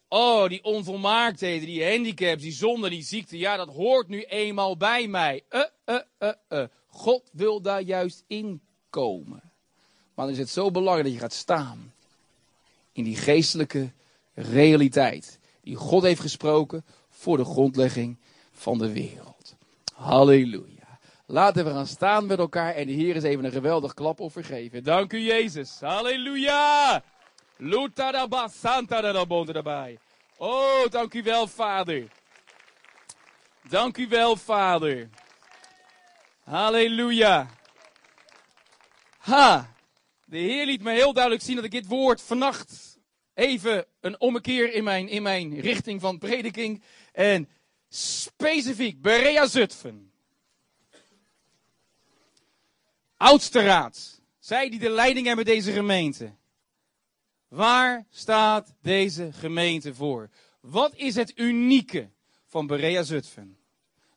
Oh, 0.08 0.48
die 0.48 0.64
onvolmaaktheden, 0.64 1.66
die 1.66 1.84
handicaps, 1.84 2.42
die 2.42 2.52
zonde, 2.52 2.88
die 2.88 3.02
ziekte, 3.02 3.38
ja, 3.38 3.56
dat 3.56 3.68
hoort 3.68 4.08
nu 4.08 4.22
eenmaal 4.22 4.76
bij 4.76 5.08
mij. 5.08 5.42
Uh, 5.50 5.60
uh, 5.86 6.00
uh, 6.18 6.32
uh. 6.48 6.64
God 6.86 7.30
wil 7.32 7.60
daar 7.60 7.80
juist 7.80 8.24
in 8.26 8.60
komen. 8.90 9.42
Maar 10.14 10.24
dan 10.24 10.34
is 10.34 10.40
het 10.40 10.50
zo 10.50 10.70
belangrijk 10.70 11.04
dat 11.04 11.14
je 11.14 11.20
gaat 11.20 11.32
staan 11.32 11.92
in 12.92 13.04
die 13.04 13.16
geestelijke 13.16 13.92
realiteit 14.34 15.38
die 15.60 15.76
God 15.76 16.02
heeft 16.02 16.20
gesproken 16.20 16.84
voor 17.10 17.36
de 17.36 17.44
grondlegging 17.44 18.16
van 18.52 18.78
de 18.78 18.92
wereld. 18.92 19.54
Halleluja. 19.94 20.98
Laten 21.26 21.64
we 21.64 21.70
gaan 21.70 21.86
staan 21.86 22.26
met 22.26 22.38
elkaar 22.38 22.74
en 22.74 22.86
de 22.86 22.92
Heer 22.92 23.16
is 23.16 23.22
even 23.22 23.44
een 23.44 23.50
geweldig 23.50 23.94
klapoffer 23.94 24.44
geven. 24.44 24.84
Dank 24.84 25.12
u 25.12 25.18
Jezus. 25.18 25.80
Halleluja. 25.80 27.02
Santa 28.48 29.00
daarbij. 29.52 29.98
Oh, 30.36 30.88
dank 30.90 31.14
u 31.14 31.22
wel, 31.22 31.46
Vader. 31.46 32.08
Dank 33.68 33.96
u 33.96 34.08
wel, 34.08 34.36
Vader. 34.36 35.08
Halleluja. 36.44 37.50
Ha. 39.18 39.74
De 40.24 40.38
Heer 40.38 40.66
liet 40.66 40.82
me 40.82 40.92
heel 40.92 41.12
duidelijk 41.12 41.44
zien 41.44 41.56
dat 41.56 41.64
ik 41.64 41.70
dit 41.70 41.86
woord 41.86 42.22
vannacht 42.22 42.98
even 43.34 43.86
een 44.00 44.20
ommekeer 44.20 44.72
in 44.72 44.84
mijn, 44.84 45.08
in 45.08 45.22
mijn 45.22 45.60
richting 45.60 46.00
van 46.00 46.18
prediking. 46.18 46.82
En 47.12 47.48
specifiek 47.88 49.00
Berea 49.00 49.46
Zutphen. 49.46 50.12
Oudste 53.16 53.60
raad. 53.60 54.20
Zij 54.38 54.70
die 54.70 54.78
de 54.78 54.90
leiding 54.90 55.26
hebben 55.26 55.44
deze 55.44 55.72
gemeente. 55.72 56.34
Waar 57.48 58.06
staat 58.10 58.74
deze 58.82 59.32
gemeente 59.32 59.94
voor? 59.94 60.30
Wat 60.60 60.94
is 60.94 61.14
het 61.14 61.38
unieke 61.38 62.10
van 62.46 62.66
Berea 62.66 63.02
Zutphen? 63.02 63.58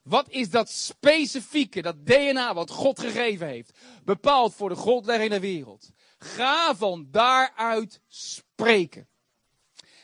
Wat 0.01 0.29
is 0.29 0.49
dat 0.49 0.69
specifieke, 0.69 1.81
dat 1.81 2.05
DNA 2.05 2.53
wat 2.53 2.69
God 2.69 2.99
gegeven 2.99 3.47
heeft, 3.47 3.77
bepaald 4.03 4.55
voor 4.55 4.69
de 4.69 4.75
grondlegging 4.75 5.29
der 5.29 5.39
wereld? 5.39 5.91
Ga 6.17 6.75
van 6.75 7.07
daaruit 7.11 8.01
spreken. 8.07 9.07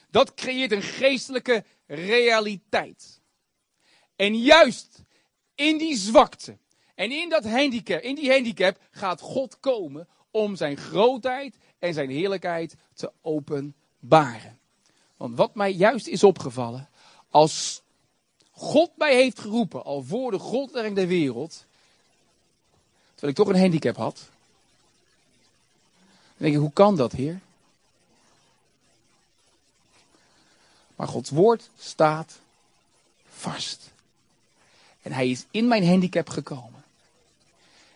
Dat 0.09 0.34
creëert 0.34 0.71
een 0.71 0.82
geestelijke 0.82 1.63
realiteit. 1.86 3.21
En 4.15 4.38
juist 4.38 5.03
in 5.55 5.78
die 5.78 5.97
zwakte 5.97 6.57
en 6.95 7.11
in 7.11 7.30
dat 7.30 7.45
handicap, 7.45 8.01
in 8.01 8.15
die 8.15 8.32
handicap 8.32 8.78
gaat 8.91 9.21
God 9.21 9.59
komen 9.59 10.07
om 10.32 10.55
zijn 10.55 10.78
grootheid 10.78 11.57
en 11.88 11.94
zijn 11.94 12.10
heerlijkheid 12.10 12.76
te 12.94 13.12
openbaren. 13.22 14.60
Want 15.18 15.38
wat 15.38 15.56
mij 15.56 15.72
juist 15.72 16.08
is 16.08 16.24
opgevallen, 16.24 16.90
als 17.30 17.82
God 18.52 18.98
mij 18.98 19.16
heeft 19.16 19.40
geroepen 19.40 19.84
al 19.84 20.04
voor 20.04 20.32
de 20.32 20.40
grondlegging 20.40 20.96
der 20.96 21.08
wereld, 21.08 21.66
terwijl 23.12 23.32
ik 23.32 23.36
toch 23.36 23.48
een 23.48 23.60
handicap 23.60 23.96
had, 23.96 24.16
dan 24.16 24.26
denk 26.38 26.54
ik, 26.54 26.60
hoe 26.60 26.74
kan 26.74 26.96
dat, 26.96 27.12
Heer? 27.12 27.40
Maar 30.96 31.08
Gods 31.08 31.30
woord 31.30 31.70
staat 31.78 32.40
vast. 33.30 33.92
En 35.02 35.12
hij 35.12 35.30
is 35.30 35.46
in 35.52 35.68
mijn 35.68 35.88
handicap 35.88 36.30
gekomen. 36.30 36.84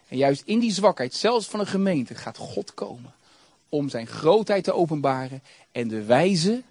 En 0.08 0.18
juist 0.18 0.42
in 0.46 0.60
die 0.60 0.72
zwakheid, 0.72 1.14
zelfs 1.14 1.48
van 1.48 1.60
een 1.60 1.68
gemeente, 1.68 2.16
gaat 2.16 2.38
God 2.38 2.74
komen 2.74 3.14
om 3.70 3.90
zijn 3.90 4.08
grootheid 4.08 4.64
te 4.64 4.74
openbaren 4.74 5.44
en 5.72 5.88
de 5.88 6.04
wijze 6.04 6.64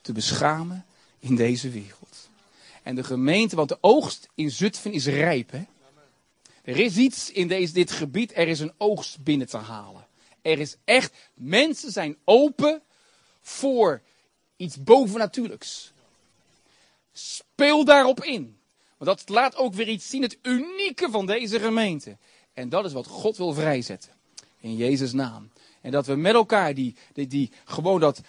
te 0.00 0.12
beschamen 0.12 0.86
in 1.18 1.36
deze 1.36 1.70
wereld. 1.70 2.28
En 2.82 2.94
de 2.94 3.04
gemeente, 3.04 3.56
want 3.56 3.68
de 3.68 3.78
oogst 3.80 4.28
in 4.34 4.50
Zutphen 4.50 4.92
is 4.92 5.06
rijp. 5.06 5.50
Hè? 5.50 5.64
Er 6.62 6.76
is 6.76 6.96
iets 6.96 7.30
in 7.30 7.48
deze, 7.48 7.72
dit 7.72 7.90
gebied, 7.90 8.36
er 8.36 8.48
is 8.48 8.60
een 8.60 8.72
oogst 8.76 9.22
binnen 9.22 9.46
te 9.46 9.56
halen. 9.56 10.06
Er 10.42 10.58
is 10.58 10.76
echt, 10.84 11.14
mensen 11.34 11.92
zijn 11.92 12.16
open 12.24 12.82
voor 13.40 14.02
iets 14.56 14.82
bovennatuurlijks. 14.82 15.92
Speel 17.12 17.84
daarop 17.84 18.24
in. 18.24 18.58
Want 18.96 19.18
dat 19.18 19.28
laat 19.28 19.56
ook 19.56 19.74
weer 19.74 19.88
iets 19.88 20.08
zien, 20.08 20.22
het 20.22 20.38
unieke 20.42 21.10
van 21.10 21.26
deze 21.26 21.60
gemeente. 21.60 22.16
En 22.52 22.68
dat 22.68 22.84
is 22.84 22.92
wat 22.92 23.06
God 23.06 23.36
wil 23.36 23.52
vrijzetten. 23.52 24.12
In 24.60 24.76
Jezus' 24.76 25.12
naam. 25.12 25.50
En 25.80 25.90
dat 25.90 26.06
we 26.06 26.14
met 26.14 26.34
elkaar 26.34 26.74
die, 26.74 26.96
die, 27.12 27.26
die 27.26 27.52
gewoon 27.64 28.00
dat, 28.00 28.20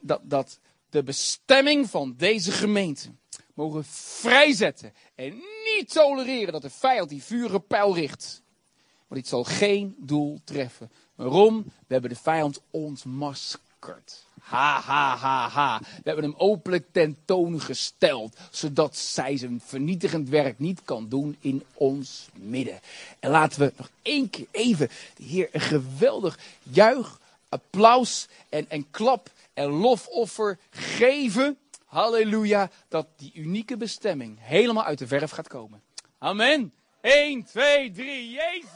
dat, 0.00 0.20
dat 0.22 0.58
de 0.90 1.02
bestemming 1.02 1.90
van 1.90 2.14
deze 2.16 2.52
gemeente 2.52 3.10
mogen 3.54 3.84
vrijzetten. 3.84 4.92
En 5.14 5.42
niet 5.64 5.92
tolereren 5.92 6.52
dat 6.52 6.62
de 6.62 6.70
vijand 6.70 7.08
die 7.08 7.22
vuren 7.22 7.66
pijl 7.66 7.94
richt. 7.94 8.42
want 9.06 9.20
dit 9.20 9.28
zal 9.28 9.44
geen 9.44 9.96
doel 9.98 10.40
treffen. 10.44 10.90
Waarom? 11.14 11.62
We 11.64 11.92
hebben 11.92 12.10
de 12.10 12.16
vijand 12.16 12.60
ontmaskerd. 12.70 14.26
Ha, 14.48 14.80
ha, 14.80 15.16
ha, 15.16 15.48
ha. 15.48 15.78
We 15.80 16.02
hebben 16.04 16.24
hem 16.24 16.34
openlijk 16.36 16.86
tentoongesteld, 16.92 18.36
zodat 18.50 18.96
zij 18.96 19.36
zijn 19.36 19.60
vernietigend 19.64 20.28
werk 20.28 20.58
niet 20.58 20.80
kan 20.84 21.08
doen 21.08 21.36
in 21.40 21.64
ons 21.74 22.28
midden. 22.32 22.80
En 23.20 23.30
laten 23.30 23.60
we 23.60 23.72
nog 23.76 23.90
één 24.02 24.30
keer 24.30 24.46
even 24.50 24.88
de 25.16 25.22
Heer 25.22 25.48
een 25.52 25.60
geweldig 25.60 26.38
juich, 26.62 27.20
applaus 27.48 28.28
en, 28.48 28.70
en 28.70 28.90
klap 28.90 29.30
en 29.54 29.68
lofoffer 29.68 30.58
geven. 30.70 31.58
Halleluja, 31.84 32.70
dat 32.88 33.06
die 33.16 33.32
unieke 33.34 33.76
bestemming 33.76 34.38
helemaal 34.40 34.84
uit 34.84 34.98
de 34.98 35.06
verf 35.06 35.30
gaat 35.30 35.48
komen. 35.48 35.82
Amen. 36.18 36.72
1, 37.00 37.44
2, 37.44 37.90
3, 37.90 38.30
Jezus! 38.30 38.68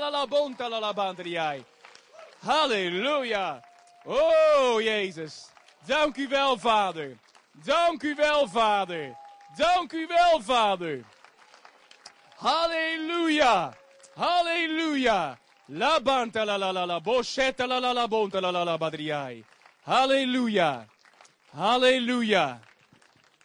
La 0.00 0.10
la 0.10 0.26
bonta 0.26 0.68
la 0.68 0.78
la 0.78 0.92
bandriai. 0.92 1.64
Halleluja! 2.42 3.62
Oh, 4.04 4.80
Jezus. 4.80 5.50
Dank 5.86 6.16
u 6.18 6.28
wel, 6.28 6.56
Vader. 6.56 7.18
Dank 7.64 8.02
u 8.02 8.14
wel, 8.14 8.46
Vader. 8.46 9.16
Dank 9.56 9.92
u 9.92 10.06
wel, 10.06 10.40
Vader. 10.40 11.04
Halleluja! 12.38 13.72
Halleluja! 14.16 15.38
La 15.68 15.98
banta 16.00 16.44
la 16.44 16.56
la 16.56 16.70
la 16.70 16.84
la 16.84 17.00
la 17.00 17.78
la 17.80 17.92
la 17.92 18.06
bonta 18.06 18.40
la 18.40 18.50
la 18.50 18.62
la 18.64 18.76
badriai. 18.76 19.44
Halleluja! 19.86 20.86
Halleluja! 21.52 22.60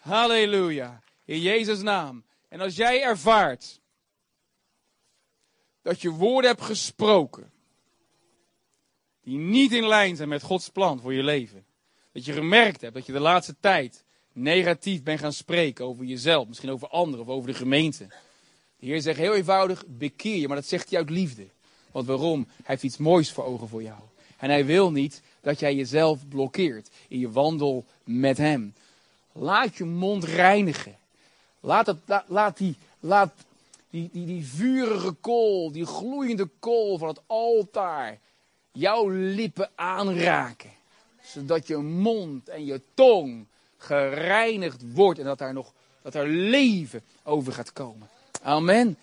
Halleluja! 0.03 1.01
In 1.31 1.41
Jezus' 1.41 1.81
naam. 1.81 2.23
En 2.49 2.61
als 2.61 2.75
jij 2.75 3.01
ervaart 3.01 3.79
dat 5.81 6.01
je 6.01 6.09
woorden 6.09 6.49
hebt 6.51 6.63
gesproken 6.63 7.51
die 9.23 9.37
niet 9.37 9.71
in 9.71 9.87
lijn 9.87 10.15
zijn 10.15 10.29
met 10.29 10.41
Gods 10.41 10.69
plan 10.69 10.99
voor 10.99 11.13
je 11.13 11.23
leven. 11.23 11.65
Dat 12.11 12.25
je 12.25 12.33
gemerkt 12.33 12.81
hebt 12.81 12.93
dat 12.93 13.05
je 13.05 13.11
de 13.11 13.19
laatste 13.19 13.55
tijd 13.59 14.03
negatief 14.31 15.03
bent 15.03 15.19
gaan 15.19 15.33
spreken 15.33 15.85
over 15.85 16.05
jezelf, 16.05 16.47
misschien 16.47 16.71
over 16.71 16.87
anderen 16.87 17.25
of 17.25 17.31
over 17.31 17.51
de 17.51 17.57
gemeente. 17.57 18.07
De 18.79 18.85
Heer 18.85 19.01
zegt 19.01 19.19
heel 19.19 19.35
eenvoudig, 19.35 19.83
bekeer 19.87 20.37
je, 20.37 20.47
maar 20.47 20.57
dat 20.57 20.67
zegt 20.67 20.89
hij 20.89 20.99
uit 20.99 21.09
liefde. 21.09 21.47
Want 21.91 22.07
waarom? 22.07 22.47
Hij 22.47 22.65
heeft 22.65 22.83
iets 22.83 22.97
moois 22.97 23.31
voor 23.31 23.43
ogen 23.43 23.67
voor 23.67 23.83
jou. 23.83 23.99
En 24.37 24.49
hij 24.49 24.65
wil 24.65 24.91
niet 24.91 25.21
dat 25.41 25.59
jij 25.59 25.75
jezelf 25.75 26.27
blokkeert 26.27 26.89
in 27.07 27.19
je 27.19 27.31
wandel 27.31 27.85
met 28.03 28.37
hem. 28.37 28.73
Laat 29.31 29.75
je 29.77 29.85
mond 29.85 30.23
reinigen. 30.23 30.99
Laat, 31.61 31.85
het, 31.85 31.97
la- 32.05 32.25
laat, 32.27 32.57
die, 32.57 32.75
laat 32.99 33.33
die, 33.89 34.09
die, 34.11 34.25
die 34.25 34.45
vurige 34.45 35.11
kool, 35.11 35.71
die 35.71 35.85
gloeiende 35.85 36.49
kool 36.59 36.97
van 36.97 37.07
het 37.07 37.21
altaar, 37.27 38.19
jouw 38.71 39.09
lippen 39.09 39.69
aanraken. 39.75 40.69
Zodat 41.21 41.67
je 41.67 41.77
mond 41.77 42.49
en 42.49 42.65
je 42.65 42.81
tong 42.93 43.45
gereinigd 43.77 44.93
wordt 44.93 45.19
en 45.19 45.25
dat 45.25 45.37
daar 45.37 45.53
nog 45.53 45.73
dat 46.01 46.15
er 46.15 46.27
leven 46.27 47.03
over 47.23 47.53
gaat 47.53 47.73
komen. 47.73 48.09
Amen. 48.41 48.97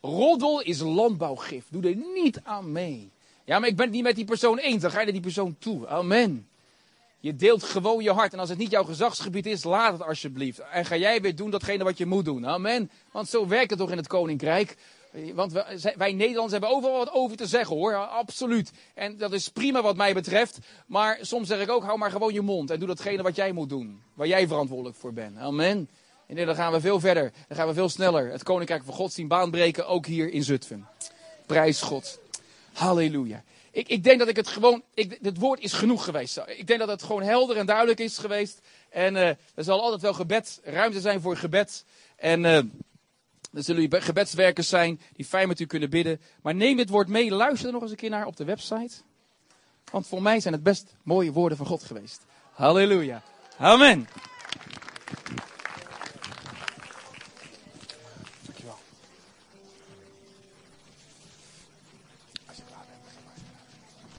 Roddel 0.00 0.60
is 0.60 0.80
landbouwgif. 0.80 1.64
Doe 1.68 1.88
er 1.88 1.96
niet 2.14 2.40
aan 2.42 2.72
mee. 2.72 3.10
Ja, 3.44 3.58
maar 3.58 3.68
ik 3.68 3.76
ben 3.76 3.84
het 3.84 3.94
niet 3.94 4.02
met 4.02 4.16
die 4.16 4.24
persoon 4.24 4.58
eens. 4.58 4.82
Dan 4.82 4.90
ga 4.90 4.98
je 4.98 5.04
naar 5.04 5.12
die 5.12 5.22
persoon 5.22 5.56
toe. 5.58 5.86
Amen. 5.86 6.48
Je 7.26 7.36
deelt 7.36 7.62
gewoon 7.62 8.02
je 8.02 8.12
hart. 8.12 8.32
En 8.32 8.38
als 8.38 8.48
het 8.48 8.58
niet 8.58 8.70
jouw 8.70 8.84
gezagsgebied 8.84 9.46
is, 9.46 9.64
laat 9.64 9.92
het 9.92 10.02
alsjeblieft. 10.02 10.58
En 10.58 10.84
ga 10.84 10.96
jij 10.96 11.20
weer 11.20 11.36
doen 11.36 11.50
datgene 11.50 11.84
wat 11.84 11.98
je 11.98 12.06
moet 12.06 12.24
doen. 12.24 12.46
Amen. 12.46 12.90
Want 13.10 13.28
zo 13.28 13.46
werkt 13.46 13.70
het 13.70 13.78
toch 13.78 13.90
in 13.90 13.96
het 13.96 14.06
koninkrijk. 14.06 14.76
Want 15.34 15.52
wij 15.96 16.12
Nederlanders 16.12 16.52
hebben 16.52 16.70
overal 16.70 16.98
wat 16.98 17.12
over 17.12 17.36
te 17.36 17.46
zeggen 17.46 17.76
hoor. 17.76 17.94
Absoluut. 17.94 18.72
En 18.94 19.16
dat 19.16 19.32
is 19.32 19.48
prima 19.48 19.82
wat 19.82 19.96
mij 19.96 20.14
betreft. 20.14 20.58
Maar 20.86 21.18
soms 21.20 21.48
zeg 21.48 21.60
ik 21.60 21.70
ook, 21.70 21.82
hou 21.82 21.98
maar 21.98 22.10
gewoon 22.10 22.32
je 22.32 22.40
mond. 22.40 22.70
En 22.70 22.78
doe 22.78 22.88
datgene 22.88 23.22
wat 23.22 23.36
jij 23.36 23.52
moet 23.52 23.68
doen. 23.68 24.02
Waar 24.14 24.26
jij 24.26 24.46
verantwoordelijk 24.46 24.96
voor 24.96 25.12
bent. 25.12 25.38
Amen. 25.38 25.88
En 26.26 26.46
dan 26.46 26.54
gaan 26.54 26.72
we 26.72 26.80
veel 26.80 27.00
verder. 27.00 27.32
Dan 27.48 27.56
gaan 27.56 27.68
we 27.68 27.74
veel 27.74 27.88
sneller. 27.88 28.30
Het 28.30 28.42
koninkrijk 28.42 28.84
van 28.84 28.94
God 28.94 29.12
zien 29.12 29.28
baanbreken. 29.28 29.86
Ook 29.86 30.06
hier 30.06 30.32
in 30.32 30.42
Zutphen. 30.42 30.86
Prijs 31.46 31.80
God. 31.80 32.18
Halleluja. 32.72 33.42
Ik, 33.76 33.88
ik 33.88 34.04
denk 34.04 34.18
dat 34.18 34.28
ik 34.28 34.36
het 34.36 34.48
gewoon. 34.48 34.82
Ik, 34.94 35.18
het 35.22 35.38
woord 35.38 35.60
is 35.60 35.72
genoeg 35.72 36.04
geweest. 36.04 36.42
Ik 36.46 36.66
denk 36.66 36.80
dat 36.80 36.88
het 36.88 37.02
gewoon 37.02 37.22
helder 37.22 37.56
en 37.56 37.66
duidelijk 37.66 38.00
is 38.00 38.18
geweest. 38.18 38.60
En 38.90 39.16
eh, 39.16 39.28
er 39.28 39.64
zal 39.64 39.80
altijd 39.82 40.02
wel 40.02 40.12
gebed, 40.14 40.60
ruimte 40.64 41.00
zijn 41.00 41.20
voor 41.20 41.36
gebed. 41.36 41.84
En 42.16 42.44
eh, 42.44 42.56
er 43.52 43.62
zullen 43.62 44.02
gebedswerkers 44.02 44.68
zijn 44.68 45.00
die 45.12 45.24
fijn 45.24 45.48
met 45.48 45.60
u 45.60 45.66
kunnen 45.66 45.90
bidden. 45.90 46.20
Maar 46.42 46.54
neem 46.54 46.76
dit 46.76 46.88
woord 46.88 47.08
mee. 47.08 47.30
Luister 47.30 47.66
er 47.66 47.72
nog 47.72 47.82
eens 47.82 47.90
een 47.90 47.96
keer 47.96 48.10
naar 48.10 48.26
op 48.26 48.36
de 48.36 48.44
website. 48.44 48.94
Want 49.90 50.06
voor 50.06 50.22
mij 50.22 50.40
zijn 50.40 50.54
het 50.54 50.62
best 50.62 50.94
mooie 51.02 51.32
woorden 51.32 51.58
van 51.58 51.66
God 51.66 51.82
geweest. 51.82 52.20
Halleluja. 52.52 53.22
Amen. 53.58 54.08